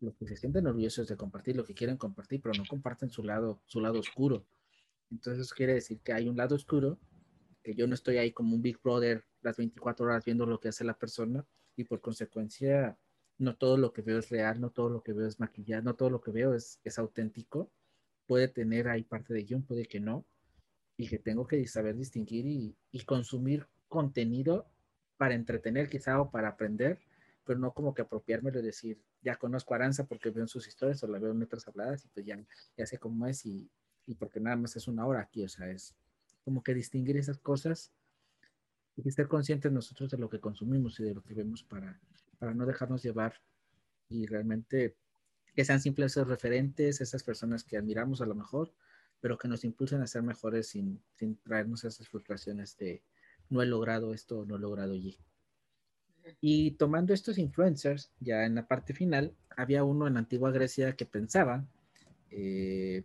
lo 0.00 0.14
que 0.14 0.26
se 0.26 0.36
sienten 0.36 0.66
orgullosos 0.66 1.08
de 1.08 1.16
compartir, 1.16 1.56
lo 1.56 1.64
que 1.64 1.72
quieren 1.72 1.96
compartir, 1.96 2.42
pero 2.42 2.52
no 2.52 2.64
comparten 2.68 3.08
su 3.08 3.22
lado, 3.22 3.62
su 3.64 3.80
lado 3.80 4.00
oscuro. 4.00 4.44
Entonces, 5.10 5.50
quiere 5.54 5.72
decir 5.72 6.00
que 6.00 6.12
hay 6.12 6.28
un 6.28 6.36
lado 6.36 6.56
oscuro, 6.56 6.98
que 7.62 7.74
yo 7.74 7.86
no 7.86 7.94
estoy 7.94 8.18
ahí 8.18 8.32
como 8.32 8.54
un 8.54 8.60
Big 8.60 8.78
Brother 8.82 9.24
las 9.40 9.56
24 9.56 10.04
horas 10.04 10.26
viendo 10.26 10.44
lo 10.44 10.60
que 10.60 10.68
hace 10.68 10.84
la 10.84 10.98
persona 10.98 11.46
y 11.74 11.84
por 11.84 12.02
consecuencia 12.02 12.98
no 13.38 13.56
todo 13.56 13.76
lo 13.76 13.92
que 13.92 14.02
veo 14.02 14.18
es 14.18 14.30
real, 14.30 14.60
no 14.60 14.70
todo 14.70 14.88
lo 14.88 15.02
que 15.02 15.12
veo 15.12 15.26
es 15.26 15.40
maquillado, 15.40 15.82
no 15.82 15.94
todo 15.94 16.10
lo 16.10 16.20
que 16.20 16.30
veo 16.30 16.54
es, 16.54 16.80
es 16.84 16.98
auténtico. 16.98 17.70
Puede 18.26 18.48
tener 18.48 18.88
ahí 18.88 19.02
parte 19.02 19.34
de 19.34 19.44
guion, 19.44 19.62
puede 19.62 19.86
que 19.86 20.00
no. 20.00 20.24
Y 20.96 21.08
que 21.08 21.18
tengo 21.18 21.46
que 21.46 21.66
saber 21.66 21.96
distinguir 21.96 22.46
y, 22.46 22.76
y 22.92 23.04
consumir 23.04 23.66
contenido 23.88 24.66
para 25.16 25.34
entretener 25.34 25.88
quizá 25.88 26.20
o 26.20 26.30
para 26.30 26.48
aprender, 26.48 26.98
pero 27.44 27.58
no 27.58 27.72
como 27.72 27.94
que 27.94 28.02
apropiármelo 28.02 28.60
y 28.60 28.62
decir, 28.62 29.00
ya 29.22 29.36
conozco 29.36 29.74
a 29.74 29.76
Aranza 29.76 30.04
porque 30.04 30.30
veo 30.30 30.42
en 30.42 30.48
sus 30.48 30.66
historias 30.66 31.02
o 31.02 31.06
la 31.06 31.18
veo 31.18 31.32
en 31.32 31.42
otras 31.42 31.66
habladas 31.68 32.04
y 32.04 32.08
pues 32.08 32.26
ya, 32.26 32.44
ya 32.76 32.86
sé 32.86 32.98
cómo 32.98 33.26
es 33.26 33.44
y, 33.46 33.70
y 34.06 34.14
porque 34.14 34.40
nada 34.40 34.56
más 34.56 34.76
es 34.76 34.88
una 34.88 35.06
hora 35.06 35.20
aquí, 35.20 35.44
o 35.44 35.48
sea, 35.48 35.70
es 35.70 35.94
como 36.44 36.62
que 36.62 36.74
distinguir 36.74 37.16
esas 37.16 37.38
cosas 37.38 37.92
y 38.96 39.08
estar 39.08 39.28
conscientes 39.28 39.72
nosotros 39.72 40.10
de 40.10 40.18
lo 40.18 40.28
que 40.28 40.40
consumimos 40.40 40.98
y 41.00 41.04
de 41.04 41.14
lo 41.14 41.22
que 41.22 41.34
vemos 41.34 41.62
para, 41.62 42.00
para 42.42 42.54
no 42.54 42.66
dejarnos 42.66 43.04
llevar 43.04 43.34
y 44.08 44.26
realmente 44.26 44.96
que 45.54 45.64
sean 45.64 45.80
simples 45.80 46.10
esos 46.10 46.26
referentes, 46.26 47.00
esas 47.00 47.22
personas 47.22 47.62
que 47.62 47.76
admiramos 47.76 48.20
a 48.20 48.26
lo 48.26 48.34
mejor, 48.34 48.74
pero 49.20 49.38
que 49.38 49.46
nos 49.46 49.62
impulsen 49.62 50.02
a 50.02 50.08
ser 50.08 50.24
mejores 50.24 50.66
sin, 50.66 51.00
sin 51.14 51.36
traernos 51.36 51.84
esas 51.84 52.08
frustraciones 52.08 52.76
de 52.78 53.00
no 53.48 53.62
he 53.62 53.66
logrado 53.66 54.12
esto 54.12 54.44
no 54.44 54.56
he 54.56 54.58
logrado 54.58 54.96
y. 54.96 55.16
Y 56.40 56.72
tomando 56.72 57.14
estos 57.14 57.38
influencers, 57.38 58.10
ya 58.18 58.44
en 58.44 58.56
la 58.56 58.66
parte 58.66 58.92
final, 58.92 59.36
había 59.56 59.84
uno 59.84 60.08
en 60.08 60.14
la 60.14 60.18
antigua 60.18 60.50
Grecia 60.50 60.96
que 60.96 61.06
pensaba 61.06 61.64
eh, 62.28 63.04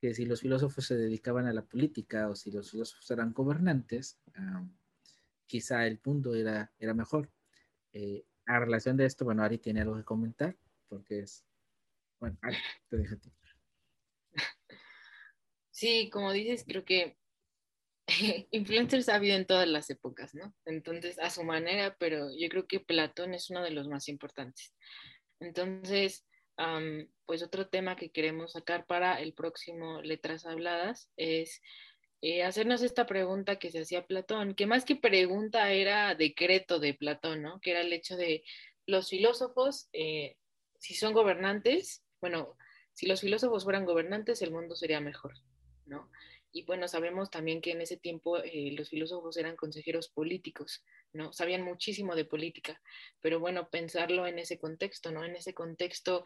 que 0.00 0.12
si 0.12 0.26
los 0.26 0.40
filósofos 0.40 0.86
se 0.86 0.96
dedicaban 0.96 1.46
a 1.46 1.52
la 1.52 1.62
política 1.62 2.28
o 2.28 2.34
si 2.34 2.50
los 2.50 2.72
filósofos 2.72 3.08
eran 3.12 3.32
gobernantes, 3.32 4.18
um, 4.36 4.68
quizá 5.46 5.86
el 5.86 6.00
mundo 6.04 6.34
era, 6.34 6.72
era 6.80 6.94
mejor. 6.94 7.30
Eh, 7.92 8.24
a 8.50 8.58
relación 8.58 8.96
de 8.96 9.06
esto, 9.06 9.24
bueno, 9.24 9.42
Ari 9.42 9.58
tiene 9.58 9.80
algo 9.80 9.96
que 9.96 10.04
comentar, 10.04 10.56
porque 10.88 11.20
es, 11.20 11.44
bueno, 12.18 12.36
Ari, 12.42 12.56
te 12.88 12.96
dejo 12.96 13.14
a 13.14 13.18
ti. 13.18 13.32
Sí, 15.70 16.10
como 16.10 16.32
dices, 16.32 16.64
creo 16.66 16.84
que 16.84 17.16
influencers 18.50 19.08
ha 19.08 19.14
habido 19.14 19.36
en 19.36 19.46
todas 19.46 19.68
las 19.68 19.88
épocas, 19.88 20.34
¿no? 20.34 20.54
Entonces, 20.66 21.18
a 21.18 21.30
su 21.30 21.44
manera, 21.44 21.96
pero 21.98 22.28
yo 22.36 22.48
creo 22.48 22.66
que 22.66 22.80
Platón 22.80 23.34
es 23.34 23.48
uno 23.50 23.62
de 23.62 23.70
los 23.70 23.88
más 23.88 24.08
importantes. 24.08 24.74
Entonces, 25.38 26.26
um, 26.58 27.06
pues 27.24 27.42
otro 27.42 27.68
tema 27.68 27.96
que 27.96 28.10
queremos 28.10 28.52
sacar 28.52 28.84
para 28.86 29.20
el 29.22 29.32
próximo 29.32 30.02
Letras 30.02 30.44
Habladas 30.44 31.10
es 31.16 31.62
eh, 32.22 32.42
hacernos 32.42 32.82
esta 32.82 33.06
pregunta 33.06 33.58
que 33.58 33.70
se 33.70 33.80
hacía 33.80 34.06
Platón, 34.06 34.54
que 34.54 34.66
más 34.66 34.84
que 34.84 34.96
pregunta 34.96 35.72
era 35.72 36.14
decreto 36.14 36.78
de 36.78 36.94
Platón, 36.94 37.42
¿no? 37.42 37.60
Que 37.60 37.70
era 37.70 37.80
el 37.80 37.92
hecho 37.92 38.16
de 38.16 38.44
los 38.86 39.08
filósofos, 39.08 39.88
eh, 39.92 40.36
si 40.78 40.94
son 40.94 41.12
gobernantes, 41.14 42.02
bueno, 42.20 42.56
si 42.92 43.06
los 43.06 43.20
filósofos 43.22 43.64
fueran 43.64 43.86
gobernantes, 43.86 44.42
el 44.42 44.50
mundo 44.50 44.74
sería 44.74 45.00
mejor, 45.00 45.34
¿no? 45.86 46.10
Y 46.52 46.64
bueno, 46.64 46.88
sabemos 46.88 47.30
también 47.30 47.60
que 47.60 47.70
en 47.70 47.80
ese 47.80 47.96
tiempo 47.96 48.38
eh, 48.38 48.72
los 48.76 48.90
filósofos 48.90 49.36
eran 49.36 49.56
consejeros 49.56 50.08
políticos, 50.08 50.84
¿no? 51.12 51.32
Sabían 51.32 51.62
muchísimo 51.62 52.16
de 52.16 52.24
política, 52.24 52.82
pero 53.20 53.40
bueno, 53.40 53.70
pensarlo 53.70 54.26
en 54.26 54.38
ese 54.38 54.58
contexto, 54.58 55.12
¿no? 55.12 55.24
En 55.24 55.36
ese 55.36 55.54
contexto, 55.54 56.24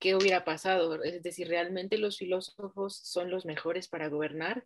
¿qué 0.00 0.16
hubiera 0.16 0.44
pasado? 0.44 1.02
Es 1.04 1.22
decir, 1.22 1.48
¿realmente 1.48 1.98
los 1.98 2.18
filósofos 2.18 2.96
son 2.96 3.30
los 3.30 3.44
mejores 3.44 3.88
para 3.88 4.08
gobernar? 4.08 4.64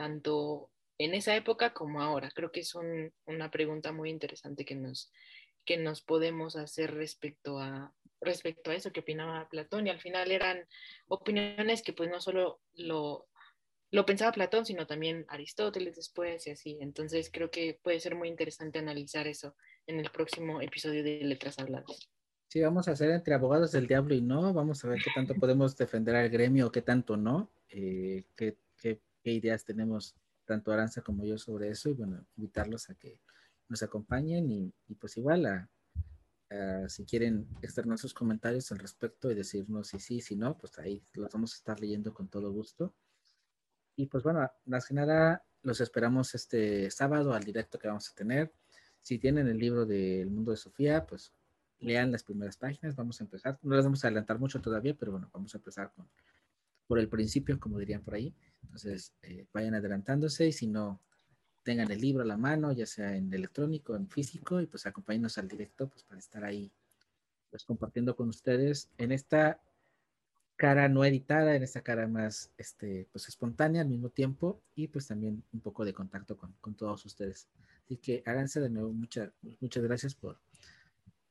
Tanto 0.00 0.70
en 0.96 1.12
esa 1.12 1.36
época 1.36 1.74
como 1.74 2.00
ahora. 2.00 2.30
Creo 2.34 2.50
que 2.50 2.60
es 2.60 2.74
una 2.74 3.50
pregunta 3.50 3.92
muy 3.92 4.08
interesante 4.08 4.64
que 4.64 4.74
nos, 4.74 5.12
que 5.66 5.76
nos 5.76 6.00
podemos 6.00 6.56
hacer 6.56 6.94
respecto 6.94 7.58
a, 7.58 7.92
respecto 8.18 8.70
a 8.70 8.74
eso 8.74 8.92
que 8.92 9.00
opinaba 9.00 9.46
Platón 9.50 9.86
y 9.86 9.90
al 9.90 10.00
final 10.00 10.30
eran 10.30 10.64
opiniones 11.08 11.82
que 11.82 11.92
pues 11.92 12.08
no 12.08 12.18
solo 12.18 12.62
lo, 12.72 13.26
lo 13.90 14.06
pensaba 14.06 14.32
Platón, 14.32 14.64
sino 14.64 14.86
también 14.86 15.26
Aristóteles 15.28 15.96
después 15.96 16.46
y 16.46 16.52
así. 16.52 16.78
Entonces 16.80 17.28
creo 17.30 17.50
que 17.50 17.78
puede 17.82 18.00
ser 18.00 18.14
muy 18.14 18.28
interesante 18.28 18.78
analizar 18.78 19.26
eso 19.26 19.54
en 19.86 20.00
el 20.00 20.10
próximo 20.10 20.62
episodio 20.62 21.04
de 21.04 21.20
Letras 21.24 21.58
Habladas. 21.58 22.08
Sí, 22.48 22.62
vamos 22.62 22.88
a 22.88 22.92
hacer 22.92 23.10
entre 23.10 23.34
abogados 23.34 23.70
del 23.72 23.86
diablo 23.86 24.14
y 24.14 24.22
no, 24.22 24.54
vamos 24.54 24.82
a 24.82 24.88
ver 24.88 24.98
qué 25.04 25.10
tanto 25.14 25.34
podemos 25.34 25.76
defender 25.76 26.16
al 26.16 26.30
gremio, 26.30 26.72
qué 26.72 26.80
tanto 26.80 27.18
no, 27.18 27.50
eh, 27.68 28.24
qué, 28.34 28.56
qué, 28.78 28.98
qué 29.22 29.32
ideas 29.32 29.64
tenemos 29.64 30.14
tanto 30.44 30.72
Aranza 30.72 31.02
como 31.02 31.24
yo 31.24 31.38
sobre 31.38 31.70
eso 31.70 31.88
y 31.88 31.94
bueno, 31.94 32.24
invitarlos 32.36 32.90
a 32.90 32.94
que 32.94 33.20
nos 33.68 33.82
acompañen 33.82 34.50
y, 34.50 34.94
pues 34.96 35.16
igual 35.16 35.46
a, 35.46 35.68
si 36.88 37.04
quieren 37.04 37.46
externar 37.62 37.98
sus 37.98 38.12
comentarios 38.12 38.72
al 38.72 38.80
respecto 38.80 39.30
y 39.30 39.36
decirnos 39.36 39.88
si 39.88 40.00
sí, 40.00 40.20
si 40.20 40.34
no, 40.34 40.58
pues 40.58 40.76
ahí 40.80 41.02
los 41.14 41.32
vamos 41.32 41.52
a 41.52 41.56
estar 41.56 41.78
leyendo 41.78 42.12
con 42.12 42.28
todo 42.28 42.50
gusto. 42.50 42.92
Y 43.94 44.06
pues 44.06 44.24
bueno, 44.24 44.50
más 44.64 44.86
que 44.86 44.94
nada 44.94 45.44
los 45.62 45.80
esperamos 45.80 46.34
este 46.34 46.90
sábado 46.90 47.32
al 47.34 47.44
directo 47.44 47.78
que 47.78 47.86
vamos 47.86 48.10
a 48.10 48.14
tener. 48.14 48.52
Si 49.02 49.18
tienen 49.18 49.46
el 49.46 49.58
libro 49.58 49.86
del 49.86 50.30
mundo 50.30 50.50
de 50.50 50.56
Sofía, 50.56 51.06
pues 51.06 51.32
lean 51.78 52.10
las 52.10 52.24
primeras 52.24 52.56
páginas, 52.56 52.96
vamos 52.96 53.20
a 53.20 53.24
empezar. 53.24 53.58
No 53.62 53.76
las 53.76 53.84
vamos 53.84 54.04
a 54.04 54.08
adelantar 54.08 54.38
mucho 54.38 54.60
todavía, 54.60 54.94
pero 54.98 55.12
bueno, 55.12 55.30
vamos 55.32 55.54
a 55.54 55.58
empezar 55.58 55.92
con, 55.92 56.08
por 56.86 56.98
el 56.98 57.08
principio, 57.08 57.60
como 57.60 57.78
dirían 57.78 58.02
por 58.02 58.14
ahí. 58.14 58.34
Entonces, 58.62 59.12
eh, 59.22 59.46
vayan 59.52 59.74
adelantándose 59.74 60.46
y 60.48 60.52
si 60.52 60.66
no, 60.66 61.00
tengan 61.62 61.90
el 61.90 62.00
libro 62.00 62.22
a 62.22 62.26
la 62.26 62.36
mano, 62.36 62.72
ya 62.72 62.86
sea 62.86 63.14
en 63.16 63.32
electrónico, 63.32 63.94
en 63.94 64.08
físico, 64.08 64.60
y 64.60 64.66
pues 64.66 64.86
acompáñenos 64.86 65.38
al 65.38 65.48
directo 65.48 65.88
pues, 65.88 66.02
para 66.04 66.18
estar 66.18 66.44
ahí 66.44 66.70
pues 67.50 67.64
compartiendo 67.64 68.14
con 68.14 68.28
ustedes 68.28 68.90
en 68.96 69.12
esta 69.12 69.60
cara 70.56 70.88
no 70.88 71.04
editada, 71.04 71.56
en 71.56 71.62
esta 71.62 71.80
cara 71.80 72.06
más 72.06 72.50
este, 72.58 73.08
pues 73.12 73.28
espontánea 73.28 73.82
al 73.82 73.88
mismo 73.88 74.10
tiempo 74.10 74.60
y 74.76 74.88
pues 74.88 75.06
también 75.06 75.42
un 75.52 75.60
poco 75.60 75.84
de 75.84 75.92
contacto 75.92 76.36
con, 76.36 76.52
con 76.60 76.74
todos 76.74 77.04
ustedes. 77.06 77.48
Así 77.84 77.96
que 77.96 78.22
háganse 78.26 78.60
de 78.60 78.70
nuevo 78.70 78.92
muchas 78.92 79.30
muchas 79.60 79.82
gracias 79.82 80.14
por, 80.14 80.38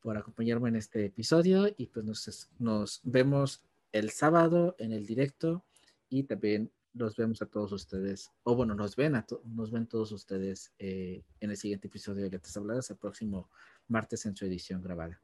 por 0.01 0.17
acompañarme 0.17 0.69
en 0.69 0.75
este 0.75 1.05
episodio 1.05 1.67
y 1.77 1.87
pues 1.87 2.05
nos, 2.05 2.49
nos 2.57 3.01
vemos 3.03 3.61
el 3.91 4.09
sábado 4.09 4.75
en 4.79 4.93
el 4.93 5.05
directo 5.05 5.63
y 6.09 6.23
también 6.23 6.71
los 6.93 7.15
vemos 7.15 7.41
a 7.41 7.45
todos 7.45 7.71
ustedes, 7.71 8.31
o 8.43 8.55
bueno, 8.55 8.75
nos 8.75 8.95
ven, 8.95 9.15
a 9.15 9.25
nos 9.45 9.71
ven 9.71 9.87
todos 9.87 10.11
ustedes 10.11 10.73
eh, 10.79 11.23
en 11.39 11.51
el 11.51 11.57
siguiente 11.57 11.87
episodio 11.87 12.23
de 12.23 12.31
Letras 12.31 12.57
Habladas 12.57 12.89
el 12.89 12.97
próximo 12.97 13.49
martes 13.87 14.25
en 14.25 14.35
su 14.35 14.45
edición 14.45 14.81
grabada. 14.81 15.21